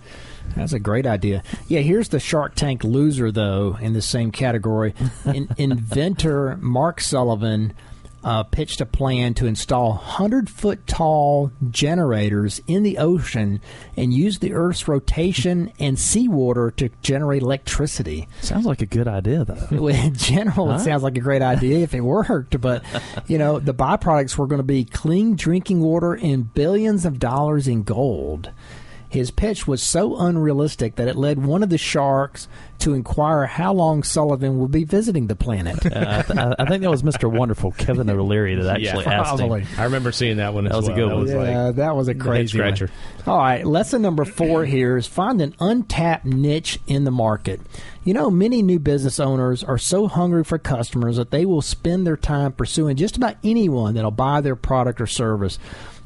That's 0.56 0.72
a 0.72 0.80
great 0.80 1.06
idea. 1.06 1.44
Yeah, 1.68 1.82
here's 1.82 2.08
the 2.08 2.20
Shark 2.22 2.56
Tank 2.56 2.84
loser 2.86 3.32
though 3.32 3.78
in 3.82 3.92
the 3.94 4.02
same 4.02 4.32
category. 4.32 4.94
In, 5.26 5.50
inventor 5.58 6.58
Mark 6.62 7.02
Sullivan 7.02 7.74
uh, 8.24 8.44
pitched 8.44 8.82
a 8.82 8.86
plan 8.86 9.34
to 9.36 9.46
install 9.46 9.92
100 9.92 10.50
foot 10.50 10.86
tall 10.88 11.52
generators 11.70 12.62
in 12.68 12.84
the 12.84 12.98
ocean 12.98 13.62
and 13.96 14.14
use 14.14 14.40
the 14.40 14.54
Earth's 14.54 14.88
rotation 14.88 15.72
and 15.80 15.98
seawater 15.98 16.72
to 16.72 16.90
generate 17.02 17.42
electricity. 17.42 18.28
Sounds 18.42 18.66
like 18.66 18.82
a 18.82 18.86
good 18.86 19.08
idea, 19.08 19.46
though. 19.46 19.88
In 19.88 20.16
general, 20.16 20.72
it 20.72 20.80
sounds 20.80 21.04
like 21.04 21.18
a 21.18 21.22
great 21.22 21.42
idea 21.42 21.80
if 21.80 21.94
it 21.94 22.02
worked, 22.02 22.60
but 22.60 22.84
you 23.28 23.38
know, 23.38 23.60
the 23.60 23.74
byproducts 23.74 24.38
were 24.38 24.48
going 24.48 24.60
to 24.60 24.64
be 24.64 24.84
clean 24.84 25.36
drinking 25.36 25.80
water 25.82 26.14
and 26.14 26.54
billions 26.54 27.06
of 27.06 27.20
dollars 27.20 27.68
in 27.68 27.84
gold. 27.84 28.52
His 29.10 29.32
pitch 29.32 29.66
was 29.68 29.82
so 29.82 30.18
unrealistic 30.18 30.96
that 30.98 31.08
it 31.08 31.16
led 31.16 31.44
one 31.46 31.64
of 31.64 31.70
the 31.70 31.78
sharks 31.78 32.48
to 32.80 32.94
inquire 32.94 33.46
how 33.46 33.74
long 33.74 34.04
Sullivan 34.04 34.60
will 34.60 34.68
be 34.68 34.84
visiting 34.84 35.28
the 35.28 35.36
planet. 35.36 35.84
Uh, 35.86 36.24
I, 36.28 36.34
th- 36.34 36.56
I 36.60 36.66
think 36.66 36.84
that 36.84 36.92
was 36.92 37.04
Mr. 37.04 37.32
Wonderful, 37.32 37.72
Kevin 37.72 38.10
O'Leary, 38.10 38.56
that 38.56 38.68
actually 38.82 39.06
Yeah, 39.06 39.22
asked 39.22 39.40
him. 39.40 39.48
probably. 39.48 39.66
I 39.78 39.86
remember 39.86 40.12
seeing 40.12 40.38
that 40.38 40.54
one 40.54 40.68
as 40.68 40.72
That 40.72 40.78
was 40.78 40.88
a 40.90 40.94
good 40.94 41.10
That 41.10 41.16
one. 41.16 41.24
was 41.24 41.32
yeah, 41.32 41.64
like 41.68 41.76
that 41.78 41.96
was 41.96 42.08
a 42.10 42.16
crazy 42.16 42.60
one. 42.60 42.76
scratcher. 42.76 42.92
All 43.26 43.38
right, 43.38 43.66
lesson 43.66 44.02
number 44.02 44.26
four 44.26 44.66
here 44.66 44.98
is 44.98 45.08
find 45.08 45.42
an 45.42 45.56
untapped 45.60 46.26
niche 46.26 46.78
in 46.86 47.04
the 47.06 47.12
market. 47.12 47.62
You 48.04 48.14
know, 48.14 48.30
many 48.30 48.62
new 48.62 48.80
business 48.80 49.20
owners 49.20 49.64
are 49.64 49.78
so 49.78 50.08
hungry 50.08 50.44
for 50.44 50.58
customers 50.58 51.16
that 51.18 51.32
they 51.32 51.46
will 51.46 51.62
spend 51.62 52.06
their 52.06 52.16
time 52.18 52.52
pursuing 52.52 52.96
just 52.98 53.18
about 53.18 53.36
anyone 53.44 53.96
that'll 53.96 54.12
buy 54.12 54.42
their 54.42 54.56
product 54.56 55.02
or 55.02 55.08
service. 55.08 55.58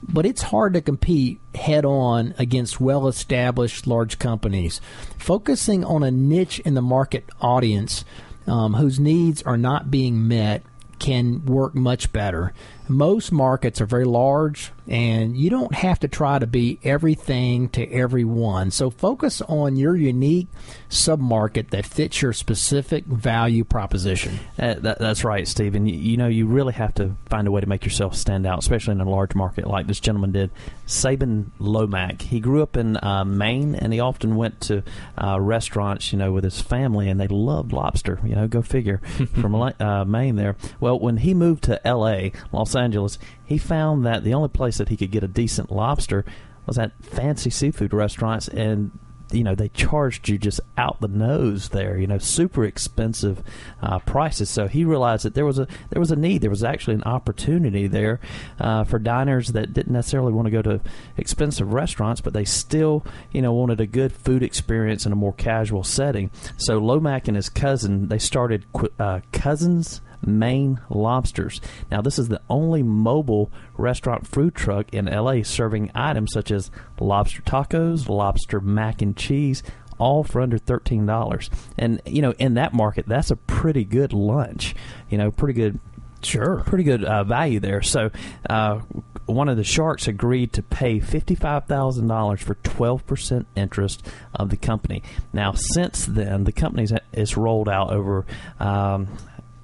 But 0.03 0.25
it's 0.25 0.41
hard 0.41 0.73
to 0.73 0.81
compete 0.81 1.39
head 1.55 1.85
on 1.85 2.33
against 2.37 2.81
well 2.81 3.07
established 3.07 3.87
large 3.87 4.19
companies. 4.19 4.81
Focusing 5.17 5.83
on 5.85 6.03
a 6.03 6.11
niche 6.11 6.59
in 6.59 6.73
the 6.73 6.81
market 6.81 7.25
audience 7.39 8.03
um, 8.47 8.73
whose 8.73 8.99
needs 8.99 9.41
are 9.43 9.57
not 9.57 9.91
being 9.91 10.27
met 10.27 10.63
can 10.99 11.45
work 11.45 11.73
much 11.73 12.13
better. 12.13 12.53
Most 12.87 13.31
markets 13.31 13.79
are 13.79 13.85
very 13.85 14.05
large, 14.05 14.71
and 14.87 15.37
you 15.37 15.49
don't 15.49 15.73
have 15.73 15.99
to 15.99 16.07
try 16.07 16.39
to 16.39 16.47
be 16.47 16.79
everything 16.83 17.69
to 17.69 17.89
everyone. 17.89 18.71
So 18.71 18.89
focus 18.89 19.41
on 19.41 19.75
your 19.75 19.95
unique 19.95 20.47
submarket 20.89 21.69
that 21.69 21.85
fits 21.85 22.21
your 22.21 22.33
specific 22.33 23.05
value 23.05 23.63
proposition. 23.63 24.39
Uh, 24.59 24.75
that, 24.79 24.99
that's 24.99 25.23
right, 25.23 25.47
Stephen. 25.47 25.85
You, 25.85 25.95
you 25.95 26.17
know, 26.17 26.27
you 26.27 26.47
really 26.47 26.73
have 26.73 26.93
to 26.95 27.15
find 27.29 27.47
a 27.47 27.51
way 27.51 27.61
to 27.61 27.67
make 27.67 27.85
yourself 27.85 28.15
stand 28.15 28.45
out, 28.45 28.59
especially 28.59 28.93
in 28.93 29.01
a 29.01 29.09
large 29.09 29.35
market 29.35 29.67
like 29.67 29.87
this 29.87 29.99
gentleman 29.99 30.31
did. 30.31 30.51
Sabin 30.85 31.51
Lomac. 31.59 32.21
He 32.21 32.39
grew 32.39 32.61
up 32.61 32.75
in 32.75 32.97
uh, 33.01 33.23
Maine, 33.23 33.75
and 33.75 33.93
he 33.93 33.99
often 33.99 34.35
went 34.35 34.59
to 34.61 34.83
uh, 35.17 35.39
restaurants, 35.39 36.11
you 36.11 36.19
know, 36.19 36.33
with 36.33 36.43
his 36.43 36.59
family, 36.59 37.07
and 37.07 37.19
they 37.19 37.27
loved 37.27 37.71
lobster. 37.71 38.19
You 38.25 38.35
know, 38.35 38.47
go 38.47 38.61
figure 38.61 38.97
from 39.39 39.55
uh, 39.55 40.05
Maine 40.05 40.35
there. 40.35 40.57
Well, 40.79 40.99
when 40.99 41.17
he 41.17 41.33
moved 41.33 41.63
to 41.63 41.85
L.A., 41.87 42.33
Los 42.51 42.70
Angeles, 42.75 43.17
he 43.43 43.57
found 43.57 44.05
that 44.05 44.23
the 44.23 44.33
only 44.33 44.49
place 44.49 44.77
that 44.77 44.89
he 44.89 44.97
could 44.97 45.11
get 45.11 45.23
a 45.23 45.27
decent 45.27 45.71
lobster 45.71 46.25
was 46.65 46.77
at 46.77 46.91
fancy 47.03 47.49
seafood 47.49 47.93
restaurants, 47.93 48.47
and 48.47 48.91
you 49.31 49.43
know 49.43 49.55
they 49.55 49.69
charged 49.69 50.27
you 50.29 50.37
just 50.37 50.59
out 50.77 50.99
the 50.99 51.07
nose 51.07 51.69
there 51.69 51.97
you 51.97 52.07
know 52.07 52.17
super 52.17 52.65
expensive 52.65 53.41
uh, 53.81 53.99
prices. 53.99 54.49
So 54.49 54.67
he 54.67 54.85
realized 54.85 55.25
that 55.25 55.33
there 55.33 55.45
was 55.45 55.59
a 55.59 55.67
there 55.89 55.99
was 55.99 56.11
a 56.11 56.15
need 56.15 56.41
there 56.41 56.49
was 56.49 56.63
actually 56.63 56.95
an 56.95 57.03
opportunity 57.03 57.87
there 57.87 58.19
uh, 58.59 58.83
for 58.83 58.99
diners 58.99 59.49
that 59.49 59.73
didn't 59.73 59.93
necessarily 59.93 60.33
want 60.33 60.47
to 60.47 60.51
go 60.51 60.61
to 60.61 60.81
expensive 61.17 61.73
restaurants 61.73 62.21
but 62.21 62.33
they 62.33 62.45
still 62.45 63.05
you 63.31 63.41
know 63.41 63.53
wanted 63.53 63.79
a 63.79 63.87
good 63.87 64.11
food 64.11 64.43
experience 64.43 65.05
in 65.05 65.11
a 65.11 65.15
more 65.15 65.33
casual 65.33 65.83
setting. 65.83 66.29
So 66.57 66.77
Lomac 66.77 67.27
and 67.27 67.35
his 67.35 67.49
cousin 67.49 68.07
they 68.07 68.19
started 68.19 68.65
uh, 68.99 69.21
cousins 69.31 70.01
Maine 70.25 70.79
Lobsters. 70.89 71.61
Now, 71.89 72.01
this 72.01 72.19
is 72.19 72.27
the 72.27 72.41
only 72.49 72.83
mobile 72.83 73.51
restaurant 73.77 74.27
food 74.27 74.55
truck 74.55 74.93
in 74.93 75.05
LA 75.05 75.43
serving 75.43 75.91
items 75.95 76.31
such 76.33 76.51
as 76.51 76.71
lobster 76.99 77.41
tacos, 77.41 78.07
lobster 78.09 78.59
mac 78.59 79.01
and 79.01 79.15
cheese, 79.17 79.63
all 79.97 80.23
for 80.23 80.41
under 80.41 80.57
thirteen 80.57 81.05
dollars. 81.05 81.49
And 81.77 82.01
you 82.05 82.21
know, 82.21 82.33
in 82.39 82.55
that 82.55 82.73
market, 82.73 83.05
that's 83.07 83.31
a 83.31 83.35
pretty 83.35 83.83
good 83.83 84.13
lunch. 84.13 84.75
You 85.09 85.17
know, 85.17 85.31
pretty 85.31 85.53
good 85.53 85.79
Sure. 86.23 86.61
pretty 86.67 86.83
good 86.83 87.03
uh, 87.03 87.23
value 87.23 87.59
there. 87.59 87.81
So, 87.81 88.11
uh, 88.47 88.81
one 89.25 89.49
of 89.49 89.57
the 89.57 89.63
sharks 89.63 90.07
agreed 90.07 90.53
to 90.53 90.61
pay 90.61 90.99
fifty-five 90.99 91.65
thousand 91.65 92.07
dollars 92.07 92.41
for 92.41 92.55
twelve 92.55 93.05
percent 93.07 93.47
interest 93.55 94.05
of 94.35 94.49
the 94.51 94.57
company. 94.57 95.01
Now, 95.33 95.53
since 95.55 96.05
then, 96.05 96.43
the 96.43 96.51
company 96.51 96.87
is 97.13 97.37
rolled 97.37 97.69
out 97.69 97.91
over. 97.91 98.25
Um, 98.59 99.07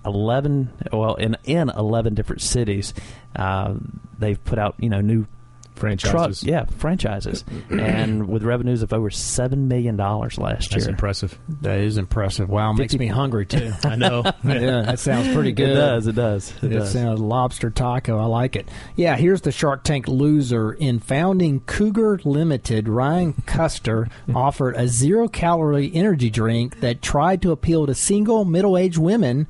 11 0.08 0.72
well 0.94 1.16
in 1.16 1.36
in 1.44 1.70
11 1.70 2.16
different 2.16 2.42
cities 2.42 2.94
uh, 3.36 3.74
they've 4.18 4.44
put 4.46 4.58
out 4.58 4.76
you 4.80 4.90
know 4.90 5.02
new 5.02 5.28
franchises. 5.76 6.42
truck, 6.42 6.50
yeah, 6.50 6.66
franchises, 6.80 7.46
and 7.70 8.28
with 8.28 8.42
revenues 8.42 8.82
of 8.82 8.92
over 8.94 9.12
seven 9.12 9.68
million 9.68 9.96
dollars 9.96 10.40
last 10.40 10.72
That's 10.72 10.86
year. 10.86 10.90
impressive. 10.90 11.38
That 11.62 11.82
is 11.82 11.98
impressive. 12.00 12.50
Wow, 12.50 12.74
makes 12.74 12.96
me 12.96 13.06
hungry 13.06 13.46
too. 13.46 13.72
I 13.84 13.96
know. 13.96 14.24
yeah, 14.44 14.82
that 14.86 14.98
sounds 15.00 15.32
pretty 15.36 15.52
good. 15.52 15.70
It 15.70 15.74
does. 15.76 16.08
It 16.08 16.16
does. 16.16 16.52
It, 16.64 16.72
It 16.72 16.80
does. 16.80 16.92
sounds 16.92 17.20
lobster 17.20 17.70
taco. 17.70 18.18
I 18.18 18.26
like 18.26 18.56
it. 18.56 18.68
Yeah, 18.96 19.18
here's 19.18 19.42
the 19.42 19.52
Shark 19.52 19.84
Tank 19.84 20.08
loser. 20.08 20.74
In 20.74 20.98
founding 21.00 21.60
Cougar 21.60 22.22
Limited, 22.26 22.90
Ryan 22.90 23.34
Custer 23.46 24.08
offered 24.34 24.76
a 24.78 24.88
zero 24.88 25.28
calorie 25.28 25.92
energy 25.94 26.32
drink 26.32 26.80
that 26.80 27.04
tried 27.04 27.44
to 27.44 27.52
appeal 27.52 27.86
to 27.86 27.94
single 27.94 28.46
middle 28.46 28.80
aged 28.80 28.98
women 28.98 29.48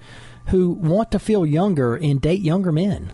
who 0.48 0.72
want 0.72 1.12
to 1.12 1.20
feel 1.20 1.46
younger 1.46 1.96
and 1.96 2.22
date 2.22 2.42
younger 2.42 2.72
men. 2.72 3.12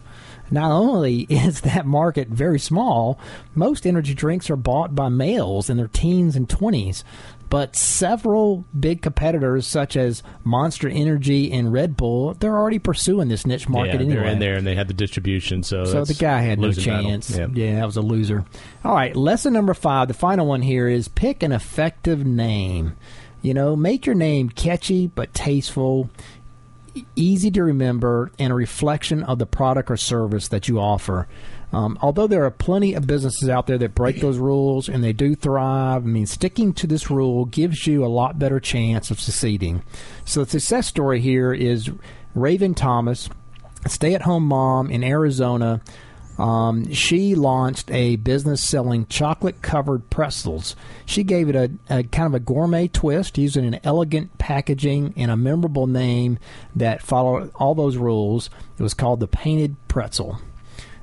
Not 0.52 0.72
only 0.72 1.22
is 1.30 1.62
that 1.62 1.86
market 1.86 2.28
very 2.28 2.60
small, 2.60 3.20
most 3.56 3.88
energy 3.88 4.14
drinks 4.14 4.50
are 4.50 4.56
bought 4.56 4.96
by 4.96 5.10
males 5.10 5.70
in 5.70 5.78
their 5.78 5.88
teens 5.88 6.36
and 6.36 6.48
20s. 6.48 7.04
But 7.50 7.76
several 7.76 8.66
big 8.80 9.04
competitors, 9.04 9.68
such 9.68 9.96
as 9.96 10.24
Monster 10.44 10.90
Energy 10.90 11.52
and 11.52 11.72
Red 11.72 11.96
Bull, 11.96 12.34
they're 12.34 12.58
already 12.58 12.80
pursuing 12.80 13.28
this 13.28 13.46
niche 13.46 13.70
market 13.70 13.94
yeah, 13.94 14.00
anyway. 14.00 14.16
they're 14.16 14.26
in 14.26 14.40
there 14.40 14.56
and 14.56 14.66
they 14.66 14.74
have 14.74 14.88
the 14.88 14.94
distribution. 14.96 15.62
So, 15.62 15.86
So 15.86 16.04
the 16.04 16.16
guy 16.16 16.40
had 16.40 16.58
no 16.58 16.72
chance. 16.72 17.30
Yeah. 17.30 17.48
Yeah, 17.54 17.76
that 17.76 17.86
was 17.86 17.98
a 17.98 18.02
loser. 18.02 18.44
All 18.84 18.96
right, 18.96 19.16
lesson 19.16 19.54
number 19.54 19.76
five, 19.76 20.08
the 20.08 20.16
final 20.16 20.48
one 20.48 20.64
here 20.64 20.88
is 20.88 21.08
pick 21.08 21.44
an 21.44 21.52
effective 21.52 22.26
name. 22.26 22.96
You 23.44 23.54
know, 23.54 23.76
make 23.76 24.08
your 24.08 24.16
name 24.16 24.50
catchy 24.50 25.06
but 25.06 25.36
tasteful, 25.36 26.10
easy 27.16 27.50
to 27.52 27.64
remember, 27.64 28.32
and 28.38 28.52
a 28.52 28.56
reflection 28.56 29.24
of 29.24 29.40
the 29.40 29.46
product 29.46 29.90
or 29.90 29.98
service 29.98 30.48
that 30.50 30.68
you 30.68 30.80
offer. 30.80 31.28
Um, 31.72 31.98
although 32.02 32.28
there 32.28 32.46
are 32.46 32.52
plenty 32.52 32.94
of 32.94 33.08
businesses 33.08 33.50
out 33.50 33.66
there 33.66 33.80
that 33.80 33.96
break 33.96 34.22
those 34.22 34.38
rules 34.38 34.88
and 34.88 35.04
they 35.04 35.12
do 35.12 35.34
thrive, 35.34 36.04
I 36.04 36.06
mean, 36.06 36.28
sticking 36.28 36.72
to 36.74 36.86
this 36.86 37.10
rule 37.10 37.46
gives 37.46 37.88
you 37.88 38.06
a 38.06 38.08
lot 38.08 38.38
better 38.38 38.60
chance 38.60 39.10
of 39.10 39.20
succeeding. 39.20 39.82
So 40.24 40.44
the 40.44 40.52
success 40.52 40.86
story 40.86 41.20
here 41.20 41.52
is 41.52 41.90
Raven 42.36 42.76
Thomas, 42.76 43.28
a 43.84 43.90
stay-at-home 43.90 44.46
mom 44.46 44.92
in 44.92 45.04
Arizona. 45.04 45.82
Um, 46.38 46.92
she 46.92 47.36
launched 47.36 47.92
a 47.92 48.16
business 48.16 48.64
selling 48.64 49.06
chocolate-covered 49.06 50.10
pretzels. 50.10 50.76
She 51.06 51.24
gave 51.24 51.50
it 51.50 51.56
a, 51.56 51.72
a 51.90 52.04
kind 52.04 52.28
of 52.28 52.34
a 52.34 52.40
gourmet 52.40 52.88
twist, 52.88 53.38
using 53.38 53.66
an 53.66 53.80
elegant 53.84 54.38
packaging 54.38 55.14
and 55.16 55.30
a 55.30 55.38
memorable 55.38 55.88
name 55.88 56.40
that 56.76 57.02
followed 57.02 57.52
all 57.56 57.76
those 57.76 57.98
rules. 57.98 58.50
It 58.78 58.84
was 58.84 58.94
called 58.96 59.20
the 59.20 59.28
Painted 59.28 59.76
Pretzel. 59.88 60.40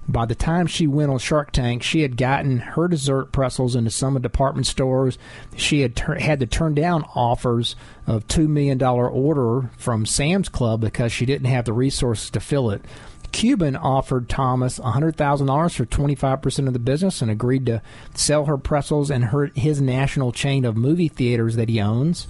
By 0.09 0.27
the 0.27 0.35
time 0.35 0.67
she 0.67 0.89
went 0.89 1.13
on 1.13 1.19
Shark 1.19 1.53
Tank, 1.53 1.85
she 1.85 2.03
had 2.03 2.17
gotten 2.17 2.59
her 2.59 2.89
dessert 2.89 3.31
pretzels 3.31 3.77
into 3.77 3.93
some 3.93 4.17
of 4.17 4.23
department 4.23 4.67
stores. 4.67 5.17
She 5.57 5.83
had 5.83 5.95
tur- 5.95 6.19
had 6.19 6.41
to 6.41 6.47
turn 6.47 6.75
down 6.75 7.05
offers 7.15 7.77
of 8.09 8.27
two 8.27 8.49
million 8.49 8.77
dollar 8.77 9.09
order 9.09 9.71
from 9.79 10.07
Sam's 10.07 10.49
Club 10.49 10.81
because 10.81 11.13
she 11.13 11.27
didn't 11.27 11.47
have 11.47 11.65
the 11.65 11.73
resources 11.73 12.31
to 12.31 12.41
fill 12.41 12.71
it. 12.71 12.85
Cuban 13.33 13.77
offered 13.77 14.29
Thomas 14.29 14.79
$100,000 14.79 15.75
for 15.75 15.87
25% 15.87 16.67
of 16.67 16.73
the 16.73 16.79
business 16.79 17.23
and 17.23 17.31
agreed 17.31 17.67
to 17.67 17.83
sell 18.15 18.47
her 18.47 18.59
pretzels 18.59 19.11
and 19.11 19.27
her, 19.27 19.47
his 19.55 19.81
national 19.81 20.33
chain 20.33 20.65
of 20.65 20.77
movie 20.77 21.09
theaters 21.09 21.57
that 21.57 21.69
he 21.69 21.81
owns. 21.81 22.27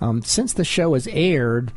Um, 0.00 0.22
since 0.22 0.52
the 0.52 0.64
show 0.64 0.94
has 0.94 1.06
aired, 1.08 1.72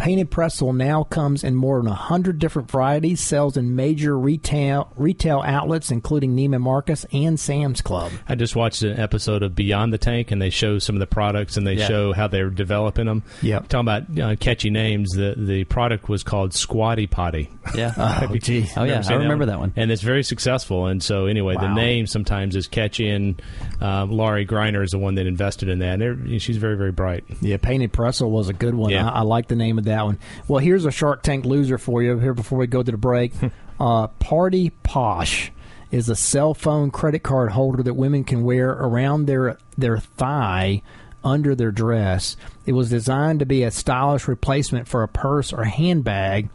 Painted 0.00 0.30
Pretzel 0.30 0.72
now 0.72 1.04
comes 1.04 1.44
in 1.44 1.54
more 1.54 1.76
than 1.78 1.88
100 1.90 2.38
different 2.38 2.70
varieties, 2.70 3.20
sells 3.20 3.58
in 3.58 3.76
major 3.76 4.18
retail 4.18 4.90
retail 4.96 5.42
outlets 5.44 5.90
including 5.90 6.34
Neiman 6.34 6.62
Marcus 6.62 7.04
and 7.12 7.38
Sam's 7.38 7.82
Club. 7.82 8.10
I 8.26 8.34
just 8.34 8.56
watched 8.56 8.80
an 8.82 8.98
episode 8.98 9.42
of 9.42 9.54
Beyond 9.54 9.92
the 9.92 9.98
Tank, 9.98 10.30
and 10.30 10.40
they 10.40 10.48
show 10.48 10.78
some 10.78 10.96
of 10.96 11.00
the 11.00 11.06
products, 11.06 11.58
and 11.58 11.66
they 11.66 11.74
Yeah. 11.74 11.86
show 11.86 12.12
how 12.14 12.28
they're 12.28 12.48
developing 12.48 13.04
them. 13.04 13.22
Yep. 13.42 13.68
Talking 13.68 13.80
about 13.88 14.18
uh, 14.18 14.36
catchy 14.36 14.70
names, 14.70 15.10
the 15.10 15.34
the 15.36 15.64
product 15.64 16.08
was 16.08 16.22
called 16.22 16.54
Squatty 16.54 17.06
Potty. 17.06 17.50
Yeah. 17.74 17.92
Oh, 18.30 18.36
gee. 18.36 18.66
Oh, 18.76 18.84
yeah, 18.84 19.02
I 19.06 19.14
remember 19.14 19.46
that 19.46 19.58
one. 19.58 19.72
and 19.76 19.90
it's 19.90 20.02
very 20.02 20.22
successful. 20.22 20.86
And 20.86 21.02
so, 21.02 21.26
anyway, 21.26 21.56
the 21.56 21.72
name 21.74 22.06
sometimes 22.06 22.56
is 22.56 22.66
catchy, 22.68 23.08
and 23.08 23.40
um, 23.82 24.10
Lori 24.10 24.46
Greiner 24.46 24.82
is 24.82 24.90
the 24.90 24.98
one 24.98 25.16
that 25.16 25.26
invested 25.26 25.68
in 25.68 25.80
that. 25.80 26.00
And 26.00 26.40
she's 26.40 26.56
very, 26.56 26.76
very 26.76 26.92
bright. 26.92 27.24
Yeah, 27.42 27.58
Painted 27.58 27.92
Pretzel 27.92 28.30
was 28.30 28.48
a 28.48 28.52
good 28.54 28.74
one. 28.74 28.90
Yeah. 28.90 29.06
I, 29.08 29.18
I 29.18 29.20
like 29.22 29.48
the 29.48 29.56
name 29.56 29.76
of 29.78 29.84
that 29.84 29.89
one. 29.98 30.18
Well, 30.48 30.58
here's 30.58 30.84
a 30.84 30.90
Shark 30.90 31.22
Tank 31.22 31.44
loser 31.44 31.78
for 31.78 32.02
you 32.02 32.18
here 32.18 32.34
before 32.34 32.58
we 32.58 32.66
go 32.66 32.82
to 32.82 32.90
the 32.90 32.98
break. 32.98 33.32
uh, 33.80 34.06
Party 34.06 34.70
Posh 34.82 35.52
is 35.90 36.08
a 36.08 36.16
cell 36.16 36.54
phone 36.54 36.90
credit 36.90 37.22
card 37.22 37.52
holder 37.52 37.82
that 37.82 37.94
women 37.94 38.24
can 38.24 38.42
wear 38.42 38.70
around 38.70 39.26
their 39.26 39.58
their 39.76 39.98
thigh 39.98 40.82
under 41.22 41.54
their 41.54 41.72
dress. 41.72 42.36
It 42.64 42.72
was 42.72 42.90
designed 42.90 43.40
to 43.40 43.46
be 43.46 43.62
a 43.62 43.70
stylish 43.70 44.26
replacement 44.26 44.88
for 44.88 45.02
a 45.02 45.08
purse 45.08 45.52
or 45.52 45.64
handbag, 45.64 46.48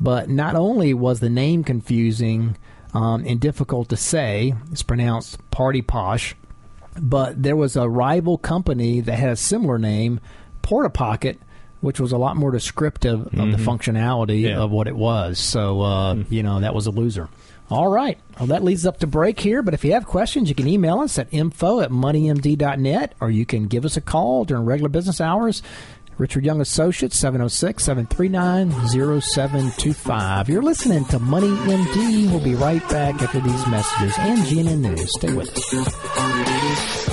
but 0.00 0.28
not 0.28 0.54
only 0.54 0.94
was 0.94 1.20
the 1.20 1.30
name 1.30 1.64
confusing 1.64 2.56
um, 2.92 3.24
and 3.26 3.40
difficult 3.40 3.88
to 3.88 3.96
say, 3.96 4.54
it's 4.70 4.84
pronounced 4.84 5.38
Party 5.50 5.82
Posh 5.82 6.36
but 7.00 7.42
there 7.42 7.56
was 7.56 7.76
a 7.76 7.88
rival 7.88 8.38
company 8.38 9.00
that 9.00 9.18
had 9.18 9.30
a 9.30 9.36
similar 9.36 9.78
name, 9.78 10.20
Porta 10.62 10.90
Pocket, 10.90 11.38
which 11.84 12.00
was 12.00 12.10
a 12.12 12.18
lot 12.18 12.36
more 12.36 12.50
descriptive 12.50 13.20
of 13.26 13.50
the 13.52 13.58
functionality 13.58 14.42
Yeah. 14.42 14.58
of 14.58 14.70
what 14.70 14.88
it 14.88 14.96
was. 14.96 15.38
So, 15.38 15.80
uh, 15.82 16.14
you 16.30 16.42
know, 16.42 16.60
that 16.60 16.74
was 16.74 16.86
a 16.86 16.90
loser. 16.90 17.28
All 17.70 17.88
right. 17.88 18.18
Well, 18.38 18.48
that 18.48 18.62
leads 18.64 18.84
up 18.84 18.98
to 18.98 19.06
break 19.06 19.40
here. 19.40 19.62
But 19.62 19.72
if 19.74 19.84
you 19.84 19.92
have 19.92 20.04
questions, 20.06 20.48
you 20.48 20.54
can 20.54 20.66
email 20.68 21.00
us 21.00 21.18
at 21.18 21.28
info 21.30 21.80
at 21.80 21.90
moneymd.net 21.90 23.14
or 23.20 23.30
you 23.30 23.46
can 23.46 23.68
give 23.68 23.84
us 23.84 23.96
a 23.96 24.00
call 24.02 24.44
during 24.44 24.64
regular 24.66 24.88
business 24.90 25.20
hours. 25.20 25.62
Richard 26.18 26.44
Young 26.44 26.60
Associates, 26.60 27.16
706 27.16 27.82
739 27.82 28.70
0725. 28.88 30.48
You're 30.48 30.62
listening 30.62 31.04
to 31.06 31.18
Money 31.18 31.48
MD. 31.48 32.30
We'll 32.30 32.38
be 32.44 32.54
right 32.54 32.86
back 32.88 33.20
after 33.20 33.40
these 33.40 33.66
messages 33.66 34.14
and 34.18 34.42
GNN 34.44 34.78
News. 34.80 35.10
Stay 35.18 35.32
with 35.32 35.50
us. 35.56 37.03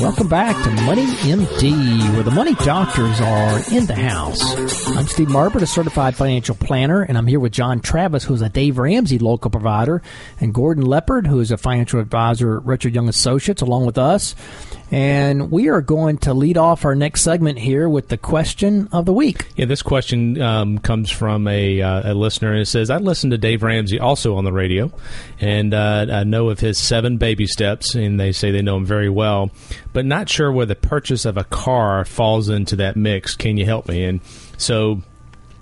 Welcome 0.00 0.26
back 0.28 0.60
to 0.64 0.70
Money 0.82 1.06
MD, 1.06 2.14
where 2.14 2.24
the 2.24 2.32
money 2.32 2.54
doctors 2.56 3.20
are 3.20 3.58
in 3.72 3.86
the 3.86 3.94
house. 3.94 4.42
I'm 4.88 5.06
Steve 5.06 5.28
Marbert, 5.28 5.62
a 5.62 5.66
certified 5.66 6.16
financial 6.16 6.56
planner, 6.56 7.02
and 7.02 7.16
I'm 7.16 7.28
here 7.28 7.38
with 7.38 7.52
John 7.52 7.78
Travis, 7.78 8.24
who's 8.24 8.42
a 8.42 8.48
Dave 8.48 8.78
Ramsey 8.78 9.20
local 9.20 9.52
provider, 9.52 10.02
and 10.40 10.52
Gordon 10.52 10.84
Leopard, 10.84 11.28
who 11.28 11.38
is 11.38 11.52
a 11.52 11.56
financial 11.56 12.00
advisor 12.00 12.56
at 12.56 12.64
Richard 12.64 12.92
Young 12.92 13.08
Associates, 13.08 13.62
along 13.62 13.86
with 13.86 13.96
us. 13.96 14.34
And 14.92 15.50
we 15.50 15.70
are 15.70 15.80
going 15.80 16.18
to 16.18 16.34
lead 16.34 16.58
off 16.58 16.84
our 16.84 16.94
next 16.94 17.22
segment 17.22 17.58
here 17.58 17.88
with 17.88 18.08
the 18.08 18.18
question 18.18 18.90
of 18.92 19.06
the 19.06 19.12
week. 19.14 19.46
Yeah, 19.56 19.64
this 19.64 19.80
question 19.80 20.38
um, 20.42 20.78
comes 20.78 21.10
from 21.10 21.48
a, 21.48 21.80
uh, 21.80 22.12
a 22.12 22.14
listener, 22.14 22.52
and 22.52 22.60
it 22.60 22.66
says, 22.66 22.90
I 22.90 22.98
listen 22.98 23.30
to 23.30 23.38
Dave 23.38 23.62
Ramsey 23.62 23.98
also 23.98 24.36
on 24.36 24.44
the 24.44 24.52
radio, 24.52 24.92
and 25.40 25.72
uh, 25.72 26.06
I 26.12 26.24
know 26.24 26.50
of 26.50 26.60
his 26.60 26.76
seven 26.76 27.16
baby 27.16 27.46
steps, 27.46 27.94
and 27.94 28.20
they 28.20 28.32
say 28.32 28.50
they 28.50 28.60
know 28.60 28.76
him 28.76 28.84
very 28.84 29.08
well, 29.08 29.50
but 29.94 30.04
not 30.04 30.28
sure 30.28 30.52
where 30.52 30.66
the 30.66 30.76
purchase 30.76 31.24
of 31.24 31.38
a 31.38 31.44
car 31.44 32.04
falls 32.04 32.50
into 32.50 32.76
that 32.76 32.94
mix. 32.94 33.34
Can 33.34 33.56
you 33.56 33.64
help 33.64 33.88
me? 33.88 34.04
And 34.04 34.20
so 34.58 35.00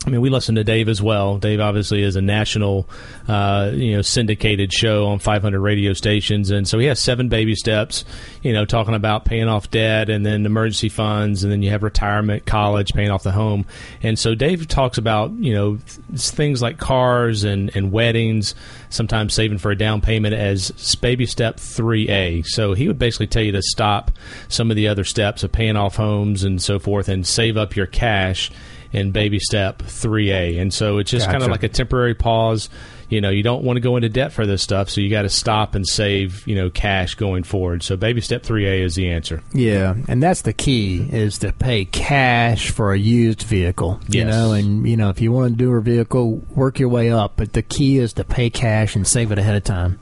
I 0.07 0.09
mean, 0.09 0.23
we 0.23 0.31
listen 0.31 0.55
to 0.55 0.65
Dave 0.65 0.89
as 0.89 1.03
well. 1.03 1.37
Dave 1.37 1.61
obviously 1.61 2.03
is 2.03 2.17
a 2.17 2.23
national, 2.23 2.89
uh, 3.29 3.71
you 3.75 3.97
know, 3.97 4.01
syndicated 4.01 4.73
show 4.73 5.07
on 5.09 5.19
500 5.19 5.61
radio 5.61 5.93
stations, 5.93 6.51
and 6.51 6.67
so 6.67 6.79
he 6.79 6.87
has 6.87 6.99
seven 6.99 7.29
baby 7.29 7.55
steps. 7.55 8.07
You 8.43 8.55
know, 8.55 8.65
talking 8.65 8.95
about 8.95 9.27
paying 9.27 9.47
off 9.47 9.71
debt, 9.71 10.09
and 10.09 10.25
then 10.25 10.47
emergency 10.47 10.89
funds, 10.89 11.45
and 11.45 11.53
then 11.53 11.61
you 11.61 11.69
have 11.69 11.83
retirement, 11.83 12.47
college, 12.47 12.95
paying 12.95 13.11
off 13.11 13.25
the 13.25 13.33
home. 13.33 13.67
And 14.03 14.19
so 14.19 14.35
Dave 14.35 14.67
talks 14.69 14.97
about 14.97 15.33
you 15.33 15.53
know 15.53 15.77
th- 15.77 16.21
things 16.31 16.63
like 16.63 16.79
cars 16.79 17.45
and 17.45 17.71
and 17.77 17.93
weddings, 17.93 18.55
sometimes 18.89 19.35
saving 19.35 19.59
for 19.59 19.71
a 19.71 19.77
down 19.77 20.01
payment 20.01 20.35
as 20.35 20.71
baby 20.97 21.27
step 21.27 21.59
3A. 21.59 22.47
So 22.47 22.73
he 22.73 22.89
would 22.89 22.99
basically 22.99 23.27
tell 23.27 23.43
you 23.43 23.53
to 23.53 23.63
stop 23.63 24.13
some 24.49 24.71
of 24.71 24.77
the 24.77 24.89
other 24.89 25.05
steps 25.05 25.43
of 25.43 25.53
paying 25.53 25.77
off 25.77 25.97
homes 25.97 26.43
and 26.43 26.63
so 26.63 26.79
forth, 26.79 27.11
and 27.11 27.27
save 27.27 27.59
up 27.59 27.77
your 27.77 27.87
cash 27.87 28.51
in 28.93 29.13
baby 29.13 29.39
step 29.39 29.79
3A. 29.83 30.61
And 30.61 30.73
so 30.75 30.99
it's 30.99 31.11
just 31.11 31.27
kind 31.27 31.43
of 31.43 31.49
like 31.51 31.63
a 31.63 31.69
temporary 31.69 32.15
pause. 32.15 32.69
You 33.09 33.21
know, 33.21 33.31
you 33.31 33.43
don't 33.43 33.65
want 33.65 33.77
to 33.77 33.81
go 33.81 33.97
into 33.97 34.09
debt 34.09 34.33
for 34.33 34.47
this 34.47 34.63
stuff, 34.63 34.89
so 34.89 35.01
you 35.01 35.11
got 35.11 35.23
to 35.23 35.29
stop 35.29 35.75
and 35.75 35.85
save, 35.87 36.47
you 36.47 36.55
know, 36.55 36.71
cash 36.71 37.17
going 37.17 37.43
forward. 37.43 37.83
So 37.83 37.97
baby 37.97 38.21
step 38.21 38.45
3A 38.45 38.83
is 38.85 38.95
the 38.95 39.11
answer. 39.11 39.43
Yeah, 39.53 39.97
and 40.07 40.23
that's 40.23 40.43
the 40.43 40.53
key 40.53 41.09
is 41.11 41.39
to 41.39 41.53
pay 41.53 41.87
cash 41.87 42.71
for 42.71 42.93
a 42.93 42.99
used 42.99 43.43
vehicle. 43.43 43.99
You 44.09 44.21
Yes. 44.25 44.29
know, 44.33 44.53
and 44.53 44.89
you 44.89 44.97
know 44.97 45.09
if 45.09 45.21
you 45.21 45.33
want 45.33 45.53
to 45.53 45.57
do 45.57 45.73
a 45.73 45.81
vehicle, 45.81 46.41
work 46.55 46.79
your 46.79 46.89
way 46.89 47.11
up. 47.11 47.33
But 47.37 47.53
the 47.53 47.63
key 47.63 47.99
is 47.99 48.13
to 48.13 48.23
pay 48.25 48.49
cash 48.49 48.95
and 48.95 49.05
save 49.05 49.33
it 49.33 49.39
ahead 49.41 49.57
of 49.57 49.65
time. 49.65 49.99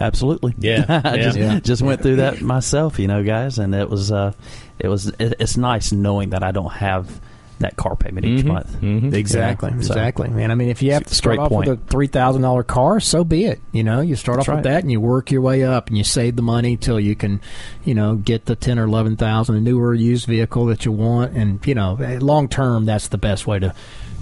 Absolutely. 0.00 0.54
Yeah. 0.58 1.00
I 1.04 1.16
just, 1.18 1.36
Yeah. 1.38 1.58
just 1.60 1.82
went 1.82 2.02
through 2.02 2.16
that 2.16 2.40
myself, 2.40 3.00
you 3.00 3.08
know, 3.08 3.24
guys, 3.24 3.58
and 3.58 3.74
it 3.74 3.90
was 3.90 4.12
uh, 4.12 4.32
it 4.78 4.86
was 4.86 5.08
it, 5.08 5.34
it's 5.40 5.56
nice 5.56 5.90
knowing 5.90 6.30
that 6.30 6.44
I 6.44 6.52
don't 6.52 6.72
have 6.72 7.20
that 7.60 7.76
car 7.76 7.96
payment 7.96 8.24
each 8.24 8.44
Mhm. 8.44 8.48
month. 8.48 8.76
Mhm. 8.80 9.12
Exactly, 9.12 9.70
So- 9.70 9.76
exactly, 9.76 10.28
man. 10.28 10.50
I 10.50 10.54
mean, 10.54 10.68
if 10.68 10.80
you 10.82 10.92
have 10.92 11.04
to 11.04 11.14
start 11.14 11.38
off 11.38 11.48
point. 11.50 11.68
with 11.68 11.78
a 11.78 11.82
three 11.90 12.06
thousand 12.06 12.42
dollar 12.42 12.62
car, 12.62 13.00
so 13.00 13.24
be 13.24 13.44
it. 13.46 13.60
You 13.72 13.82
know, 13.84 14.00
you 14.00 14.14
start 14.16 14.38
That's 14.38 14.48
off 14.48 14.54
with 14.56 14.64
that, 14.64 14.82
and 14.82 14.92
you 14.92 15.00
work 15.00 15.30
your 15.30 15.40
way 15.40 15.64
up, 15.64 15.88
and 15.88 15.98
you 15.98 16.04
save 16.04 16.36
the 16.36 16.42
money 16.42 16.76
till 16.76 17.00
you 17.00 17.14
can, 17.16 17.40
you 17.84 17.94
know, 17.94 18.14
get 18.16 18.46
the 18.46 18.54
ten 18.56 18.78
or 18.78 18.84
eleven 18.84 19.16
thousand 19.16 19.56
a 19.56 19.60
newer 19.60 19.94
used 19.94 20.26
vehicle 20.26 20.66
that 20.66 20.84
you 20.84 20.92
want, 20.92 21.32
and 21.34 21.58
you 21.66 21.74
know, 21.74 21.98
long 22.20 22.48
term, 22.48 22.84
that's 22.84 23.08
the 23.08 23.18
best 23.18 23.46
way 23.46 23.58
to, 23.58 23.74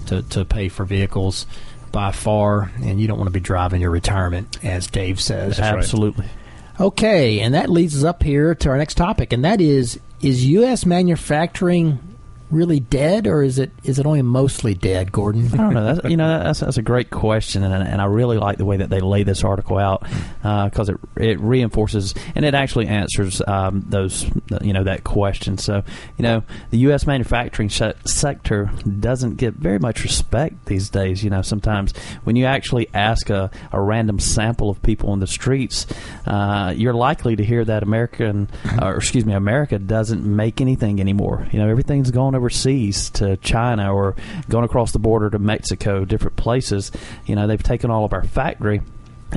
to 0.07 0.21
to 0.23 0.43
pay 0.45 0.67
for 0.69 0.83
vehicles 0.85 1.45
by 1.91 2.11
far. 2.11 2.71
And 2.83 2.99
you 2.99 3.07
don't 3.07 3.17
want 3.17 3.27
to 3.27 3.33
be 3.33 3.39
driving 3.39 3.81
your 3.81 3.91
retirement, 3.91 4.57
as 4.63 4.87
Dave 4.87 5.19
says. 5.21 5.59
right. 5.59 5.75
Absolutely. 5.75 6.25
Okay, 6.79 7.39
and 7.39 7.53
that 7.55 7.69
leads 7.69 7.95
us 7.97 8.03
up 8.03 8.21
here 8.23 8.53
to 8.55 8.69
our 8.69 8.77
next 8.77 8.95
topic, 8.95 9.33
and 9.33 9.43
that 9.45 9.59
is: 9.61 9.99
is 10.21 10.45
U.S. 10.45 10.85
manufacturing 10.85 11.99
really 12.49 12.79
dead, 12.79 13.27
or 13.27 13.43
is 13.43 13.59
it 13.59 13.71
is 13.83 13.99
it 13.99 14.05
only 14.05 14.21
mostly 14.21 14.73
dead, 14.73 15.11
Gordon? 15.11 15.47
I 15.53 15.57
don't 15.57 15.73
know. 15.73 15.93
That's, 15.93 16.09
you 16.09 16.17
know, 16.17 16.39
that's, 16.43 16.59
that's 16.59 16.77
a 16.77 16.81
great 16.81 17.09
question, 17.09 17.63
and, 17.63 17.87
and 17.87 18.01
I 18.01 18.05
really 18.05 18.37
like 18.37 18.57
the 18.57 18.65
way 18.65 18.77
that 18.77 18.89
they 18.89 18.99
lay 18.99 19.23
this 19.23 19.43
article 19.43 19.77
out 19.77 20.05
because 20.41 20.89
it 20.89 20.97
it 21.17 21.39
reinforces 21.39 22.13
and 22.35 22.45
it 22.45 22.53
actually 22.53 22.87
answers 22.87 23.41
um, 23.47 23.83
those 23.87 24.25
you 24.61 24.73
know 24.73 24.83
that 24.83 25.03
question. 25.03 25.57
So 25.57 25.83
you 26.17 26.23
know, 26.23 26.43
the 26.69 26.77
U.S. 26.79 27.05
manufacturing 27.05 27.69
sh- 27.69 27.81
sector 28.05 28.71
doesn't 28.99 29.35
get 29.35 29.53
very 29.55 29.79
much 29.79 30.03
respect 30.03 30.65
these 30.65 30.89
days. 30.89 31.23
You 31.23 31.29
know, 31.29 31.41
sometimes 31.41 31.93
when 32.23 32.35
you 32.35 32.45
actually 32.45 32.87
ask 32.93 33.29
a, 33.29 33.51
a 33.71 33.81
random 33.81 34.19
sample 34.19 34.69
of 34.69 34.81
people 34.81 35.11
on 35.11 35.19
the 35.19 35.27
streets, 35.27 35.85
uh, 36.25 36.73
you're 36.75 36.93
likely 36.93 37.35
to 37.35 37.43
hear 37.43 37.65
that 37.65 37.83
American, 37.83 38.49
or 38.81 38.95
excuse 38.95 39.25
me, 39.25 39.33
America 39.33 39.77
doesn't 39.79 40.23
make 40.23 40.61
anything 40.61 40.99
anymore. 40.99 41.47
You 41.51 41.59
know, 41.59 41.69
everything's 41.69 42.11
gone 42.11 42.35
overseas 42.37 43.09
to 43.11 43.35
China 43.37 43.93
or 43.93 44.15
gone 44.49 44.63
across 44.63 44.91
the 44.91 44.99
border 44.99 45.29
to 45.29 45.39
Mexico, 45.39 46.05
different 46.05 46.37
places. 46.37 46.91
You 47.25 47.35
know, 47.35 47.47
they've 47.47 47.61
taken 47.61 47.91
all 47.91 48.05
of 48.05 48.13
our 48.13 48.23
factory. 48.23 48.81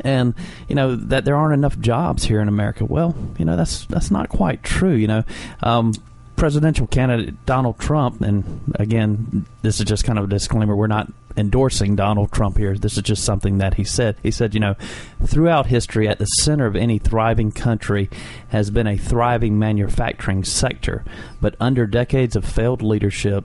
And 0.05 0.35
you 0.69 0.77
know 0.77 0.95
that 0.95 1.25
there 1.25 1.35
aren't 1.35 1.55
enough 1.55 1.77
jobs 1.81 2.23
here 2.23 2.41
in 2.41 2.47
America. 2.47 2.85
Well, 2.85 3.13
you 3.39 3.45
know 3.45 3.57
that's 3.57 3.87
that's 3.87 4.09
not 4.09 4.29
quite 4.29 4.63
true. 4.63 4.95
You 4.95 5.09
know, 5.09 5.25
um, 5.65 5.95
presidential 6.41 6.87
candidate 6.87 7.45
Donald 7.45 7.79
Trump, 7.79 8.23
and 8.23 8.75
again, 8.77 9.45
this 9.61 9.79
is 9.79 9.85
just 9.85 10.05
kind 10.05 10.19
of 10.19 10.25
a 10.25 10.29
disclaimer. 10.29 10.75
We're 10.75 10.87
not 10.87 11.13
endorsing 11.37 11.97
Donald 11.97 12.33
Trump 12.33 12.57
here. 12.57 12.79
This 12.79 12.97
is 12.97 13.03
just 13.03 13.25
something 13.25 13.59
that 13.59 13.75
he 13.75 13.85
said. 13.85 14.17
He 14.23 14.31
said, 14.31 14.55
you 14.55 14.61
know, 14.61 14.75
throughout 15.23 15.67
history, 15.67 16.09
at 16.09 16.19
the 16.19 16.25
center 16.25 16.65
of 16.65 16.77
any 16.77 16.99
thriving 16.99 17.53
country 17.53 18.09
has 18.49 18.71
been 18.71 18.87
a 18.87 18.97
thriving 18.97 19.59
manufacturing 19.59 20.43
sector. 20.43 21.05
But 21.43 21.57
under 21.61 21.87
decades 21.87 22.35
of 22.35 22.47
failed 22.47 22.81
leadership, 22.81 23.45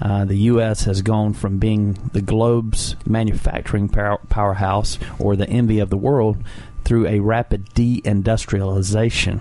uh, 0.00 0.24
the 0.24 0.36
U.S. 0.36 0.84
has 0.84 1.02
gone 1.02 1.34
from 1.34 1.58
being 1.58 1.94
the 2.12 2.22
globe's 2.22 2.94
manufacturing 3.04 3.88
power- 3.88 4.20
powerhouse 4.28 4.96
or 5.18 5.34
the 5.34 5.50
envy 5.50 5.80
of 5.80 5.90
the 5.90 5.96
world 5.96 6.36
through 6.84 7.08
a 7.08 7.18
rapid 7.18 7.70
deindustrialization. 7.74 9.40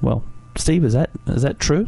Well, 0.00 0.24
Steve, 0.56 0.84
is 0.84 0.94
that 0.94 1.10
is 1.28 1.42
that 1.42 1.60
true? 1.60 1.86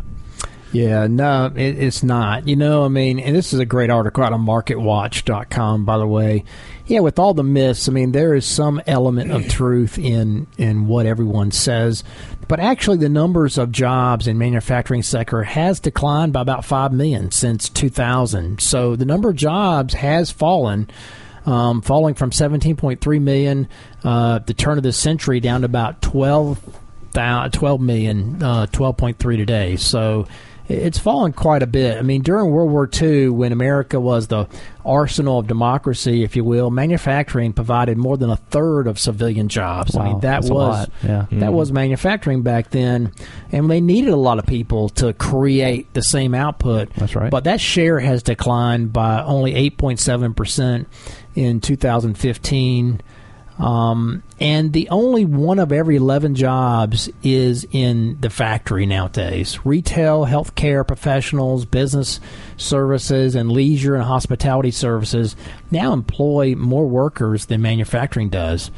Yeah, 0.74 1.06
no, 1.06 1.52
it, 1.54 1.78
it's 1.78 2.02
not. 2.02 2.48
You 2.48 2.56
know, 2.56 2.84
I 2.84 2.88
mean, 2.88 3.20
and 3.20 3.36
this 3.36 3.52
is 3.52 3.60
a 3.60 3.64
great 3.64 3.90
article 3.90 4.24
out 4.24 4.32
of 4.32 4.40
MarketWatch.com, 4.40 5.84
by 5.84 5.98
the 5.98 6.06
way. 6.06 6.42
Yeah, 6.86 6.98
with 6.98 7.20
all 7.20 7.32
the 7.32 7.44
myths, 7.44 7.88
I 7.88 7.92
mean, 7.92 8.10
there 8.10 8.34
is 8.34 8.44
some 8.44 8.82
element 8.88 9.30
of 9.30 9.48
truth 9.48 9.98
in 9.98 10.48
in 10.58 10.88
what 10.88 11.06
everyone 11.06 11.52
says, 11.52 12.02
but 12.48 12.58
actually, 12.58 12.96
the 12.96 13.08
numbers 13.08 13.56
of 13.56 13.70
jobs 13.70 14.26
in 14.26 14.36
manufacturing 14.36 15.04
sector 15.04 15.44
has 15.44 15.78
declined 15.78 16.32
by 16.32 16.40
about 16.40 16.64
five 16.64 16.92
million 16.92 17.30
since 17.30 17.68
2000. 17.68 18.60
So 18.60 18.96
the 18.96 19.06
number 19.06 19.30
of 19.30 19.36
jobs 19.36 19.94
has 19.94 20.32
fallen. 20.32 20.90
Um, 21.46 21.82
falling 21.82 22.14
from 22.14 22.30
17.3 22.30 23.20
million 23.20 23.68
uh, 24.02 24.38
the 24.38 24.54
turn 24.54 24.78
of 24.78 24.82
the 24.82 24.94
century 24.94 25.40
down 25.40 25.60
to 25.60 25.66
about 25.66 26.00
12 26.00 26.58
12 27.12 27.80
million, 27.80 28.42
uh, 28.42 28.66
12.3 28.72 29.36
today. 29.36 29.76
So 29.76 30.26
it's 30.68 30.98
fallen 30.98 31.32
quite 31.32 31.62
a 31.62 31.66
bit. 31.66 31.98
I 31.98 32.02
mean, 32.02 32.22
during 32.22 32.50
World 32.50 32.70
War 32.70 32.88
II, 33.00 33.28
when 33.28 33.52
America 33.52 34.00
was 34.00 34.28
the 34.28 34.48
arsenal 34.84 35.38
of 35.40 35.46
democracy, 35.46 36.22
if 36.24 36.36
you 36.36 36.44
will, 36.44 36.70
manufacturing 36.70 37.52
provided 37.52 37.96
more 37.98 38.16
than 38.16 38.30
a 38.30 38.36
third 38.36 38.86
of 38.86 38.98
civilian 38.98 39.48
jobs. 39.48 39.96
I 39.96 39.98
Wow, 40.00 40.04
mean, 40.12 40.20
that 40.20 40.44
was 40.44 40.88
yeah. 41.02 41.26
that 41.32 41.52
was 41.52 41.72
manufacturing 41.72 42.42
back 42.42 42.70
then, 42.70 43.12
and 43.52 43.70
they 43.70 43.80
needed 43.80 44.10
a 44.10 44.16
lot 44.16 44.38
of 44.38 44.46
people 44.46 44.88
to 44.90 45.12
create 45.12 45.92
the 45.94 46.02
same 46.02 46.34
output. 46.34 46.92
That's 46.94 47.14
right. 47.14 47.30
But 47.30 47.44
that 47.44 47.60
share 47.60 47.98
has 48.00 48.22
declined 48.22 48.92
by 48.92 49.22
only 49.22 49.52
8.7 49.70 50.34
percent 50.36 50.88
in 51.34 51.60
2015. 51.60 53.00
Um, 53.58 54.22
and 54.40 54.72
the 54.72 54.88
only 54.88 55.24
one 55.24 55.58
of 55.58 55.70
every 55.70 55.96
11 55.96 56.34
jobs 56.34 57.08
is 57.22 57.66
in 57.70 58.20
the 58.20 58.30
factory 58.30 58.84
nowadays. 58.84 59.64
Retail, 59.64 60.26
healthcare 60.26 60.86
professionals, 60.86 61.64
business 61.64 62.18
services, 62.56 63.36
and 63.36 63.52
leisure 63.52 63.94
and 63.94 64.04
hospitality 64.04 64.72
services 64.72 65.36
now 65.70 65.92
employ 65.92 66.56
more 66.56 66.86
workers 66.86 67.46
than 67.46 67.62
manufacturing 67.62 68.28
does. 68.28 68.70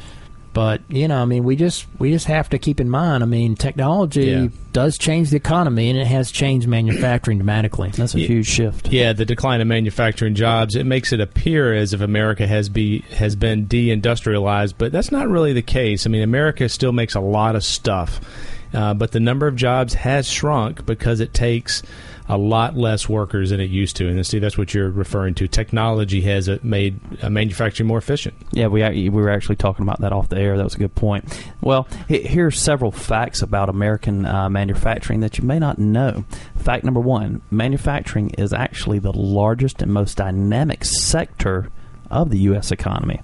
But 0.57 0.81
you 0.89 1.07
know, 1.07 1.21
I 1.21 1.25
mean, 1.25 1.43
we 1.43 1.55
just 1.55 1.85
we 1.99 2.09
just 2.11 2.25
have 2.25 2.49
to 2.49 2.57
keep 2.57 2.79
in 2.79 2.89
mind. 2.89 3.21
I 3.21 3.27
mean, 3.27 3.53
technology 3.53 4.25
Yeah. 4.25 4.47
does 4.73 4.97
change 4.97 5.29
the 5.29 5.37
economy, 5.37 5.91
and 5.91 5.99
it 5.99 6.07
has 6.07 6.31
changed 6.31 6.67
manufacturing 6.67 7.37
dramatically. 7.37 7.91
That's 7.91 8.15
a 8.15 8.19
Yeah. 8.19 8.25
huge 8.27 8.47
shift. 8.47 8.91
Yeah, 8.91 9.13
the 9.13 9.23
decline 9.23 9.61
in 9.61 9.67
manufacturing 9.67 10.33
jobs 10.33 10.75
it 10.75 10.87
makes 10.87 11.13
it 11.13 11.19
appear 11.19 11.75
as 11.75 11.93
if 11.93 12.01
America 12.01 12.47
has 12.47 12.69
be 12.69 13.03
has 13.17 13.35
been 13.35 13.67
deindustrialized, 13.67 14.73
but 14.79 14.91
that's 14.91 15.11
not 15.11 15.29
really 15.29 15.53
the 15.53 15.61
case. 15.61 16.07
I 16.07 16.09
mean, 16.09 16.23
America 16.23 16.67
still 16.69 16.91
makes 16.91 17.13
a 17.13 17.19
lot 17.21 17.55
of 17.55 17.63
stuff, 17.63 18.19
uh, 18.73 18.95
but 18.95 19.11
the 19.11 19.19
number 19.19 19.45
of 19.45 19.55
jobs 19.55 19.93
has 19.93 20.27
shrunk 20.27 20.87
because 20.87 21.19
it 21.19 21.35
takes 21.35 21.83
a 22.29 22.37
lot 22.37 22.75
less 22.75 23.07
workers 23.07 23.51
than 23.51 23.59
it 23.59 23.69
used 23.69 23.95
to. 23.97 24.07
And 24.07 24.25
see, 24.25 24.39
that's 24.39 24.57
what 24.57 24.73
you're 24.73 24.89
referring 24.89 25.33
to. 25.35 25.47
Technology 25.47 26.21
has 26.21 26.49
uh, 26.49 26.57
made 26.61 26.99
uh, 27.23 27.29
manufacturing 27.29 27.87
more 27.87 27.97
efficient. 27.97 28.35
Yeah, 28.51 28.67
we 28.67 28.81
we 28.83 29.09
were 29.09 29.29
actually 29.29 29.55
talking 29.55 29.83
about 29.83 30.01
that 30.01 30.11
off 30.11 30.29
the 30.29 30.37
air. 30.37 30.57
That 30.57 30.63
was 30.63 30.75
a 30.75 30.79
good 30.79 30.95
point. 30.95 31.25
Well, 31.61 31.87
here 32.07 32.47
are 32.47 32.51
several 32.51 32.91
facts 32.91 33.41
about 33.41 33.69
American 33.69 34.25
uh, 34.25 34.49
manufacturing 34.49 35.21
that 35.21 35.37
you 35.37 35.45
may 35.45 35.59
not 35.59 35.77
know. 35.77 36.25
Fact 36.57 36.83
number 36.83 36.99
one: 36.99 37.41
manufacturing 37.49 38.31
is 38.31 38.53
actually 38.53 38.99
the 38.99 39.13
largest 39.13 39.81
and 39.81 39.93
most 39.93 40.17
dynamic 40.17 40.83
sector 40.83 41.69
of 42.11 42.29
the 42.29 42.39
U.S. 42.39 42.71
economy. 42.71 43.21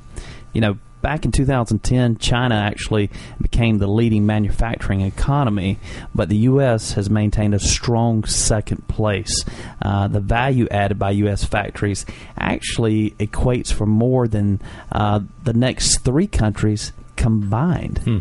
You 0.54 0.62
know. 0.62 0.78
Back 1.04 1.26
in 1.26 1.34
2010, 1.34 2.16
China 2.16 2.56
actually 2.56 3.10
became 3.42 3.78
the 3.78 3.88
leading 3.88 4.26
manufacturing 4.26 5.02
economy, 5.02 5.78
but 6.16 6.30
the 6.30 6.38
U.S. 6.38 6.94
has 6.94 7.10
maintained 7.10 7.54
a 7.54 7.60
strong 7.60 8.24
second 8.24 8.88
place. 8.88 9.44
Uh, 9.82 10.08
the 10.08 10.22
value 10.22 10.66
added 10.72 10.98
by 10.98 11.12
U.S. 11.12 11.44
factories 11.44 12.06
actually 12.38 13.12
equates 13.20 13.74
for 13.74 13.86
more 13.86 14.30
than 14.30 14.62
uh, 14.94 15.20
the 15.44 15.52
next 15.52 15.98
three 16.06 16.26
countries 16.26 16.94
combined. 17.18 17.98
Hmm. 17.98 18.20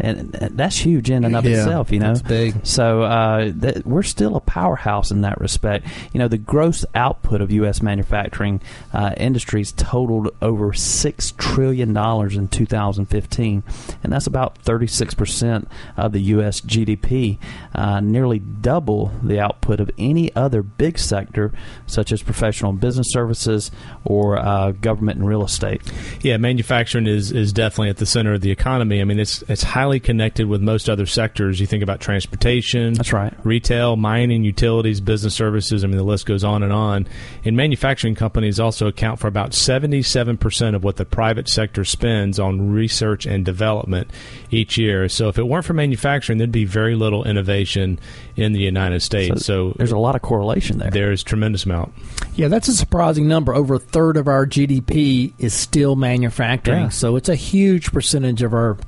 And 0.00 0.34
and 0.34 0.56
that's 0.58 0.76
huge 0.76 1.08
in 1.10 1.24
and 1.24 1.36
of 1.36 1.44
Yeah, 1.44 1.58
itself, 1.58 1.92
you 1.92 2.00
know. 2.00 2.08
that's 2.14 2.22
big. 2.22 2.66
So 2.66 3.02
uh, 3.02 3.52
that 3.56 3.86
we're 3.86 4.02
still 4.02 4.34
a 4.36 4.40
powerhouse 4.40 5.10
in 5.12 5.20
that 5.20 5.40
respect. 5.40 5.86
You 6.12 6.18
know, 6.18 6.26
the 6.28 6.38
gross 6.38 6.84
output 6.94 7.40
of 7.40 7.52
U.S. 7.52 7.80
manufacturing 7.80 8.60
uh, 8.92 9.14
industries 9.16 9.70
totaled 9.72 10.30
over 10.42 10.72
six 10.72 11.32
trillion 11.38 11.92
dollars 11.92 12.36
in 12.36 12.48
2015, 12.48 13.62
and 14.02 14.12
that's 14.12 14.26
about 14.26 14.58
36 14.58 15.14
percent 15.14 15.68
of 15.96 16.12
the 16.12 16.20
U.S. 16.22 16.60
GDP, 16.60 17.38
uh, 17.74 18.00
nearly 18.00 18.38
double 18.40 19.12
the 19.22 19.38
output 19.38 19.80
of 19.80 19.90
any 19.98 20.34
other 20.34 20.62
big 20.62 20.98
sector, 20.98 21.52
such 21.86 22.10
as 22.12 22.22
professional 22.22 22.70
and 22.70 22.80
business 22.80 23.06
services 23.10 23.70
or 24.04 24.38
uh, 24.38 24.72
government 24.72 25.18
and 25.20 25.28
real 25.28 25.44
estate. 25.44 25.82
Yeah, 26.22 26.36
manufacturing 26.38 27.06
is, 27.06 27.30
is 27.32 27.52
definitely 27.52 27.90
at 27.90 27.98
the 27.98 28.06
center 28.06 28.34
of 28.34 28.40
the 28.40 28.50
economy. 28.50 29.00
I 29.00 29.04
mean, 29.04 29.20
it's 29.20 29.42
it's 29.48 29.62
highly 29.84 30.00
connected 30.00 30.46
with 30.48 30.62
most 30.62 30.88
other 30.88 31.04
sectors. 31.04 31.60
You 31.60 31.66
think 31.66 31.82
about 31.82 32.00
transportation, 32.00 32.94
That's 32.94 33.12
right. 33.12 33.34
retail, 33.44 33.96
mining, 33.96 34.42
utilities, 34.42 34.98
business 35.02 35.34
services. 35.34 35.84
I 35.84 35.88
mean, 35.88 35.98
the 35.98 36.02
list 36.02 36.24
goes 36.24 36.42
on 36.42 36.62
and 36.62 36.72
on. 36.72 37.06
And 37.44 37.54
manufacturing 37.54 38.14
companies 38.14 38.58
also 38.58 38.86
account 38.86 39.20
for 39.20 39.26
about 39.26 39.50
77% 39.50 40.74
of 40.74 40.84
what 40.84 40.96
the 40.96 41.04
private 41.04 41.50
sector 41.50 41.84
spends 41.84 42.38
on 42.40 42.70
research 42.72 43.26
and 43.26 43.44
development 43.44 44.08
each 44.50 44.78
year. 44.78 45.06
So 45.10 45.28
if 45.28 45.36
it 45.38 45.46
weren't 45.46 45.66
for 45.66 45.74
manufacturing, 45.74 46.38
there'd 46.38 46.50
be 46.50 46.64
very 46.64 46.94
little 46.94 47.22
innovation 47.24 47.98
in 48.36 48.54
the 48.54 48.60
United 48.60 49.00
States. 49.02 49.44
So, 49.44 49.74
There's 49.76 49.92
a 49.92 49.98
lot 49.98 50.16
of 50.16 50.22
correlation 50.22 50.78
there. 50.78 50.90
there's 50.90 51.22
tremendous 51.22 51.66
amount. 51.66 51.92
Yeah, 52.36 52.48
that's 52.48 52.68
a 52.68 52.72
surprising 52.74 53.28
number. 53.28 53.54
Over 53.54 53.74
a 53.74 53.78
third 53.78 54.16
of 54.16 54.28
our 54.28 54.46
GDP 54.46 55.34
is 55.38 55.52
still 55.52 55.94
manufacturing, 55.94 56.84
Yeah. 56.84 56.88
so 56.88 57.16
it's 57.16 57.28
a 57.28 57.34
huge 57.36 57.92
percentage 57.92 58.40
of 58.42 58.54
our 58.54 58.78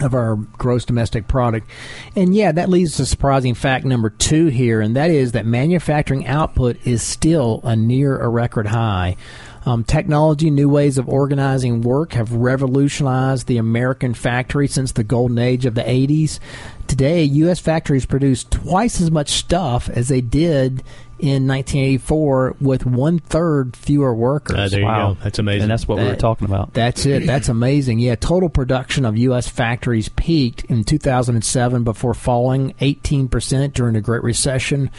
of 0.00 0.14
our 0.14 0.36
gross 0.36 0.84
domestic 0.84 1.28
product. 1.28 1.68
And 2.14 2.34
yeah, 2.34 2.52
that 2.52 2.68
leads 2.68 2.96
to 2.96 3.06
surprising 3.06 3.54
fact 3.54 3.84
number 3.84 4.10
two 4.10 4.46
here, 4.46 4.80
and 4.80 4.96
that 4.96 5.10
is 5.10 5.32
that 5.32 5.46
manufacturing 5.46 6.26
output 6.26 6.76
is 6.84 7.02
still 7.02 7.60
a 7.64 7.76
near 7.76 8.18
a 8.18 8.28
record 8.28 8.66
high. 8.66 9.16
Um, 9.64 9.82
technology, 9.82 10.48
new 10.48 10.68
ways 10.68 10.96
of 10.96 11.08
organizing 11.08 11.80
work 11.82 12.12
have 12.12 12.32
revolutionized 12.32 13.48
the 13.48 13.56
American 13.56 14.14
factory 14.14 14.68
since 14.68 14.92
the 14.92 15.02
golden 15.02 15.38
age 15.38 15.66
of 15.66 15.74
the 15.74 15.82
80s. 15.82 16.38
Today, 16.86 17.24
U.S. 17.24 17.58
factories 17.58 18.06
produce 18.06 18.44
twice 18.44 19.00
as 19.00 19.10
much 19.10 19.30
stuff 19.30 19.88
as 19.88 20.06
they 20.06 20.20
did 20.20 20.84
in 21.18 21.46
1984 21.46 22.56
with 22.60 22.84
one 22.84 23.18
third 23.18 23.74
fewer 23.76 24.14
workers. 24.14 24.56
Uh, 24.56 24.68
there 24.68 24.84
Wow. 24.84 25.08
you 25.10 25.14
go. 25.14 25.20
That's 25.24 25.38
amazing. 25.38 25.62
And 25.62 25.70
that's 25.70 25.88
what 25.88 25.98
we 25.98 26.04
were 26.04 26.16
talking 26.16 26.46
about. 26.46 26.74
That's 26.74 27.06
it. 27.06 27.26
That's 27.26 27.48
amazing. 27.48 27.98
Yeah, 27.98 28.14
total 28.16 28.48
production 28.48 29.04
of 29.04 29.16
U.S. 29.18 29.48
factories 29.48 30.08
peaked 30.10 30.64
in 30.64 30.84
2007 30.84 31.84
before 31.84 32.14
falling 32.14 32.74
18% 32.80 33.72
during 33.72 33.94
the 33.94 34.00
Great 34.00 34.22
Recession, 34.22 34.90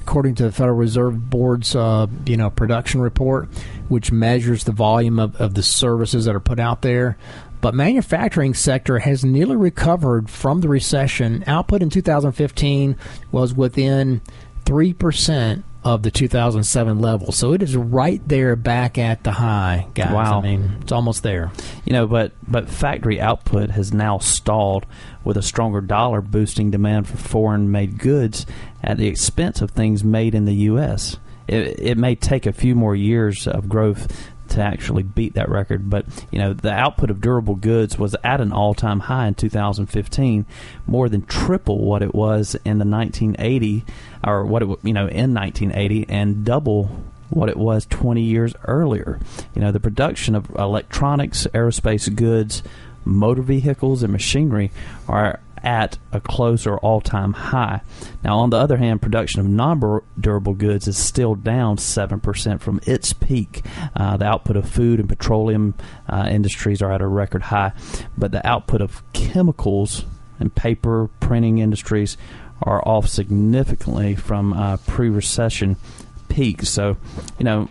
according 0.00 0.34
to 0.36 0.44
the 0.44 0.52
Federal 0.52 0.76
Reserve 0.76 1.28
Board's 1.30 1.76
uh, 1.76 2.06
you 2.24 2.36
know 2.36 2.50
production 2.50 3.00
report, 3.00 3.48
which 3.88 4.10
measures 4.10 4.64
the 4.64 4.72
volume 4.72 5.18
of, 5.18 5.36
of 5.36 5.54
the 5.54 5.62
services 5.62 6.24
that 6.24 6.34
are 6.34 6.40
put 6.40 6.58
out 6.58 6.82
there. 6.82 7.16
But 7.62 7.74
manufacturing 7.74 8.54
sector 8.54 8.98
has 9.00 9.24
nearly 9.24 9.56
recovered 9.56 10.28
from 10.30 10.60
the 10.60 10.68
recession. 10.68 11.42
Output 11.46 11.82
in 11.82 11.90
2015 11.90 12.96
was 13.32 13.54
within 13.54 14.20
three 14.66 14.92
percent 14.92 15.64
of 15.86 16.02
the 16.02 16.10
2007 16.10 16.98
level, 16.98 17.30
so 17.30 17.52
it 17.52 17.62
is 17.62 17.76
right 17.76 18.20
there, 18.26 18.56
back 18.56 18.98
at 18.98 19.22
the 19.22 19.30
high, 19.30 19.86
guys. 19.94 20.12
Wow. 20.12 20.40
I 20.40 20.42
mean, 20.42 20.78
it's 20.80 20.90
almost 20.90 21.22
there. 21.22 21.52
You 21.84 21.92
know, 21.92 22.08
but 22.08 22.32
but 22.46 22.68
factory 22.68 23.20
output 23.20 23.70
has 23.70 23.94
now 23.94 24.18
stalled 24.18 24.84
with 25.22 25.36
a 25.36 25.42
stronger 25.42 25.80
dollar 25.80 26.20
boosting 26.20 26.72
demand 26.72 27.06
for 27.06 27.16
foreign-made 27.16 27.98
goods 27.98 28.46
at 28.82 28.98
the 28.98 29.06
expense 29.06 29.60
of 29.60 29.70
things 29.70 30.02
made 30.02 30.34
in 30.34 30.44
the 30.44 30.54
U.S. 30.54 31.18
It, 31.46 31.78
it 31.78 31.96
may 31.96 32.16
take 32.16 32.46
a 32.46 32.52
few 32.52 32.74
more 32.74 32.96
years 32.96 33.46
of 33.46 33.68
growth 33.68 34.12
to 34.50 34.62
actually 34.62 35.02
beat 35.02 35.34
that 35.34 35.48
record, 35.48 35.88
but 35.90 36.06
you 36.30 36.38
know 36.38 36.52
the 36.52 36.72
output 36.72 37.10
of 37.10 37.20
durable 37.20 37.54
goods 37.54 37.98
was 37.98 38.16
at 38.24 38.40
an 38.40 38.52
all-time 38.52 39.00
high 39.00 39.26
in 39.26 39.34
2015, 39.34 40.46
more 40.86 41.08
than 41.08 41.22
triple 41.26 41.84
what 41.84 42.02
it 42.02 42.14
was 42.14 42.54
in 42.64 42.78
the 42.78 42.86
1980 42.86 43.84
or 44.24 44.44
what 44.44 44.62
it 44.62 44.68
you 44.82 44.92
know 44.92 45.08
in 45.08 45.34
1980, 45.34 46.06
and 46.08 46.44
double 46.44 46.90
what 47.30 47.48
it 47.48 47.56
was 47.56 47.86
20 47.86 48.22
years 48.22 48.54
earlier. 48.64 49.18
You 49.54 49.60
know, 49.60 49.72
the 49.72 49.80
production 49.80 50.34
of 50.34 50.48
electronics, 50.56 51.46
aerospace 51.52 52.14
goods, 52.14 52.62
motor 53.04 53.42
vehicles, 53.42 54.02
and 54.02 54.12
machinery 54.12 54.70
are 55.08 55.40
at 55.62 55.98
a 56.12 56.20
close 56.20 56.66
or 56.66 56.78
all 56.78 57.00
time 57.00 57.32
high. 57.32 57.80
Now, 58.22 58.38
on 58.38 58.50
the 58.50 58.56
other 58.56 58.76
hand, 58.76 59.02
production 59.02 59.40
of 59.40 59.46
non 59.46 60.02
durable 60.18 60.54
goods 60.54 60.88
is 60.88 60.96
still 60.96 61.34
down 61.34 61.76
7% 61.76 62.60
from 62.60 62.80
its 62.84 63.12
peak. 63.12 63.64
Uh, 63.94 64.16
the 64.16 64.24
output 64.24 64.56
of 64.56 64.68
food 64.68 65.00
and 65.00 65.08
petroleum 65.08 65.74
uh, 66.08 66.28
industries 66.30 66.82
are 66.82 66.92
at 66.92 67.00
a 67.00 67.06
record 67.06 67.42
high, 67.42 67.72
but 68.16 68.32
the 68.32 68.46
output 68.46 68.80
of 68.80 69.02
chemicals 69.12 70.04
and 70.38 70.54
paper 70.54 71.08
printing 71.20 71.58
industries 71.58 72.16
are 72.62 72.86
off 72.86 73.08
significantly 73.08 74.14
from 74.14 74.52
uh, 74.52 74.76
pre 74.86 75.08
recession 75.08 75.76
peaks. 76.28 76.68
So, 76.68 76.96
you 77.38 77.44
know, 77.44 77.68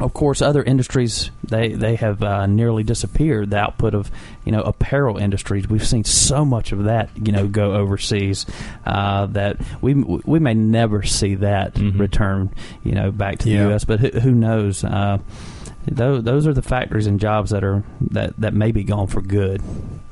of 0.00 0.14
course, 0.14 0.40
other 0.42 0.62
industries 0.62 1.30
they 1.42 1.72
they 1.72 1.96
have 1.96 2.22
uh, 2.22 2.46
nearly 2.46 2.82
disappeared. 2.82 3.50
The 3.50 3.58
output 3.58 3.94
of 3.94 4.10
you 4.44 4.52
know 4.52 4.60
apparel 4.62 5.16
industries, 5.18 5.68
we've 5.68 5.86
seen 5.86 6.04
so 6.04 6.44
much 6.44 6.72
of 6.72 6.84
that 6.84 7.10
you 7.16 7.32
know 7.32 7.48
go 7.48 7.72
overseas 7.74 8.46
uh, 8.86 9.26
that 9.26 9.56
we 9.80 9.94
we 9.94 10.38
may 10.38 10.54
never 10.54 11.02
see 11.02 11.34
that 11.36 11.74
Mhm. 11.74 11.98
return 11.98 12.50
you 12.84 12.92
know 12.92 13.10
back 13.10 13.38
to 13.38 13.44
the 13.46 13.50
Yeah. 13.52 13.68
U.S. 13.68 13.84
But 13.84 14.00
who, 14.00 14.20
who 14.20 14.30
knows? 14.32 14.84
Uh, 14.84 15.18
those, 15.90 16.22
those 16.22 16.46
are 16.46 16.52
the 16.52 16.60
factories 16.60 17.06
and 17.06 17.18
jobs 17.18 17.48
that 17.50 17.64
are 17.64 17.82
that, 18.10 18.34
that 18.38 18.52
may 18.52 18.72
be 18.72 18.84
gone 18.84 19.06
for 19.06 19.22
good. 19.22 19.62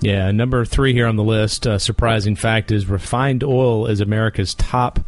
Yeah, 0.00 0.30
number 0.30 0.64
three 0.64 0.94
here 0.94 1.06
on 1.06 1.16
the 1.16 1.22
list. 1.24 1.66
Uh, 1.66 1.78
surprising 1.78 2.34
fact 2.34 2.72
is 2.72 2.86
refined 2.86 3.44
oil 3.44 3.86
is 3.86 4.00
America's 4.00 4.54
top 4.54 5.00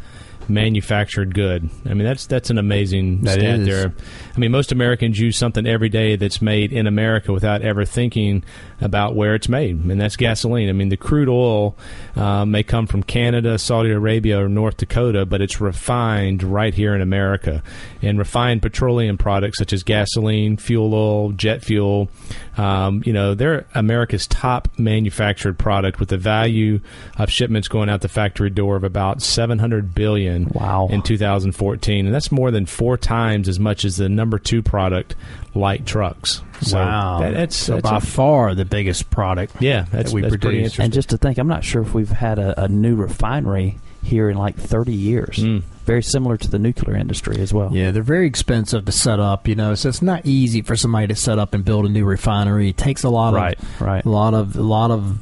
manufactured 0.48 1.34
good. 1.34 1.68
I 1.84 1.94
mean, 1.94 2.04
that's 2.06 2.26
that's 2.26 2.50
an 2.50 2.58
amazing 2.58 3.22
That 3.22 3.38
stat 3.38 3.60
is. 3.60 3.66
there. 3.66 3.94
I 4.34 4.38
mean, 4.38 4.50
most 4.50 4.72
Americans 4.72 5.18
use 5.18 5.36
something 5.36 5.66
every 5.66 5.88
day 5.88 6.16
that's 6.16 6.40
made 6.40 6.72
in 6.72 6.86
America 6.86 7.32
without 7.32 7.62
ever 7.62 7.84
thinking 7.84 8.44
about 8.80 9.14
where 9.14 9.34
it's 9.34 9.48
made, 9.48 9.76
and 9.84 10.00
that's 10.00 10.16
gasoline. 10.16 10.68
I 10.68 10.72
mean, 10.72 10.88
the 10.88 10.96
crude 10.96 11.28
oil 11.28 11.76
uh, 12.16 12.44
may 12.44 12.62
come 12.62 12.86
from 12.86 13.02
Canada, 13.02 13.58
Saudi 13.58 13.90
Arabia, 13.90 14.42
or 14.42 14.48
North 14.48 14.76
Dakota, 14.76 15.26
but 15.26 15.40
it's 15.40 15.60
refined 15.60 16.42
right 16.42 16.74
here 16.74 16.94
in 16.94 17.00
America. 17.00 17.62
And 18.02 18.18
refined 18.18 18.62
petroleum 18.62 19.18
products 19.18 19.58
such 19.58 19.72
as 19.72 19.82
gasoline, 19.82 20.56
fuel 20.56 20.94
oil, 20.94 21.32
jet 21.32 21.62
fuel, 21.64 22.08
um, 22.56 23.02
you 23.04 23.12
know, 23.12 23.34
they're 23.34 23.66
America's 23.74 24.26
top 24.26 24.68
manufactured 24.78 25.58
product 25.58 26.00
with 26.00 26.08
the 26.08 26.18
value 26.18 26.80
of 27.16 27.30
shipments 27.30 27.68
going 27.68 27.88
out 27.88 28.00
the 28.00 28.08
factory 28.08 28.50
door 28.50 28.76
of 28.76 28.84
about 28.84 29.22
700 29.22 29.94
billion 29.94 30.37
Wow. 30.46 30.88
in 30.90 31.02
2014, 31.02 32.06
and 32.06 32.14
that's 32.14 32.30
more 32.32 32.50
than 32.50 32.66
four 32.66 32.96
times 32.96 33.48
as 33.48 33.58
much 33.58 33.84
as 33.84 33.96
the 33.96 34.08
number 34.08 34.38
two 34.38 34.62
product, 34.62 35.14
light 35.54 35.86
trucks. 35.86 36.42
So 36.60 36.76
wow, 36.78 37.20
that- 37.20 37.34
that's, 37.34 37.56
so 37.56 37.74
that's 37.74 37.90
by 37.90 37.96
a- 37.98 38.00
far 38.00 38.54
the 38.54 38.64
biggest 38.64 39.10
product. 39.10 39.56
yeah, 39.60 39.86
that's, 39.90 40.10
that 40.10 40.14
we 40.14 40.22
that's 40.22 40.30
pretty 40.32 40.40
produce. 40.46 40.58
interesting. 40.58 40.84
And 40.84 40.92
just 40.92 41.08
to 41.10 41.16
think, 41.18 41.38
I'm 41.38 41.48
not 41.48 41.64
sure 41.64 41.82
if 41.82 41.94
we've 41.94 42.08
had 42.10 42.38
a, 42.38 42.64
a 42.64 42.68
new 42.68 42.96
refinery 42.96 43.78
here 44.02 44.30
in 44.30 44.36
like 44.38 44.56
30 44.56 44.92
years. 44.92 45.36
Mm. 45.38 45.62
Very 45.84 46.02
similar 46.02 46.36
to 46.36 46.50
the 46.50 46.58
nuclear 46.58 46.96
industry 46.96 47.40
as 47.40 47.52
well. 47.52 47.70
Yeah, 47.74 47.90
they're 47.92 48.02
very 48.02 48.26
expensive 48.26 48.84
to 48.84 48.92
set 48.92 49.18
up. 49.20 49.48
You 49.48 49.54
know, 49.54 49.74
so 49.74 49.88
it's 49.88 50.02
not 50.02 50.26
easy 50.26 50.60
for 50.62 50.76
somebody 50.76 51.06
to 51.08 51.14
set 51.16 51.38
up 51.38 51.54
and 51.54 51.64
build 51.64 51.86
a 51.86 51.88
new 51.88 52.04
refinery. 52.04 52.68
It 52.68 52.76
takes 52.76 53.04
a 53.04 53.08
lot 53.08 53.32
Right, 53.34 53.58
of 53.58 53.80
right. 53.80 54.04
a 54.04 54.08
lot 54.08 54.34
of 54.34 54.54
a 54.56 54.62
lot 54.62 54.90
of 54.90 55.18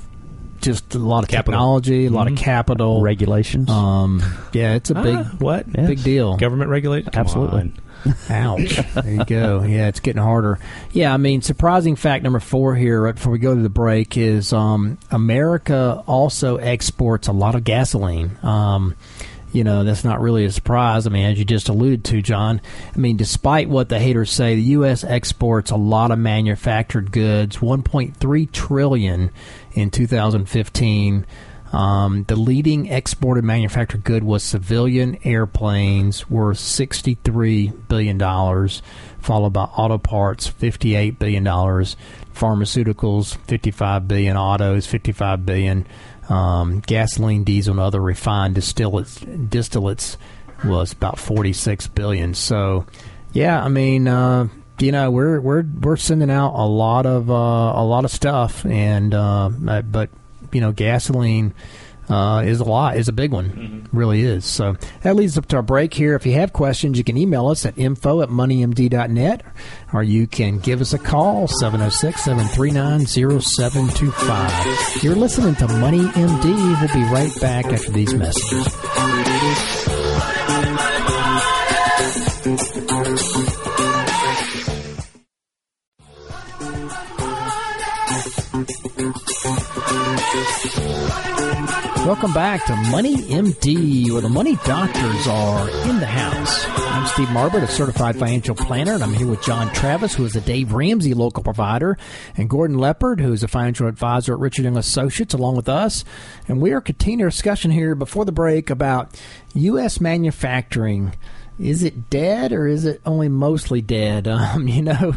just 0.67 0.95
a 0.95 0.99
lot 0.99 1.23
of 1.25 1.31
Capital. 1.31 1.53
technology, 1.53 2.07
a 2.07 2.11
lot 2.11 2.27
Mhm. 2.27 2.33
of 2.33 2.39
capital. 2.39 3.01
Regulations. 3.03 3.71
Um, 3.71 4.23
yeah, 4.53 4.75
it's 4.75 4.91
a 4.91 4.95
big 4.95 5.17
Ah, 5.17 5.31
what 5.39 5.67
Yeah. 5.75 5.87
big 5.87 6.03
deal. 6.03 6.37
government 6.37 6.71
regulated? 6.71 7.13
Come 7.13 7.21
Absolutely. 7.21 7.61
on. 7.61 7.73
Ouch. 8.31 8.81
There 8.95 9.13
you 9.15 9.25
go. 9.25 9.63
Yeah, 9.63 9.89
it's 9.89 10.01
getting 10.01 10.23
harder. 10.23 10.59
Yeah, 10.93 11.13
I 11.13 11.17
mean, 11.17 11.43
surprising 11.43 11.97
fact 11.97 12.23
number 12.23 12.39
four 12.41 12.75
here, 12.75 13.03
right 13.03 13.15
before 13.15 13.33
we 13.33 13.39
go 13.39 13.55
to 13.55 13.61
the 13.63 13.69
break, 13.69 14.17
is 14.17 14.53
um, 14.53 14.99
America 15.11 16.03
also 16.07 16.57
exports 16.57 17.27
a 17.29 17.33
lot 17.33 17.55
of 17.55 17.65
gasoline. 17.65 18.33
Um, 18.43 18.95
you 19.57 19.65
know, 19.65 19.85
that's 19.85 20.05
not 20.05 20.21
really 20.21 20.45
a 20.45 20.53
surprise. 20.53 21.07
I 21.07 21.11
mean, 21.11 21.25
as 21.25 21.39
you 21.39 21.47
just 21.47 21.71
alluded 21.71 22.05
to, 22.05 22.21
John, 22.21 22.61
I 22.95 22.99
mean, 22.99 23.17
despite 23.17 23.71
what 23.71 23.89
the 23.89 23.99
haters 23.99 24.31
say, 24.31 24.55
the 24.55 24.63
U.S. 24.63 25.03
exports 25.03 25.71
a 25.71 25.77
lot 25.77 26.11
of 26.11 26.19
manufactured 26.19 27.11
goods, 27.11 27.57
1.3 27.57 28.53
trillion 28.53 29.31
in 29.73 29.91
2015. 29.91 31.27
Um, 31.73 32.25
the 32.25 32.37
leading 32.37 32.87
exported 32.87 33.45
manufactured 33.45 34.05
good 34.05 34.23
was 34.23 34.43
civilian 34.43 35.19
airplanes, 35.25 36.29
worth 36.29 36.59
$63 36.59 37.89
billion, 37.89 38.19
followed 39.19 39.53
by 39.55 39.65
auto 39.65 39.97
parts, 39.97 40.51
$58 40.51 41.19
billion, 41.19 41.45
pharmaceuticals, 41.45 43.37
55 43.39 44.07
billion, 44.07 44.37
autos, 44.37 44.87
$55 44.87 45.47
billion, 45.47 45.87
um, 46.29 46.81
gasoline, 46.81 47.45
diesel, 47.45 47.73
and 47.73 47.81
other 47.81 48.01
refined 48.01 48.57
distillates, 48.57 49.19
distillates 49.49 50.17
was 50.65 50.93
about 50.93 51.19
46 51.19 51.89
billion. 51.89 52.35
So, 52.35 52.87
yeah, 53.33 53.63
I 53.63 53.69
mean, 53.69 54.09
uh, 54.09 54.49
you 54.79 54.93
know, 54.93 55.11
we're 55.11 55.41
we're 55.41 55.63
we're 55.63 55.97
sending 55.97 56.31
out 56.31 56.55
a 56.55 56.67
lot 56.67 57.07
of 57.07 57.31
uh, 57.31 57.35
a 57.35 57.85
lot 57.85 58.05
of 58.05 58.11
stuff, 58.11 58.65
and 58.67 59.15
uh, 59.15 59.49
but 59.49 60.11
you 60.53 60.61
know, 60.61 60.73
gasoline 60.73 61.55
uh, 62.09 62.43
is 62.45 62.61
a 62.61 62.65
lot, 62.65 62.97
is 62.97 63.09
a 63.09 63.13
big 63.13 63.33
one, 63.33 63.89
really 63.93 64.23
is. 64.23 64.45
So 64.45 64.77
that 65.03 65.17
leads 65.17 65.37
up 65.39 65.47
to 65.47 65.57
our 65.57 65.63
break 65.63 65.95
here. 65.95 66.15
If 66.15 66.27
you 66.27 66.33
have 66.35 66.53
questions, 66.53 66.99
you 66.99 67.05
can 67.05 67.17
email 67.17 67.49
us 67.49 67.67
at 67.67 67.79
info 67.79 68.23
at 68.23 68.29
moneymd.net, 68.29 69.43
or 69.93 70.03
you 70.03 70.27
can 70.27 70.59
give 70.59 70.81
us 70.81 70.93
a 70.93 70.99
call 70.99 71.49
706 71.49 72.23
739 72.25 73.07
0725. 73.07 75.03
You're 75.03 75.17
listening 75.17 75.55
to 75.57 75.69
Money 75.69 76.01
MD. 76.01 76.81
We'll 76.81 76.95
be 76.95 77.11
right 77.13 77.33
back 77.41 77.67
after 77.67 77.91
these 77.93 78.15
messages. 78.15 79.76
Welcome 92.07 92.33
back 92.33 92.65
to 92.67 92.77
Money 92.77 93.17
MD, 93.17 94.13
where 94.13 94.21
the 94.21 94.29
money 94.29 94.55
doctors 94.65 95.27
are 95.27 95.69
in 95.89 95.99
the 95.99 96.07
house. 96.07 96.65
I'm 96.69 97.05
Steve 97.09 97.27
Marbert, 97.31 97.65
a 97.65 97.67
certified 97.67 98.17
financial 98.17 98.55
planner, 98.55 98.93
and 98.93 99.03
I'm 99.03 99.13
here 99.13 99.27
with 99.27 99.43
John 99.43 99.73
Travis, 99.75 100.15
who 100.15 100.25
is 100.25 100.37
a 100.37 100.41
Dave 100.41 100.73
Ramsey 100.73 101.15
local 101.15 101.43
provider, 101.43 101.99
and 102.37 102.49
Gordon 102.49 102.79
Leopard, 102.79 103.21
who 103.21 103.33
is 103.33 103.43
a 103.43 103.49
financial 103.49 103.89
advisor 103.89 104.35
at 104.35 104.39
Richard 104.39 104.67
Young 104.67 104.77
Associates, 104.77 105.35
along 105.35 105.57
with 105.57 105.69
us. 105.69 106.05
And 106.47 106.61
we 106.63 106.71
are 106.71 106.81
continuing 106.81 107.25
our 107.25 107.31
discussion 107.31 107.73
here 107.73 107.97
before 107.97 108.25
the 108.25 108.31
break 108.31 108.71
about 108.71 109.21
U.S. 109.55 110.01
manufacturing 110.01 111.13
is 111.59 111.83
it 111.83 112.09
dead 112.09 112.53
or 112.53 112.69
is 112.69 112.85
it 112.85 113.01
only 113.05 113.29
mostly 113.29 113.81
dead? 113.83 114.29
Um, 114.37 114.69
you 114.69 114.83
know, 114.83 115.17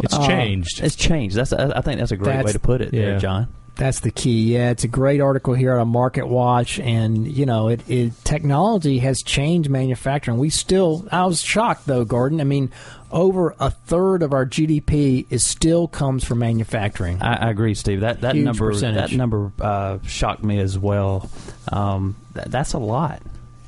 It's 0.00 0.14
uh, 0.14 0.26
changed. 0.26 0.82
It's 0.82 0.96
changed. 0.96 1.36
That's 1.36 1.52
I 1.52 1.80
think 1.82 2.00
that's 2.00 2.10
a 2.10 2.16
great 2.16 2.32
That's- 2.32 2.46
way 2.46 2.52
to 2.52 2.58
put 2.58 2.80
it, 2.80 2.90
there. 2.90 3.20
John. 3.20 3.54
That's 3.76 4.00
the 4.00 4.12
key. 4.12 4.54
Yeah, 4.54 4.70
it's 4.70 4.84
a 4.84 4.88
great 4.88 5.20
article 5.20 5.52
here 5.52 5.76
on 5.76 5.88
Market 5.88 6.28
Watch, 6.28 6.78
and 6.78 7.26
you 7.26 7.44
know, 7.44 7.68
it, 7.68 7.80
it 7.90 8.12
technology 8.22 9.00
has 9.00 9.22
changed 9.22 9.68
manufacturing. 9.68 10.38
We 10.38 10.50
still, 10.50 11.08
I 11.10 11.26
was 11.26 11.42
shocked 11.42 11.86
though, 11.86 12.04
Gordon. 12.04 12.40
I 12.40 12.44
mean, 12.44 12.70
over 13.10 13.56
a 13.58 13.70
third 13.70 14.22
of 14.22 14.32
our 14.32 14.46
GDP 14.46 15.26
is 15.28 15.44
still 15.44 15.88
comes 15.88 16.24
from 16.24 16.38
manufacturing. 16.38 17.20
I, 17.20 17.46
I 17.46 17.50
agree, 17.50 17.74
Steve. 17.74 18.00
That 18.00 18.20
that 18.20 18.36
Huge 18.36 18.44
number 18.44 18.70
percentage. 18.70 19.10
that 19.10 19.16
number 19.16 19.52
uh, 19.60 19.98
shocked 20.06 20.44
me 20.44 20.60
as 20.60 20.78
well. 20.78 21.28
Um, 21.72 22.14
that, 22.34 22.50
that's 22.52 22.74
a 22.74 22.78
lot. 22.78 23.22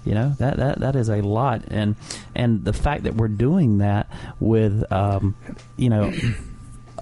You 0.04 0.14
know 0.14 0.34
that, 0.38 0.58
that 0.58 0.78
that 0.80 0.94
is 0.94 1.08
a 1.08 1.20
lot, 1.20 1.62
and 1.66 1.96
and 2.32 2.64
the 2.64 2.72
fact 2.72 3.02
that 3.04 3.14
we're 3.16 3.26
doing 3.26 3.78
that 3.78 4.08
with 4.38 4.84
um, 4.92 5.34
you 5.76 5.90
know 5.90 6.12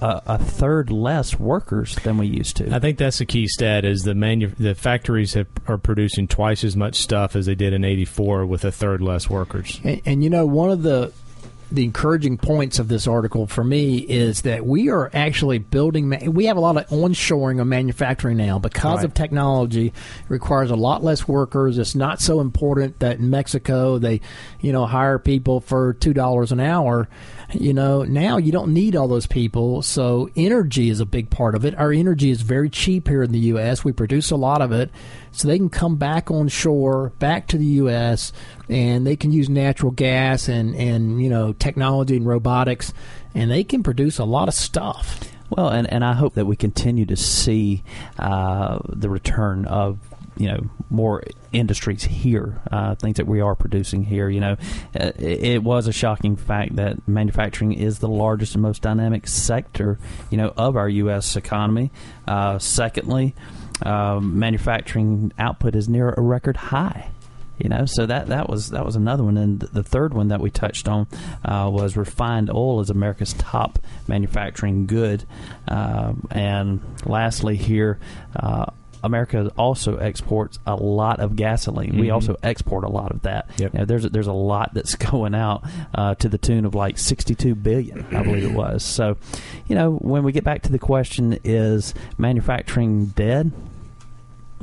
a, 0.04 0.22
a 0.34 0.38
third 0.38 0.90
less 0.90 1.38
workers 1.38 1.94
than 1.96 2.18
we 2.18 2.26
used 2.26 2.56
to. 2.56 2.74
I 2.74 2.78
think 2.78 2.98
that's 2.98 3.18
the 3.18 3.26
key 3.26 3.46
stat 3.48 3.84
is 3.84 4.02
the 4.02 4.14
manu- 4.14 4.54
the 4.58 4.74
factories 4.74 5.34
have, 5.34 5.46
are 5.66 5.78
producing 5.78 6.28
twice 6.28 6.62
as 6.64 6.76
much 6.76 6.96
stuff 6.96 7.34
as 7.36 7.46
they 7.46 7.54
did 7.54 7.72
in 7.72 7.84
'84 7.84 8.46
with 8.46 8.64
a 8.64 8.72
third 8.72 9.00
less 9.00 9.30
workers. 9.30 9.80
And, 9.82 10.00
and 10.04 10.24
you 10.24 10.30
know, 10.30 10.46
one 10.46 10.70
of 10.70 10.82
the 10.82 11.12
the 11.72 11.82
encouraging 11.82 12.36
points 12.36 12.78
of 12.78 12.86
this 12.88 13.08
article 13.08 13.46
for 13.48 13.64
me 13.64 13.96
is 13.96 14.42
that 14.42 14.64
we 14.64 14.90
are 14.90 15.10
actually 15.12 15.58
building. 15.58 16.08
ma- 16.08 16.18
We 16.28 16.44
have 16.44 16.56
a 16.56 16.60
lot 16.60 16.76
of 16.76 16.86
onshoring 16.88 17.60
of 17.60 17.66
manufacturing 17.66 18.36
now 18.36 18.58
because 18.60 18.98
Right. 18.98 19.04
of 19.06 19.14
technology. 19.14 19.86
It 19.88 19.92
requires 20.28 20.70
a 20.70 20.76
lot 20.76 21.02
less 21.02 21.26
workers. 21.26 21.78
It's 21.78 21.94
not 21.96 22.20
so 22.20 22.40
important 22.40 23.00
that 23.00 23.18
in 23.18 23.28
Mexico 23.30 23.98
they, 23.98 24.20
you 24.60 24.72
know, 24.72 24.84
hire 24.86 25.18
people 25.18 25.60
for 25.60 25.94
two 25.94 26.12
dollars 26.12 26.52
an 26.52 26.60
hour. 26.60 27.08
You 27.52 27.74
know, 27.74 28.02
now 28.02 28.36
you 28.36 28.52
don't 28.52 28.72
need 28.72 28.96
all 28.96 29.08
those 29.08 29.26
people. 29.26 29.82
So 29.82 30.30
energy 30.34 30.90
is 30.90 31.00
a 31.00 31.06
big 31.06 31.30
part 31.30 31.54
of 31.54 31.64
it. 31.64 31.74
Our 31.76 31.92
energy 31.92 32.30
is 32.30 32.42
very 32.42 32.70
cheap 32.70 33.08
here 33.08 33.22
in 33.22 33.32
the 33.32 33.38
U.S. 33.38 33.84
We 33.84 33.92
produce 33.92 34.30
a 34.30 34.36
lot 34.36 34.62
of 34.62 34.72
it, 34.72 34.90
so 35.32 35.48
they 35.48 35.58
can 35.58 35.70
come 35.70 35.96
back 35.96 36.30
on 36.30 36.48
shore, 36.48 37.12
back 37.18 37.48
to 37.48 37.58
the 37.58 37.66
U.S., 37.66 38.32
and 38.68 39.06
they 39.06 39.16
can 39.16 39.30
use 39.32 39.48
natural 39.48 39.92
gas 39.92 40.48
and 40.48 40.74
and 40.74 41.22
you 41.22 41.28
know 41.28 41.52
technology 41.52 42.16
and 42.16 42.26
robotics, 42.26 42.92
and 43.34 43.50
they 43.50 43.64
can 43.64 43.82
produce 43.82 44.18
a 44.18 44.24
lot 44.24 44.48
of 44.48 44.54
stuff. 44.54 45.20
Well, 45.50 45.68
and, 45.68 45.90
and 45.92 46.04
I 46.04 46.14
hope 46.14 46.34
that 46.34 46.46
we 46.46 46.56
continue 46.56 47.06
to 47.06 47.16
see 47.16 47.84
uh, 48.18 48.78
the 48.88 49.08
return 49.08 49.66
of 49.66 49.98
you 50.36 50.48
know 50.48 50.60
more 50.90 51.22
industries 51.52 52.04
here, 52.04 52.60
uh, 52.70 52.94
things 52.94 53.16
that 53.16 53.26
we 53.26 53.40
are 53.40 53.54
producing 53.54 54.04
here. 54.04 54.28
You 54.28 54.40
know, 54.40 54.56
uh, 54.98 55.12
it, 55.18 55.44
it 55.44 55.62
was 55.62 55.86
a 55.86 55.92
shocking 55.92 56.36
fact 56.36 56.76
that 56.76 57.06
manufacturing 57.06 57.72
is 57.72 57.98
the 57.98 58.08
largest 58.08 58.54
and 58.54 58.62
most 58.62 58.82
dynamic 58.82 59.26
sector, 59.26 59.98
you 60.30 60.36
know, 60.36 60.52
of 60.56 60.76
our 60.76 60.88
U.S. 60.88 61.36
economy. 61.36 61.90
Uh, 62.26 62.58
secondly, 62.58 63.34
um, 63.82 64.38
manufacturing 64.38 65.32
output 65.38 65.74
is 65.74 65.88
near 65.88 66.10
a 66.10 66.20
record 66.20 66.56
high. 66.56 67.10
You 67.56 67.68
know, 67.68 67.86
so 67.86 68.04
that 68.06 68.26
that 68.28 68.48
was 68.48 68.70
that 68.70 68.84
was 68.84 68.96
another 68.96 69.22
one, 69.22 69.36
and 69.36 69.60
the 69.60 69.84
third 69.84 70.12
one 70.12 70.28
that 70.28 70.40
we 70.40 70.50
touched 70.50 70.88
on 70.88 71.06
uh, 71.44 71.70
was 71.72 71.96
refined 71.96 72.50
oil 72.50 72.80
is 72.80 72.90
America's 72.90 73.32
top 73.34 73.78
manufacturing 74.08 74.86
good, 74.86 75.24
um, 75.68 76.26
and 76.32 76.80
lastly 77.06 77.56
here. 77.56 78.00
America 79.04 79.50
also 79.56 79.96
exports 79.98 80.58
a 80.66 80.74
lot 80.74 81.20
of 81.20 81.36
gasoline. 81.36 81.98
We 81.98 82.08
Mhm. 82.08 82.14
also 82.14 82.36
export 82.42 82.84
a 82.84 82.88
lot 82.88 83.10
of 83.12 83.22
that. 83.22 83.50
Yep. 83.58 83.72
You 83.74 83.78
know, 83.80 83.84
there's 83.84 84.04
a, 84.04 84.08
there's 84.08 84.26
a 84.26 84.32
lot 84.32 84.72
that's 84.74 84.94
going 85.10 85.34
out 85.34 85.64
uh, 85.94 86.14
to 86.16 86.28
the 86.28 86.38
tune 86.38 86.64
of 86.64 86.74
like 86.74 86.98
62 86.98 87.54
billion, 87.54 88.04
I 88.14 88.22
believe 88.22 88.44
it 88.44 88.52
was. 88.52 88.82
So, 88.82 89.16
you 89.68 89.74
know, 89.76 89.92
when 89.92 90.24
we 90.24 90.32
get 90.32 90.42
back 90.44 90.62
to 90.62 90.72
the 90.72 90.78
question, 90.78 91.38
is 91.44 91.94
manufacturing 92.18 93.06
dead? 93.06 93.52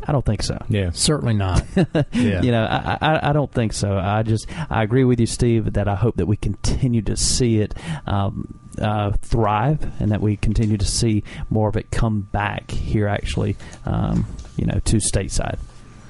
I 0.08 0.12
don't 0.14 0.26
think 0.26 0.42
so. 0.42 0.58
Yeah, 0.68 0.90
Certainly 0.94 1.36
not. 1.36 1.64
yeah. 2.12 2.42
You 2.42 2.52
know, 2.52 2.64
I, 2.66 2.98
I, 3.02 3.30
I 3.30 3.34
don't 3.34 3.52
think 3.52 3.72
so. 3.74 3.98
I 3.98 4.24
just 4.24 4.48
I 4.72 4.82
agree 4.82 5.04
with 5.04 5.20
you, 5.20 5.28
Steve, 5.28 5.74
that 5.74 5.88
I 5.88 5.94
hope 5.96 6.16
that 6.16 6.26
we 6.26 6.38
continue 6.38 7.04
to 7.04 7.16
see 7.16 7.60
it 7.60 7.76
um, 8.08 8.58
uh, 8.80 9.12
thrive 9.22 9.92
and 10.00 10.12
that 10.12 10.22
we 10.22 10.38
continue 10.38 10.78
to 10.78 10.86
see 10.86 11.24
more 11.50 11.68
of 11.70 11.76
it 11.76 11.92
come 11.92 12.22
back 12.22 12.72
here, 12.72 13.08
actually, 13.08 13.56
um, 13.86 14.26
you 14.58 14.66
know, 14.66 14.80
to 14.86 14.98
stateside. 14.98 15.58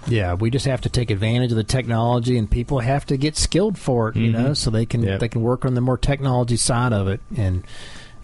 Yeah, 0.08 0.34
we 0.34 0.50
just 0.50 0.66
have 0.66 0.82
to 0.82 0.90
take 0.90 1.12
advantage 1.12 1.52
of 1.52 1.58
the 1.58 1.64
technology, 1.64 2.38
and 2.38 2.50
people 2.50 2.80
have 2.80 3.06
to 3.08 3.18
get 3.18 3.38
skilled 3.38 3.78
for 3.78 4.10
it. 4.10 4.16
You 4.16 4.32
Mhm. 4.32 4.34
know, 4.34 4.54
so 4.56 4.72
they 4.72 4.86
can 4.88 5.04
Yep. 5.04 5.20
they 5.20 5.28
can 5.28 5.42
work 5.42 5.64
on 5.64 5.76
the 5.76 5.82
more 5.82 5.98
technology 5.98 6.58
side 6.58 6.92
of 6.92 7.08
it, 7.08 7.20
and 7.38 7.64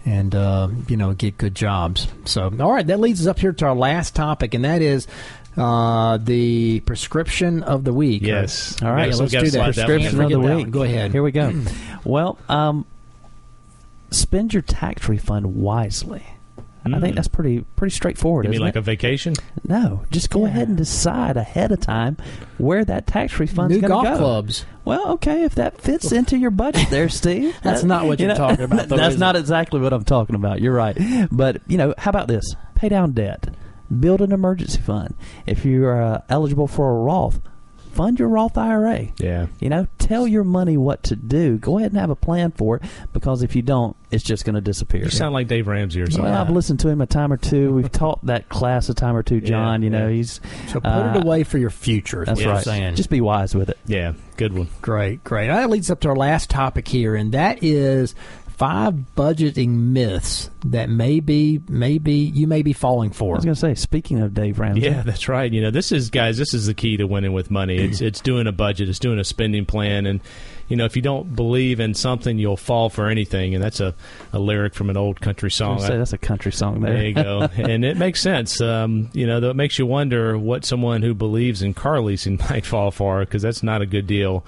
and 0.04 0.34
uh, 0.34 0.68
you 0.88 0.96
know 0.96 1.12
get 1.12 1.38
good 1.38 1.54
jobs. 1.54 2.08
So, 2.24 2.52
all 2.58 2.72
right, 2.72 2.86
that 2.86 2.98
leads 2.98 3.20
us 3.20 3.26
up 3.28 3.38
here 3.38 3.52
to 3.52 3.66
our 3.66 3.76
last 3.76 4.16
topic, 4.16 4.54
and 4.54 4.64
that 4.64 4.82
is 4.82 5.06
uh, 5.56 6.16
the 6.18 6.80
prescription 6.80 7.62
of 7.62 7.84
the 7.84 7.92
week. 7.92 8.22
Yes. 8.22 8.80
All 8.82 8.92
right, 8.92 9.06
Yeah, 9.06 9.12
so 9.12 9.20
let's 9.22 9.32
do 9.32 9.40
that. 9.42 9.50
slide 9.50 9.74
that. 9.74 9.86
Prescription 9.86 10.20
of 10.20 10.30
the 10.30 10.38
week. 10.40 10.70
Go 10.70 10.82
ahead. 10.82 11.12
Here 11.12 11.22
we 11.22 11.30
go. 11.32 11.52
well, 12.04 12.38
um, 12.48 12.86
spend 14.10 14.52
your 14.54 14.62
tax 14.62 15.08
refund 15.08 15.54
wisely. 15.56 16.24
I 16.86 17.00
think 17.00 17.12
Mm. 17.12 17.16
that's 17.16 17.28
pretty 17.28 17.60
pretty 17.76 17.94
straightforward. 17.94 18.46
You 18.46 18.50
mean 18.50 18.56
isn't 18.56 18.64
like 18.68 18.76
it? 18.76 18.78
a 18.78 18.82
vacation? 18.82 19.34
no? 19.66 20.04
Just 20.10 20.30
go 20.30 20.40
Yeah. 20.42 20.46
ahead 20.52 20.68
and 20.68 20.76
decide 20.78 21.36
ahead 21.36 21.70
of 21.70 21.80
time 21.80 22.16
where 22.56 22.82
that 22.82 23.06
tax 23.06 23.38
refund's 23.38 23.74
New 23.74 23.82
going 23.82 23.90
to 23.90 23.94
go. 23.96 24.00
New 24.02 24.08
golf 24.08 24.18
clubs. 24.18 24.64
Well, 24.86 25.08
okay, 25.10 25.42
if 25.44 25.54
that 25.56 25.78
fits 25.82 26.12
into 26.12 26.38
your 26.38 26.50
budget 26.50 26.88
there, 26.88 27.08
Steve. 27.10 27.54
That's 27.62 27.82
that- 27.82 27.86
not 27.86 28.06
what 28.06 28.20
you 28.20 28.26
you're 28.26 28.34
talking 28.36 28.64
about, 28.64 28.88
though, 28.88 28.96
that's 28.96 29.16
is 29.16 29.20
not 29.20 29.36
it? 29.36 29.40
exactly 29.40 29.80
what 29.80 29.92
I'm 29.92 30.04
talking 30.04 30.34
about. 30.34 30.62
You're 30.62 30.72
right. 30.72 30.96
But, 31.30 31.60
you 31.66 31.76
know, 31.76 31.92
how 31.98 32.08
about 32.08 32.28
this? 32.28 32.44
Pay 32.74 32.88
down 32.88 33.12
debt. 33.12 33.48
Build 34.00 34.22
an 34.22 34.32
emergency 34.32 34.80
fund. 34.80 35.14
If 35.46 35.66
you're 35.66 36.00
uh, 36.02 36.22
eligible 36.30 36.68
for 36.68 36.90
a 36.90 37.02
Roth, 37.02 37.38
fund 37.88 38.18
your 38.18 38.28
Roth 38.28 38.56
IRA. 38.56 39.08
Yeah. 39.18 39.46
You 39.60 39.68
know, 39.68 39.86
tell 39.98 40.26
your 40.26 40.44
money 40.44 40.76
what 40.76 41.02
to 41.04 41.16
do. 41.16 41.58
Go 41.58 41.78
ahead 41.78 41.92
and 41.92 42.00
have 42.00 42.10
a 42.10 42.16
plan 42.16 42.50
for 42.52 42.76
it 42.76 42.82
because 43.12 43.42
if 43.42 43.54
you 43.56 43.62
don't, 43.62 43.96
it's 44.10 44.24
just 44.24 44.44
going 44.44 44.54
to 44.54 44.60
disappear. 44.60 45.04
You 45.04 45.10
sound 45.10 45.34
like 45.34 45.48
Dave 45.48 45.66
Ramsey 45.66 46.00
or 46.00 46.10
something. 46.10 46.24
well, 46.30 46.40
I've 46.40 46.50
listened 46.50 46.80
to 46.80 46.88
him 46.88 47.00
a 47.00 47.06
time 47.06 47.32
or 47.32 47.36
two. 47.36 47.72
We've 47.72 47.90
taught 47.92 48.24
that 48.26 48.48
class 48.48 48.88
a 48.88 48.94
time 48.94 49.14
or 49.16 49.22
two, 49.22 49.40
John. 49.40 49.82
Yeah, 49.82 49.84
you 49.86 49.90
know, 49.90 50.08
yeah. 50.08 50.14
he's 50.16 50.40
So 50.68 50.74
put 50.80 50.86
Uh, 50.86 51.12
it 51.16 51.24
away 51.24 51.44
for 51.44 51.58
your 51.58 51.70
future. 51.70 52.24
that's 52.24 52.40
what 52.40 52.48
I'm 52.48 52.54
right. 52.54 52.64
saying. 52.64 52.94
Just 52.94 53.10
be 53.10 53.20
wise 53.20 53.54
with 53.54 53.68
it. 53.70 53.78
Yeah, 53.86 54.14
good 54.36 54.56
one. 54.56 54.68
Great, 54.80 55.22
great. 55.24 55.48
That 55.48 55.68
leads 55.68 55.90
up 55.90 56.00
to 56.00 56.08
our 56.08 56.16
last 56.16 56.48
topic 56.48 56.88
here, 56.88 57.14
and 57.14 57.32
that 57.32 57.62
is 57.62 58.14
five 58.58 58.92
budgeting 59.16 59.68
myths 59.68 60.50
that 60.66 60.90
maybe, 60.90 61.62
maybe 61.68 62.12
you 62.12 62.48
may 62.48 62.62
be 62.62 62.72
falling 62.72 63.10
for. 63.10 63.34
I 63.34 63.36
was 63.36 63.44
going 63.44 63.54
to 63.54 63.60
say, 63.60 63.74
speaking 63.76 64.20
of 64.20 64.34
Dave 64.34 64.58
Ramsey, 64.58 64.80
Yeah, 64.80 65.02
that's 65.02 65.28
right. 65.28 65.50
You 65.52 65.62
know, 65.62 65.70
this 65.70 65.92
is 65.92 66.10
guys. 66.10 66.38
This 66.38 66.52
is 66.52 66.66
the 66.66 66.74
key 66.74 66.96
to 66.96 67.04
winning 67.06 67.32
with 67.32 67.50
money. 67.52 67.76
It's 67.76 68.00
it's 68.02 68.20
doing 68.20 68.48
a 68.48 68.52
budget. 68.52 68.88
It's 68.88 68.98
doing 68.98 69.20
a 69.20 69.24
spending 69.24 69.64
plan. 69.64 70.06
And 70.06 70.20
you 70.68 70.76
know, 70.76 70.84
if 70.84 70.96
you 70.96 71.02
don't 71.02 71.34
believe 71.34 71.80
in 71.80 71.94
something, 71.94 72.38
you'll 72.38 72.56
fall 72.56 72.90
for 72.90 73.08
anything. 73.08 73.54
And 73.54 73.64
that's 73.64 73.80
a, 73.80 73.94
a 74.32 74.38
lyric 74.38 74.74
from 74.74 74.90
an 74.90 74.96
old 74.96 75.20
country 75.20 75.50
song. 75.50 75.80
say 75.80 75.96
that's 75.96 76.12
a 76.12 76.18
country 76.18 76.52
song 76.52 76.80
there. 76.80 76.92
There 76.92 77.06
you 77.06 77.14
go, 77.14 77.40
and 77.56 77.84
it 77.84 77.96
makes 77.96 78.20
sense. 78.20 78.60
Um, 78.60 79.10
you 79.12 79.26
know, 79.26 79.40
though 79.40 79.50
it 79.50 79.56
makes 79.56 79.78
you 79.78 79.86
wonder 79.86 80.38
what 80.38 80.64
someone 80.64 81.02
who 81.02 81.14
believes 81.14 81.62
in 81.62 81.74
car 81.74 82.00
leasing 82.00 82.38
might 82.50 82.66
fall 82.66 82.90
for, 82.90 83.20
because 83.20 83.42
that's 83.42 83.62
not 83.62 83.82
a 83.82 83.86
good 83.86 84.06
deal. 84.06 84.44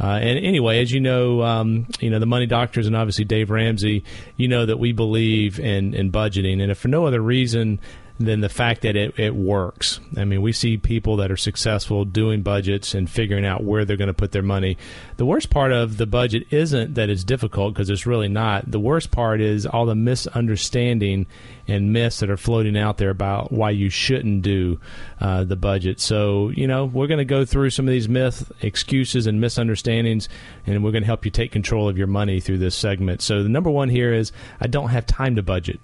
Uh, 0.00 0.18
and 0.20 0.38
anyway, 0.44 0.80
as 0.80 0.90
you 0.90 1.00
know, 1.00 1.42
um, 1.42 1.86
you 2.00 2.10
know 2.10 2.18
the 2.18 2.26
money 2.26 2.46
doctors 2.46 2.86
and 2.86 2.96
obviously 2.96 3.24
Dave 3.24 3.50
Ramsey. 3.50 4.04
You 4.36 4.48
know 4.48 4.66
that 4.66 4.78
we 4.78 4.92
believe 4.92 5.58
in 5.58 5.94
in 5.94 6.10
budgeting, 6.10 6.62
and 6.62 6.70
if 6.70 6.78
for 6.78 6.88
no 6.88 7.06
other 7.06 7.20
reason 7.20 7.80
than 8.18 8.40
the 8.40 8.48
fact 8.48 8.82
that 8.82 8.94
it, 8.94 9.18
it 9.18 9.34
works. 9.34 9.98
I 10.16 10.24
mean, 10.24 10.40
we 10.40 10.52
see 10.52 10.76
people 10.76 11.16
that 11.16 11.32
are 11.32 11.36
successful 11.36 12.04
doing 12.04 12.42
budgets 12.42 12.94
and 12.94 13.10
figuring 13.10 13.44
out 13.44 13.64
where 13.64 13.84
they're 13.84 13.96
going 13.96 14.08
to 14.08 14.14
put 14.14 14.30
their 14.30 14.42
money. 14.42 14.78
The 15.16 15.26
worst 15.26 15.50
part 15.50 15.72
of 15.72 15.96
the 15.96 16.06
budget 16.06 16.46
isn't 16.52 16.94
that 16.94 17.10
it's 17.10 17.24
difficult 17.24 17.74
because 17.74 17.90
it's 17.90 18.06
really 18.06 18.28
not. 18.28 18.70
The 18.70 18.78
worst 18.78 19.10
part 19.10 19.40
is 19.40 19.66
all 19.66 19.84
the 19.84 19.96
misunderstanding 19.96 21.26
and 21.66 21.92
myths 21.92 22.20
that 22.20 22.30
are 22.30 22.36
floating 22.36 22.76
out 22.76 22.98
there 22.98 23.10
about 23.10 23.50
why 23.50 23.70
you 23.70 23.90
shouldn't 23.90 24.42
do 24.42 24.78
uh, 25.20 25.42
the 25.42 25.56
budget. 25.56 25.98
So, 26.00 26.50
you 26.50 26.68
know, 26.68 26.84
we're 26.84 27.08
going 27.08 27.18
to 27.18 27.24
go 27.24 27.44
through 27.44 27.70
some 27.70 27.88
of 27.88 27.92
these 27.92 28.08
myths, 28.08 28.44
excuses, 28.60 29.26
and 29.26 29.40
misunderstandings, 29.40 30.28
and 30.66 30.84
we're 30.84 30.92
going 30.92 31.02
to 31.02 31.06
help 31.06 31.24
you 31.24 31.32
take 31.32 31.50
control 31.50 31.88
of 31.88 31.98
your 31.98 32.06
money 32.06 32.38
through 32.38 32.58
this 32.58 32.76
segment. 32.76 33.22
So, 33.22 33.42
the 33.42 33.48
number 33.48 33.70
one 33.70 33.88
here 33.88 34.12
is 34.12 34.30
I 34.60 34.66
don't 34.66 34.90
have 34.90 35.06
time 35.06 35.34
to 35.36 35.42
budget. 35.42 35.80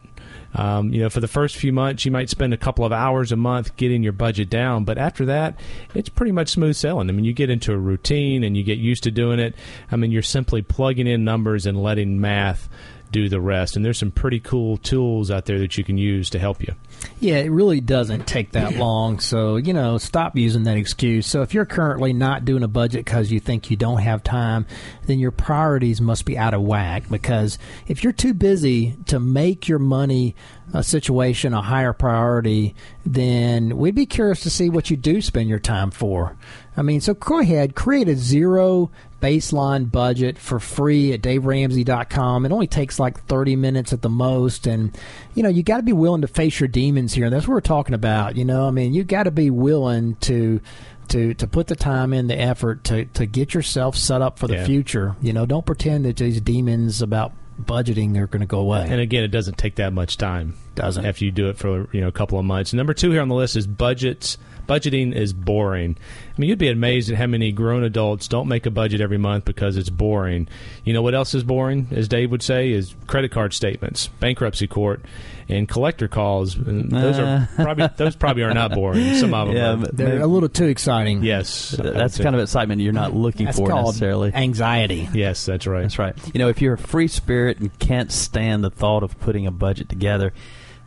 Um, 0.54 0.92
you 0.92 1.00
know, 1.00 1.10
for 1.10 1.20
the 1.20 1.28
first 1.28 1.56
few 1.56 1.72
months, 1.72 2.04
you 2.04 2.10
might 2.10 2.28
spend 2.28 2.52
a 2.52 2.56
couple 2.56 2.84
of 2.84 2.92
hours 2.92 3.32
a 3.32 3.36
month 3.36 3.76
getting 3.76 4.02
your 4.02 4.12
budget 4.12 4.50
down, 4.50 4.84
but 4.84 4.98
after 4.98 5.26
that, 5.26 5.58
it's 5.94 6.08
pretty 6.08 6.32
much 6.32 6.48
smooth 6.48 6.76
sailing. 6.76 7.08
I 7.08 7.12
mean, 7.12 7.24
you 7.24 7.32
get 7.32 7.50
into 7.50 7.72
a 7.72 7.78
routine 7.78 8.42
and 8.42 8.56
you 8.56 8.64
get 8.64 8.78
used 8.78 9.04
to 9.04 9.10
doing 9.10 9.38
it. 9.38 9.54
I 9.90 9.96
mean, 9.96 10.10
you're 10.10 10.22
simply 10.22 10.62
plugging 10.62 11.06
in 11.06 11.24
numbers 11.24 11.66
and 11.66 11.80
letting 11.80 12.20
math 12.20 12.68
do 13.12 13.28
the 13.28 13.40
rest. 13.40 13.76
And 13.76 13.84
there's 13.84 13.98
some 13.98 14.10
pretty 14.10 14.40
cool 14.40 14.76
tools 14.76 15.30
out 15.30 15.46
there 15.46 15.58
that 15.58 15.76
you 15.76 15.84
can 15.84 15.98
use 15.98 16.30
to 16.30 16.38
help 16.38 16.62
you. 16.62 16.74
Yeah, 17.18 17.36
it 17.36 17.50
really 17.50 17.80
doesn't 17.80 18.26
take 18.26 18.52
that 18.52 18.76
long. 18.76 19.20
So, 19.20 19.56
you 19.56 19.72
know, 19.72 19.98
stop 19.98 20.36
using 20.36 20.64
that 20.64 20.76
excuse. 20.76 21.26
So, 21.26 21.42
if 21.42 21.54
you're 21.54 21.66
currently 21.66 22.12
not 22.12 22.44
doing 22.44 22.62
a 22.62 22.68
budget 22.68 23.04
because 23.04 23.30
you 23.30 23.40
think 23.40 23.70
you 23.70 23.76
don't 23.76 24.00
have 24.00 24.22
time, 24.22 24.66
then 25.06 25.18
your 25.18 25.30
priorities 25.30 26.00
must 26.00 26.24
be 26.24 26.38
out 26.38 26.54
of 26.54 26.62
whack. 26.62 27.08
Because 27.10 27.58
if 27.86 28.02
you're 28.02 28.12
too 28.12 28.34
busy 28.34 28.96
to 29.06 29.20
make 29.20 29.68
your 29.68 29.78
money 29.78 30.34
a 30.72 30.82
situation 30.82 31.52
a 31.52 31.62
higher 31.62 31.92
priority, 31.92 32.74
then 33.04 33.76
we'd 33.76 33.94
be 33.94 34.06
curious 34.06 34.40
to 34.40 34.50
see 34.50 34.70
what 34.70 34.90
you 34.90 34.96
do 34.96 35.20
spend 35.20 35.48
your 35.48 35.58
time 35.58 35.90
for. 35.90 36.36
I 36.76 36.82
mean, 36.82 37.00
so 37.00 37.14
go 37.14 37.40
ahead, 37.40 37.74
create 37.74 38.08
a 38.08 38.14
zero 38.14 38.90
baseline 39.20 39.90
budget 39.90 40.38
for 40.38 40.58
free 40.58 41.12
at 41.12 41.20
daveramsey.com. 41.20 42.46
It 42.46 42.52
only 42.52 42.66
takes 42.66 42.98
like 42.98 43.24
30 43.26 43.56
minutes 43.56 43.92
at 43.92 44.02
the 44.02 44.08
most. 44.08 44.66
And, 44.66 44.96
you 45.34 45.42
know, 45.42 45.48
you 45.48 45.62
got 45.62 45.76
to 45.76 45.82
be 45.82 45.92
willing 45.92 46.22
to 46.22 46.28
face 46.28 46.58
your 46.58 46.68
demons 46.68 46.89
here. 46.96 47.24
And 47.26 47.32
that's 47.34 47.46
what 47.48 47.54
we're 47.54 47.60
talking 47.60 47.94
about. 47.94 48.36
You 48.36 48.44
know, 48.44 48.66
I 48.66 48.70
mean, 48.70 48.92
you 48.94 49.04
got 49.04 49.24
to 49.24 49.30
be 49.30 49.50
willing 49.50 50.16
to. 50.22 50.60
To, 51.08 51.34
to 51.34 51.48
put 51.48 51.66
the 51.66 51.74
time 51.74 52.12
in, 52.12 52.28
the 52.28 52.38
effort 52.40 52.84
to, 52.84 53.04
to 53.04 53.26
get 53.26 53.52
yourself 53.52 53.96
set 53.96 54.22
up 54.22 54.38
for 54.38 54.46
the 54.46 54.54
Yeah. 54.54 54.64
future. 54.64 55.16
You 55.20 55.32
know, 55.32 55.44
don't 55.44 55.66
pretend 55.66 56.04
that 56.04 56.18
these 56.18 56.40
demons 56.40 57.02
about 57.02 57.32
budgeting 57.60 58.16
are 58.16 58.28
going 58.28 58.42
to 58.42 58.46
go 58.46 58.60
away. 58.60 58.86
And 58.88 59.00
again, 59.00 59.24
it 59.24 59.32
doesn't 59.32 59.58
take 59.58 59.74
that 59.74 59.92
much 59.92 60.18
time. 60.18 60.54
Doesn't. 60.76 61.04
after 61.04 61.24
you 61.24 61.32
do 61.32 61.48
it 61.48 61.58
for 61.58 61.88
you 61.92 62.00
know 62.00 62.06
a 62.06 62.12
couple 62.12 62.38
of 62.38 62.44
months. 62.44 62.72
Number 62.72 62.94
two 62.94 63.10
here 63.10 63.22
on 63.22 63.28
the 63.28 63.34
list 63.34 63.56
is 63.56 63.66
budgets. 63.66 64.38
Budgeting 64.68 65.12
is 65.12 65.32
boring. 65.32 65.96
I 66.40 66.42
mean, 66.42 66.48
you'd 66.48 66.58
be 66.58 66.68
amazed 66.68 67.10
at 67.10 67.18
how 67.18 67.26
many 67.26 67.52
grown 67.52 67.84
adults 67.84 68.26
don't 68.26 68.48
make 68.48 68.64
a 68.64 68.70
budget 68.70 69.02
every 69.02 69.18
month 69.18 69.44
because 69.44 69.76
it's 69.76 69.90
boring. 69.90 70.48
You 70.86 70.94
know 70.94 71.02
what 71.02 71.14
else 71.14 71.34
is 71.34 71.44
boring? 71.44 71.88
As 71.90 72.08
Dave 72.08 72.30
would 72.30 72.42
say, 72.42 72.70
is 72.70 72.94
credit 73.06 73.30
card 73.30 73.52
statements, 73.52 74.06
bankruptcy 74.20 74.66
court, 74.66 75.02
and 75.50 75.68
collector 75.68 76.08
calls. 76.08 76.54
And 76.54 76.90
those 76.90 77.18
are 77.18 77.46
uh. 77.58 77.62
probably 77.62 77.88
those 77.98 78.16
probably 78.16 78.42
are 78.44 78.54
not 78.54 78.72
boring. 78.72 79.16
Some 79.16 79.34
of 79.34 79.48
them. 79.52 79.56
Yeah, 79.58 79.72
are. 79.72 79.92
They're 79.92 80.08
maybe- 80.08 80.22
a 80.22 80.26
little 80.26 80.48
too 80.48 80.64
exciting. 80.64 81.22
Yes, 81.22 81.72
that's 81.78 82.16
kind 82.16 82.34
of 82.34 82.40
excitement 82.40 82.80
you're 82.80 82.94
not 82.94 83.14
looking 83.14 83.44
That's 83.44 83.58
for 83.58 83.68
necessarily. 83.68 84.32
anxiety. 84.32 85.10
yes, 85.12 85.44
that's 85.44 85.66
right. 85.66 85.82
That's 85.82 85.98
right. 85.98 86.16
You 86.32 86.38
know, 86.38 86.48
if 86.48 86.62
you're 86.62 86.72
a 86.72 86.78
free 86.78 87.08
spirit 87.08 87.58
and 87.58 87.78
can't 87.78 88.10
stand 88.10 88.64
the 88.64 88.70
thought 88.70 89.02
of 89.02 89.20
putting 89.20 89.46
a 89.46 89.50
budget 89.50 89.90
together, 89.90 90.32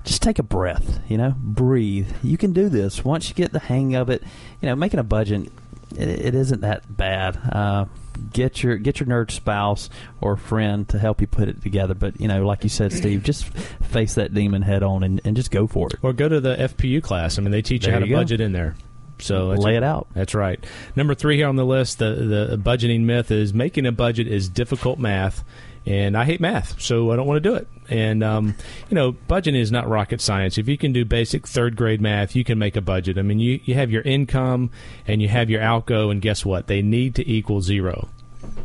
just 0.03 0.21
take 0.21 0.39
a 0.39 0.43
breath, 0.43 0.99
you 1.07 1.17
know, 1.17 1.33
breathe. 1.37 2.11
You 2.23 2.37
can 2.37 2.53
do 2.53 2.69
this. 2.69 3.03
Once 3.05 3.29
you 3.29 3.35
get 3.35 3.51
the 3.51 3.59
hang 3.59 3.95
of 3.95 4.09
it, 4.09 4.23
you 4.61 4.67
know, 4.69 4.75
making 4.75 4.99
a 4.99 5.03
budget, 5.03 5.51
it, 5.97 6.07
it 6.07 6.35
isn't 6.35 6.61
that 6.61 6.95
bad. 6.95 7.37
Uh, 7.51 7.85
get 8.31 8.61
your 8.63 8.77
get 8.77 8.99
your 8.99 9.07
nerd 9.07 9.31
spouse 9.31 9.89
or 10.21 10.35
friend 10.37 10.87
to 10.89 10.99
help 10.99 11.21
you 11.21 11.27
put 11.27 11.47
it 11.47 11.61
together. 11.61 11.93
But 11.93 12.19
you 12.19 12.27
know, 12.27 12.45
like 12.45 12.63
you 12.63 12.69
said, 12.69 12.91
Steve, 12.91 13.23
just 13.23 13.45
face 13.45 14.15
that 14.15 14.33
demon 14.33 14.61
head 14.61 14.83
on 14.83 15.03
and, 15.03 15.21
and 15.23 15.35
just 15.35 15.51
go 15.51 15.67
for 15.67 15.87
it. 15.87 15.95
Or 16.01 16.13
go 16.13 16.27
to 16.29 16.39
the 16.39 16.55
FPU 16.55 17.01
class. 17.01 17.37
I 17.37 17.41
mean, 17.41 17.51
they 17.51 17.61
teach 17.61 17.83
you 17.85 17.91
There 17.91 17.99
how 17.99 18.05
to 18.05 18.09
go. 18.09 18.15
budget 18.17 18.41
in 18.41 18.51
there. 18.51 18.75
So 19.19 19.49
Lay 19.51 19.77
it 19.77 19.83
out. 19.83 20.07
That's 20.13 20.35
right. 20.35 20.61
Number 20.97 21.15
three 21.15 21.37
here 21.37 21.47
on 21.47 21.55
the 21.55 21.65
list, 21.65 21.99
the 21.99 22.13
the 22.49 22.57
budgeting 22.57 23.01
myth 23.01 23.31
is 23.31 23.53
making 23.53 23.85
a 23.85 23.91
budget 23.91 24.27
is 24.27 24.49
difficult 24.49 24.99
math, 24.99 25.45
and 25.85 26.17
I 26.17 26.25
hate 26.25 26.41
math, 26.41 26.81
so 26.81 27.11
I 27.11 27.15
don't 27.15 27.27
want 27.27 27.41
to 27.41 27.49
do 27.49 27.55
it. 27.55 27.67
And 27.89 28.23
um, 28.23 28.55
you 28.89 28.95
know, 28.95 29.13
budgeting 29.13 29.59
is 29.59 29.71
not 29.71 29.87
rocket 29.87 30.21
science. 30.21 30.57
If 30.57 30.67
you 30.67 30.77
can 30.77 30.93
do 30.93 31.05
basic 31.05 31.47
third 31.47 31.75
grade 31.75 32.01
math, 32.01 32.35
you 32.35 32.43
can 32.43 32.57
make 32.59 32.75
a 32.75 32.81
budget. 32.81 33.17
I 33.17 33.21
mean, 33.21 33.39
you 33.39 33.59
you 33.63 33.73
have 33.75 33.91
your 33.91 34.01
income 34.03 34.71
and 35.07 35.21
you 35.21 35.27
have 35.27 35.49
your 35.49 35.61
outgo, 35.61 36.09
and 36.09 36.21
guess 36.21 36.45
what? 36.45 36.67
They 36.67 36.81
need 36.81 37.15
to 37.15 37.29
equal 37.29 37.61
zero, 37.61 38.07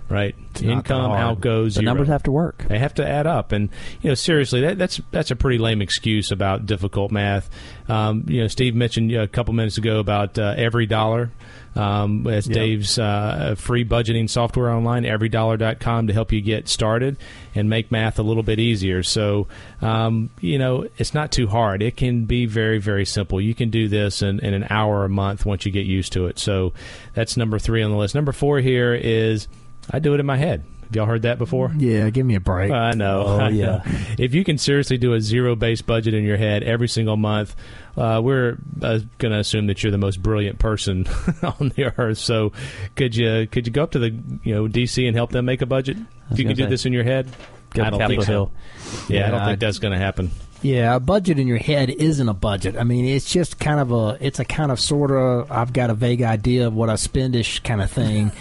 right? 0.08 0.34
that 0.54 0.64
Income, 0.64 1.10
hard. 1.10 1.20
outgo, 1.20 1.64
The 1.64 1.70
zero. 1.70 1.84
numbers 1.84 2.08
have 2.08 2.24
to 2.24 2.32
work. 2.32 2.64
They 2.68 2.78
have 2.78 2.94
to 2.94 3.08
add 3.08 3.26
up, 3.26 3.52
and 3.52 3.68
you 4.02 4.10
know, 4.10 4.14
seriously, 4.14 4.60
that, 4.62 4.78
that's 4.78 5.00
that's 5.10 5.30
a 5.30 5.36
pretty 5.36 5.58
lame 5.58 5.80
excuse 5.82 6.30
about 6.32 6.66
difficult 6.66 7.10
math. 7.12 7.48
Um, 7.88 8.24
you 8.28 8.40
know, 8.40 8.48
Steve 8.48 8.74
mentioned 8.74 9.12
a 9.12 9.28
couple 9.28 9.54
minutes 9.54 9.78
ago 9.78 9.98
about 10.00 10.38
uh, 10.38 10.54
every 10.56 10.86
dollar. 10.86 11.30
Um, 11.76 12.26
as 12.26 12.48
Yep. 12.48 12.54
Dave's 12.54 12.98
uh, 12.98 13.54
free 13.56 13.84
budgeting 13.84 14.28
software 14.28 14.70
online, 14.70 15.04
everydollar.com, 15.04 16.08
to 16.08 16.12
help 16.12 16.32
you 16.32 16.40
get 16.40 16.68
started 16.68 17.16
and 17.54 17.70
make 17.70 17.92
math 17.92 18.18
a 18.18 18.22
little 18.22 18.42
bit 18.42 18.58
easier. 18.58 19.02
So, 19.02 19.46
um, 19.80 20.30
you 20.40 20.58
know, 20.58 20.88
it's 20.96 21.14
not 21.14 21.30
too 21.30 21.46
hard. 21.46 21.82
It 21.82 21.96
can 21.96 22.24
be 22.24 22.46
very, 22.46 22.78
very 22.78 23.04
simple. 23.04 23.40
You 23.40 23.54
can 23.54 23.70
do 23.70 23.88
this 23.88 24.22
in, 24.22 24.40
in 24.40 24.54
an 24.54 24.66
hour 24.70 25.04
a 25.04 25.08
month 25.08 25.46
once 25.46 25.66
you 25.66 25.72
get 25.72 25.86
used 25.86 26.12
to 26.14 26.26
it. 26.26 26.38
So, 26.38 26.72
that's 27.14 27.36
number 27.36 27.58
three 27.58 27.82
on 27.82 27.90
the 27.90 27.96
list. 27.96 28.14
Number 28.14 28.32
four 28.32 28.58
here 28.60 28.94
is 28.94 29.48
I 29.90 29.98
do 29.98 30.14
it 30.14 30.20
in 30.20 30.26
my 30.26 30.36
head. 30.36 30.64
Have 30.89 30.97
y'all 30.97 31.05
heard 31.07 31.22
that 31.22 31.36
before? 31.36 31.70
Yeah, 31.76 32.09
give 32.09 32.24
me 32.24 32.34
a 32.34 32.41
break. 32.41 32.70
I 32.72 32.93
know. 32.93 33.24
Oh, 33.26 33.39
I 33.39 33.49
yeah. 33.51 33.66
know. 33.66 33.82
If 34.18 34.34
you 34.34 34.43
can 34.43 34.57
seriously 34.57 34.97
do 34.97 35.12
a 35.12 35.20
zero 35.20 35.55
based 35.55 35.84
budget 35.86 36.14
in 36.14 36.24
your 36.24 36.39
head 36.39 36.62
every 36.62 36.89
single 36.89 37.18
month, 37.18 37.55
uh, 37.95 38.22
we're 38.24 38.57
uh, 38.80 39.01
going 39.18 39.32
to 39.32 39.39
assume 39.39 39.66
that 39.66 39.82
you're 39.82 39.93
the 39.93 39.99
most 39.99 40.22
brilliant 40.22 40.59
person 40.59 41.07
on 41.43 41.72
the 41.76 41.93
earth. 41.99 42.16
So, 42.16 42.53
could 42.97 43.14
you 43.14 43.47
could 43.51 43.66
you 43.66 43.72
go 43.72 43.82
up 43.82 43.91
to 43.93 43.99
the 43.99 44.11
you 44.45 44.55
know 44.55 44.66
DC 44.66 45.07
and 45.07 45.14
help 45.14 45.30
them 45.30 45.45
make 45.45 45.61
a 45.61 45.66
budget? 45.66 45.99
If 46.30 46.39
you 46.39 46.47
can 46.47 46.57
do 46.57 46.66
this 46.66 46.86
in 46.86 46.95
your 46.95 47.05
head, 47.05 47.28
I 47.74 47.91
don't 47.91 47.99
Capitol 47.99 48.09
think 48.09 48.22
so. 48.22 48.32
Hill. 48.32 48.53
Yeah, 49.09 49.26
I 49.26 49.30
don't 49.30 49.41
Yeah, 49.41 49.47
think 49.47 49.61
that's 49.61 49.78
going 49.78 49.93
to 49.93 49.99
happen. 49.99 50.30
Yeah, 50.61 50.96
a 50.96 51.00
budget 51.00 51.38
in 51.38 51.46
your 51.46 51.59
head 51.59 51.88
isn't 51.88 52.28
a 52.28 52.34
budget. 52.34 52.76
I 52.76 52.82
mean, 52.82 53.04
it's 53.04 53.30
just 53.30 53.61
kind 53.61 53.78
of 53.78 53.92
a, 53.92 54.18
it's 54.20 54.40
a 54.40 54.44
kind 54.44 54.72
of 54.72 54.80
sort 54.80 55.12
of, 55.12 55.50
I've 55.52 55.72
got 55.72 55.90
a 55.90 55.94
vague 55.94 56.22
idea 56.22 56.66
of 56.66 56.74
what 56.74 56.90
I 56.90 56.94
spendish 56.94 57.62
kind 57.62 57.80
of 57.80 57.90
thing. 57.90 58.32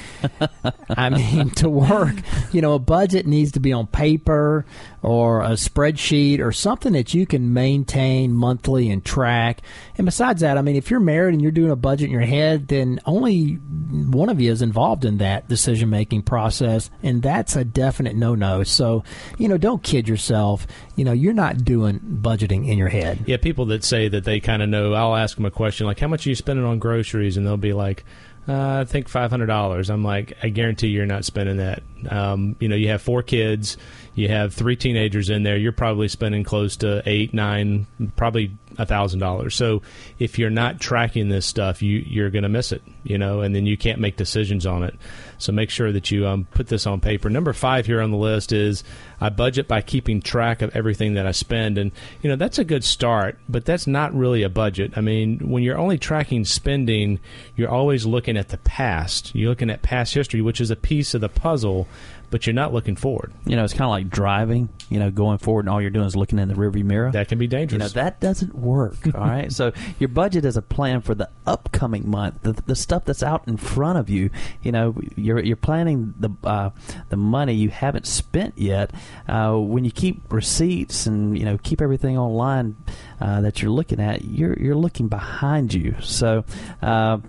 I 0.89 1.09
mean, 1.09 1.51
to 1.51 1.70
work, 1.70 2.15
you 2.51 2.61
know, 2.61 2.74
a 2.74 2.80
budget 2.80 3.28
needs 3.28 3.51
to 3.51 3.59
be 3.59 3.72
on 3.72 3.86
paper 3.86 4.65
or 5.08 5.41
a 5.41 5.51
spreadsheet 5.51 6.41
or 6.41 6.51
something 6.51 6.91
that 6.91 7.14
you 7.14 7.26
can 7.26 7.53
maintain 7.53 8.34
monthly 8.34 8.89
and 8.89 9.05
track. 9.05 9.62
And 9.97 10.03
besides 10.03 10.41
that, 10.41 10.58
I 10.58 10.62
mean, 10.62 10.76
if 10.76 10.91
you're 10.91 10.99
married 10.99 11.32
and 11.32 11.41
you're 11.41 11.53
doing 11.53 11.72
a 11.72 11.78
budget 11.78 12.08
in 12.08 12.12
your 12.12 12.20
head, 12.20 12.68
then 12.68 12.99
only 13.05 13.53
one 13.53 14.28
of 14.28 14.41
you 14.41 14.51
is 14.51 14.62
involved 14.62 15.05
in 15.05 15.20
that 15.20 15.47
decision 15.47 15.89
making 15.89 16.24
process. 16.24 16.89
And 17.03 17.22
that's 17.22 17.55
a 17.55 17.64
definite 17.64 18.18
no 18.18 18.36
no. 18.36 18.64
So, 18.64 19.05
you 19.38 19.47
know, 19.47 19.58
don't 19.58 19.82
kid 19.82 20.10
yourself. 20.10 20.68
You 20.97 21.05
know, 21.05 21.14
you're 21.14 21.32
not 21.32 21.64
doing 21.64 22.01
budgeting 22.01 22.68
in 22.68 22.78
your 22.78 22.89
head. 22.89 23.20
Yeah, 23.26 23.38
people 23.38 23.68
that 23.68 23.86
say 23.86 24.10
that 24.10 24.26
they 24.26 24.41
kind 24.41 24.62
of 24.62 24.68
know, 24.68 24.93
I'll 24.93 25.16
ask 25.16 25.38
them 25.38 25.45
a 25.45 25.51
question 25.51 25.88
like, 25.88 25.99
"How 25.99 26.10
much 26.10 26.28
are 26.28 26.30
you 26.30 26.36
spending 26.36 26.66
on 26.66 26.80
groceries?" 26.80 27.38
and 27.38 27.47
they'll 27.47 27.55
be 27.55 27.72
like, 27.72 28.03
uh, 28.48 28.80
"I 28.82 28.86
think 28.86 29.10
five 29.10 29.30
hundred 29.30 29.48
dollars." 29.48 29.89
I'm 29.89 30.04
like, 30.04 30.38
"I 30.43 30.50
guarantee 30.50 30.88
you're 30.88 31.06
not 31.06 31.26
spending 31.26 31.58
that." 31.58 31.84
Um, 32.10 32.56
you 32.60 32.68
know, 32.68 32.76
you 32.76 32.89
have 32.89 33.02
four 33.02 33.24
kids, 33.24 33.78
you 34.16 34.28
have 34.30 34.54
three 34.54 34.76
teenagers 34.76 35.30
in 35.30 35.43
there. 35.43 35.58
You're 35.58 35.72
probably 35.72 36.08
spending 36.08 36.43
close 36.43 36.78
to 36.78 37.02
eight, 37.06 37.34
nine, 37.34 37.86
probably 38.16 38.52
a 38.78 38.86
thousand 38.86 39.20
dollars. 39.20 39.56
So 39.56 39.82
if 40.20 40.39
you're 40.39 40.50
not 40.50 40.80
tracking 40.80 41.30
this 41.30 41.45
stuff, 41.45 41.82
you 41.82 42.04
you're 42.06 42.30
going 42.30 42.43
to 42.43 42.50
miss 42.50 42.72
it. 42.72 42.82
You 43.10 43.18
know, 43.18 43.41
and 43.41 43.55
then 43.55 43.66
you 43.66 43.78
can't 43.78 43.99
make 43.99 44.18
decisions 44.18 44.66
on 44.66 44.84
it. 44.84 44.95
So 45.38 45.51
make 45.51 45.70
sure 45.70 45.91
that 45.91 46.12
you 46.12 46.28
um, 46.28 46.47
put 46.51 46.68
this 46.68 46.88
on 46.88 46.99
paper. 46.99 47.30
Number 47.30 47.53
five 47.53 47.86
here 47.86 48.01
on 48.01 48.12
the 48.12 48.18
list 48.18 48.51
is 48.51 48.84
I 49.22 49.30
budget 49.30 49.68
by 49.68 49.82
keeping 49.82 50.22
track 50.22 50.62
of 50.62 50.76
everything 50.76 51.14
that 51.16 51.26
I 51.26 51.32
spend, 51.32 51.78
and 51.78 51.91
you 52.22 52.30
know 52.30 52.36
that's 52.36 52.60
a 52.60 52.64
good 52.64 52.84
start, 52.84 53.38
but 53.47 53.66
that's 53.66 53.88
not 53.88 54.14
really 54.14 54.43
a 54.43 54.49
budget. 54.49 54.93
I 54.95 55.01
mean, 55.01 55.39
when 55.49 55.64
you're 55.64 55.78
only 55.78 55.97
tracking 55.97 56.45
spending, 56.45 57.20
you're 57.55 57.70
always 57.70 58.05
looking 58.05 58.38
at 58.38 58.49
the 58.49 58.58
past. 58.58 59.34
You're 59.36 59.49
looking 59.49 59.70
at 59.70 59.82
past 59.82 60.14
history, 60.14 60.41
which 60.41 60.62
is 60.62 60.72
a 60.72 60.76
piece 60.76 61.14
of 61.14 61.22
the 61.22 61.30
puzzle, 61.30 61.88
but 62.30 62.45
you're 62.45 62.53
not 62.53 62.74
looking 62.74 62.95
forward. 62.95 63.32
You 63.45 63.55
know, 63.55 63.64
it's 63.64 63.74
kind 63.74 63.86
of 63.86 63.91
like 63.91 64.10
driving. 64.10 64.70
You 64.89 64.99
know, 64.99 65.12
going 65.12 65.38
forward, 65.38 65.66
and 65.66 65.70
all 65.70 65.82
you're 65.82 65.89
doing 65.89 66.05
is 66.05 66.16
looking 66.16 66.39
in 66.39 66.47
the 66.47 66.55
rearview 66.55 66.84
mirror. 66.84 67.12
That 67.12 67.28
can 67.28 67.38
be 67.38 67.45
you 67.45 67.49
know 67.49 67.58
dangerous. 67.58 67.93
that 67.93 68.20
doesn't 68.20 68.55
work. 68.55 68.97
all 69.14 69.22
right, 69.22 69.51
so 69.58 69.72
your 69.99 70.10
budget 70.10 70.45
is 70.45 70.58
a 70.58 70.62
plan 70.62 71.01
for 71.01 71.16
the 71.16 71.30
upcoming 71.45 72.10
month, 72.10 72.41
the, 72.41 72.53
the 72.53 72.76
stuff 72.76 72.97
that's 73.06 73.24
out 73.24 73.48
in 73.48 73.58
front 73.58 73.98
of 74.00 74.10
you. 74.10 74.30
You 74.62 74.72
know, 74.72 74.95
you're 75.16 75.39
you're 75.39 75.56
planning 75.56 76.14
the 76.20 76.30
uh, 76.43 76.70
the 77.10 77.18
money 77.18 77.54
you 77.54 77.70
haven't 77.70 78.08
spent 78.08 78.58
yet. 78.58 78.91
Uh, 79.28 79.56
when 79.58 79.86
you 79.86 79.91
keep 79.91 80.32
receipts 80.32 81.06
and 81.06 81.38
you 81.38 81.45
know 81.45 81.58
keep 81.58 81.82
everything 81.82 82.18
online 82.18 82.76
uh, 83.22 83.41
that 83.41 83.62
you're 83.62 83.72
looking 83.72 84.00
at, 84.00 84.24
you're 84.26 84.58
you're 84.60 84.76
looking 84.76 85.08
behind 85.08 85.74
you. 85.74 85.95
So. 86.02 86.43
Uh, 86.82 87.20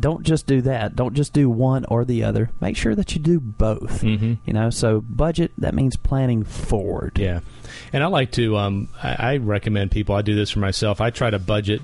don't 0.00 0.22
just 0.22 0.46
do 0.46 0.62
that. 0.62 0.96
Don't 0.96 1.12
just 1.12 1.34
do 1.34 1.50
one 1.50 1.84
or 1.84 2.06
the 2.06 2.24
other. 2.24 2.48
Make 2.62 2.78
sure 2.78 2.94
that 2.94 3.14
you 3.14 3.20
do 3.20 3.38
both. 3.38 4.00
Mhm. 4.00 4.38
You 4.46 4.54
know, 4.54 4.70
so 4.70 5.02
budget 5.02 5.52
that 5.58 5.74
means 5.74 5.96
planning 5.98 6.44
forward. 6.44 7.18
Yeah, 7.18 7.40
and 7.92 8.02
I 8.02 8.06
like 8.06 8.32
to. 8.32 8.56
Um, 8.56 8.88
I, 9.02 9.32
I 9.32 9.36
recommend 9.36 9.90
people. 9.90 10.14
I 10.14 10.22
do 10.22 10.34
this 10.34 10.48
for 10.50 10.60
myself. 10.60 11.02
I 11.02 11.10
try 11.10 11.28
to 11.28 11.38
budget 11.38 11.82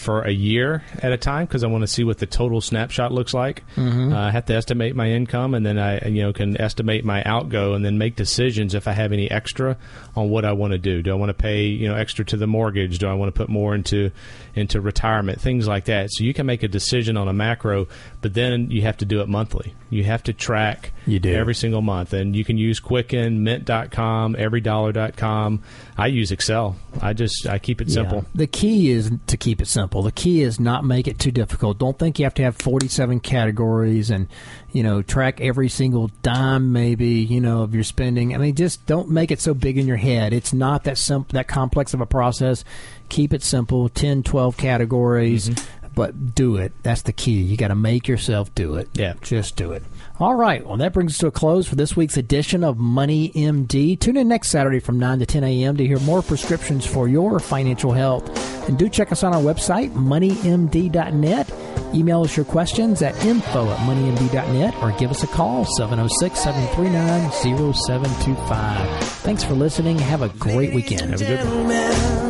for 0.00 0.22
a 0.22 0.30
year 0.30 0.82
at 1.02 1.12
a 1.12 1.16
time 1.16 1.44
because 1.46 1.62
I 1.62 1.66
want 1.66 1.82
to 1.82 1.86
see 1.86 2.04
what 2.04 2.18
the 2.18 2.26
total 2.26 2.60
snapshot 2.60 3.12
looks 3.12 3.34
like. 3.34 3.62
Mm-hmm. 3.76 4.12
Uh, 4.12 4.28
I 4.28 4.30
have 4.30 4.46
to 4.46 4.54
estimate 4.54 4.96
my 4.96 5.10
income, 5.10 5.54
and 5.54 5.64
then 5.64 5.78
I 5.78 6.08
you 6.08 6.22
know 6.22 6.32
can 6.32 6.60
estimate 6.60 7.04
my 7.04 7.22
outgo, 7.24 7.74
and 7.74 7.84
then 7.84 7.98
make 7.98 8.16
decisions 8.16 8.74
if 8.74 8.88
I 8.88 8.92
have 8.92 9.12
any 9.12 9.30
extra 9.30 9.76
on 10.16 10.30
what 10.30 10.44
I 10.44 10.52
want 10.52 10.72
to 10.72 10.78
do. 10.78 11.02
Do 11.02 11.10
I 11.10 11.14
want 11.14 11.28
to 11.28 11.34
pay 11.34 11.66
you 11.66 11.86
know 11.86 11.94
extra 11.94 12.24
to 12.26 12.36
the 12.36 12.46
mortgage? 12.46 12.98
Do 12.98 13.08
I 13.08 13.14
want 13.14 13.32
to 13.32 13.38
put 13.38 13.48
more 13.50 13.74
into 13.74 14.10
into 14.54 14.80
retirement? 14.80 15.40
Things 15.40 15.68
like 15.68 15.84
that. 15.84 16.08
So 16.10 16.24
you 16.24 16.32
can 16.32 16.46
make 16.46 16.62
a 16.62 16.68
decision 16.68 17.16
on 17.16 17.28
a 17.28 17.32
macro, 17.34 17.86
but 18.22 18.32
then 18.32 18.70
you 18.70 18.82
have 18.82 18.96
to 18.98 19.04
do 19.04 19.20
it 19.20 19.28
monthly. 19.28 19.74
You 19.90 20.04
have 20.04 20.22
to 20.24 20.32
track 20.32 20.92
you 21.06 21.20
do. 21.20 21.32
every 21.34 21.54
single 21.54 21.82
month, 21.82 22.14
and 22.14 22.34
you 22.34 22.44
can 22.44 22.56
use 22.56 22.80
Quicken, 22.80 23.42
Mint.com, 23.42 24.34
EveryDollar.com. 24.34 25.62
I 25.98 26.06
use 26.06 26.32
Excel. 26.32 26.76
I 27.02 27.12
just 27.12 27.46
I 27.46 27.58
keep 27.58 27.80
it 27.82 27.90
simple. 27.90 28.18
Yeah. 28.18 28.28
The 28.34 28.46
key 28.46 28.90
is 28.90 29.10
to 29.26 29.36
keep 29.36 29.60
it 29.60 29.66
simple. 29.66 29.89
The 29.90 30.12
key 30.12 30.42
is 30.42 30.60
not 30.60 30.84
make 30.84 31.08
it 31.08 31.18
too 31.18 31.30
difficult. 31.30 31.78
Don't 31.78 31.98
think 31.98 32.18
you 32.18 32.24
have 32.24 32.34
to 32.34 32.42
have 32.42 32.56
47 32.56 33.20
categories 33.20 34.10
and 34.10 34.28
you 34.72 34.82
know 34.82 35.02
track 35.02 35.40
every 35.40 35.68
single 35.68 36.10
dime 36.22 36.72
maybe 36.72 37.08
you 37.08 37.40
know 37.40 37.62
of 37.62 37.74
your 37.74 37.84
spending. 37.84 38.34
I 38.34 38.38
mean, 38.38 38.54
just 38.54 38.86
don't 38.86 39.10
make 39.10 39.30
it 39.30 39.40
so 39.40 39.52
big 39.52 39.76
in 39.76 39.86
your 39.86 39.96
head. 39.96 40.32
It's 40.32 40.52
not 40.52 40.84
that 40.84 40.96
simple, 40.96 41.34
that 41.34 41.48
complex 41.48 41.92
of 41.92 42.00
a 42.00 42.06
process. 42.06 42.64
Keep 43.08 43.34
it 43.34 43.42
simple. 43.42 43.88
10, 43.88 44.22
12 44.22 44.56
categories. 44.56 45.50
Mm-hmm 45.50 45.79
but 45.94 46.34
do 46.34 46.56
it. 46.56 46.72
That's 46.82 47.02
the 47.02 47.12
key. 47.12 47.40
You 47.42 47.56
got 47.56 47.68
to 47.68 47.74
make 47.74 48.08
yourself 48.08 48.54
do 48.54 48.76
it. 48.76 48.88
Yeah. 48.94 49.14
Just 49.22 49.56
do 49.56 49.72
it. 49.72 49.82
All 50.18 50.34
right. 50.34 50.64
Well, 50.66 50.76
that 50.76 50.92
brings 50.92 51.12
us 51.12 51.18
to 51.18 51.26
a 51.28 51.30
close 51.30 51.66
for 51.66 51.76
this 51.76 51.96
week's 51.96 52.16
edition 52.16 52.62
of 52.62 52.78
Money 52.78 53.30
MD. 53.30 53.98
Tune 53.98 54.16
in 54.16 54.28
next 54.28 54.50
Saturday 54.50 54.80
from 54.80 54.98
9 54.98 55.20
to 55.20 55.26
10 55.26 55.44
a.m. 55.44 55.76
to 55.76 55.86
hear 55.86 55.98
more 56.00 56.22
prescriptions 56.22 56.84
for 56.86 57.08
your 57.08 57.38
financial 57.40 57.92
health. 57.92 58.68
And 58.68 58.78
do 58.78 58.88
check 58.88 59.12
us 59.12 59.24
on 59.24 59.34
our 59.34 59.42
website, 59.42 59.92
moneymd.net. 59.92 61.52
Email 61.94 62.22
us 62.22 62.36
your 62.36 62.44
questions 62.44 63.02
at 63.02 63.24
info 63.24 63.68
at 63.68 63.78
moneymd.net 63.78 64.74
or 64.82 64.92
give 64.92 65.10
us 65.10 65.24
a 65.24 65.26
call, 65.26 65.64
706 65.64 66.38
739 66.38 67.30
0725. 67.74 69.08
Thanks 69.20 69.42
for 69.42 69.54
listening. 69.54 69.98
Have 69.98 70.22
a 70.22 70.28
great 70.28 70.72
weekend. 70.72 71.10
Have 71.10 71.22
a 71.22 71.24
good 71.24 71.44
one. 71.46 72.29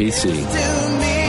SIPC. 0.00 1.19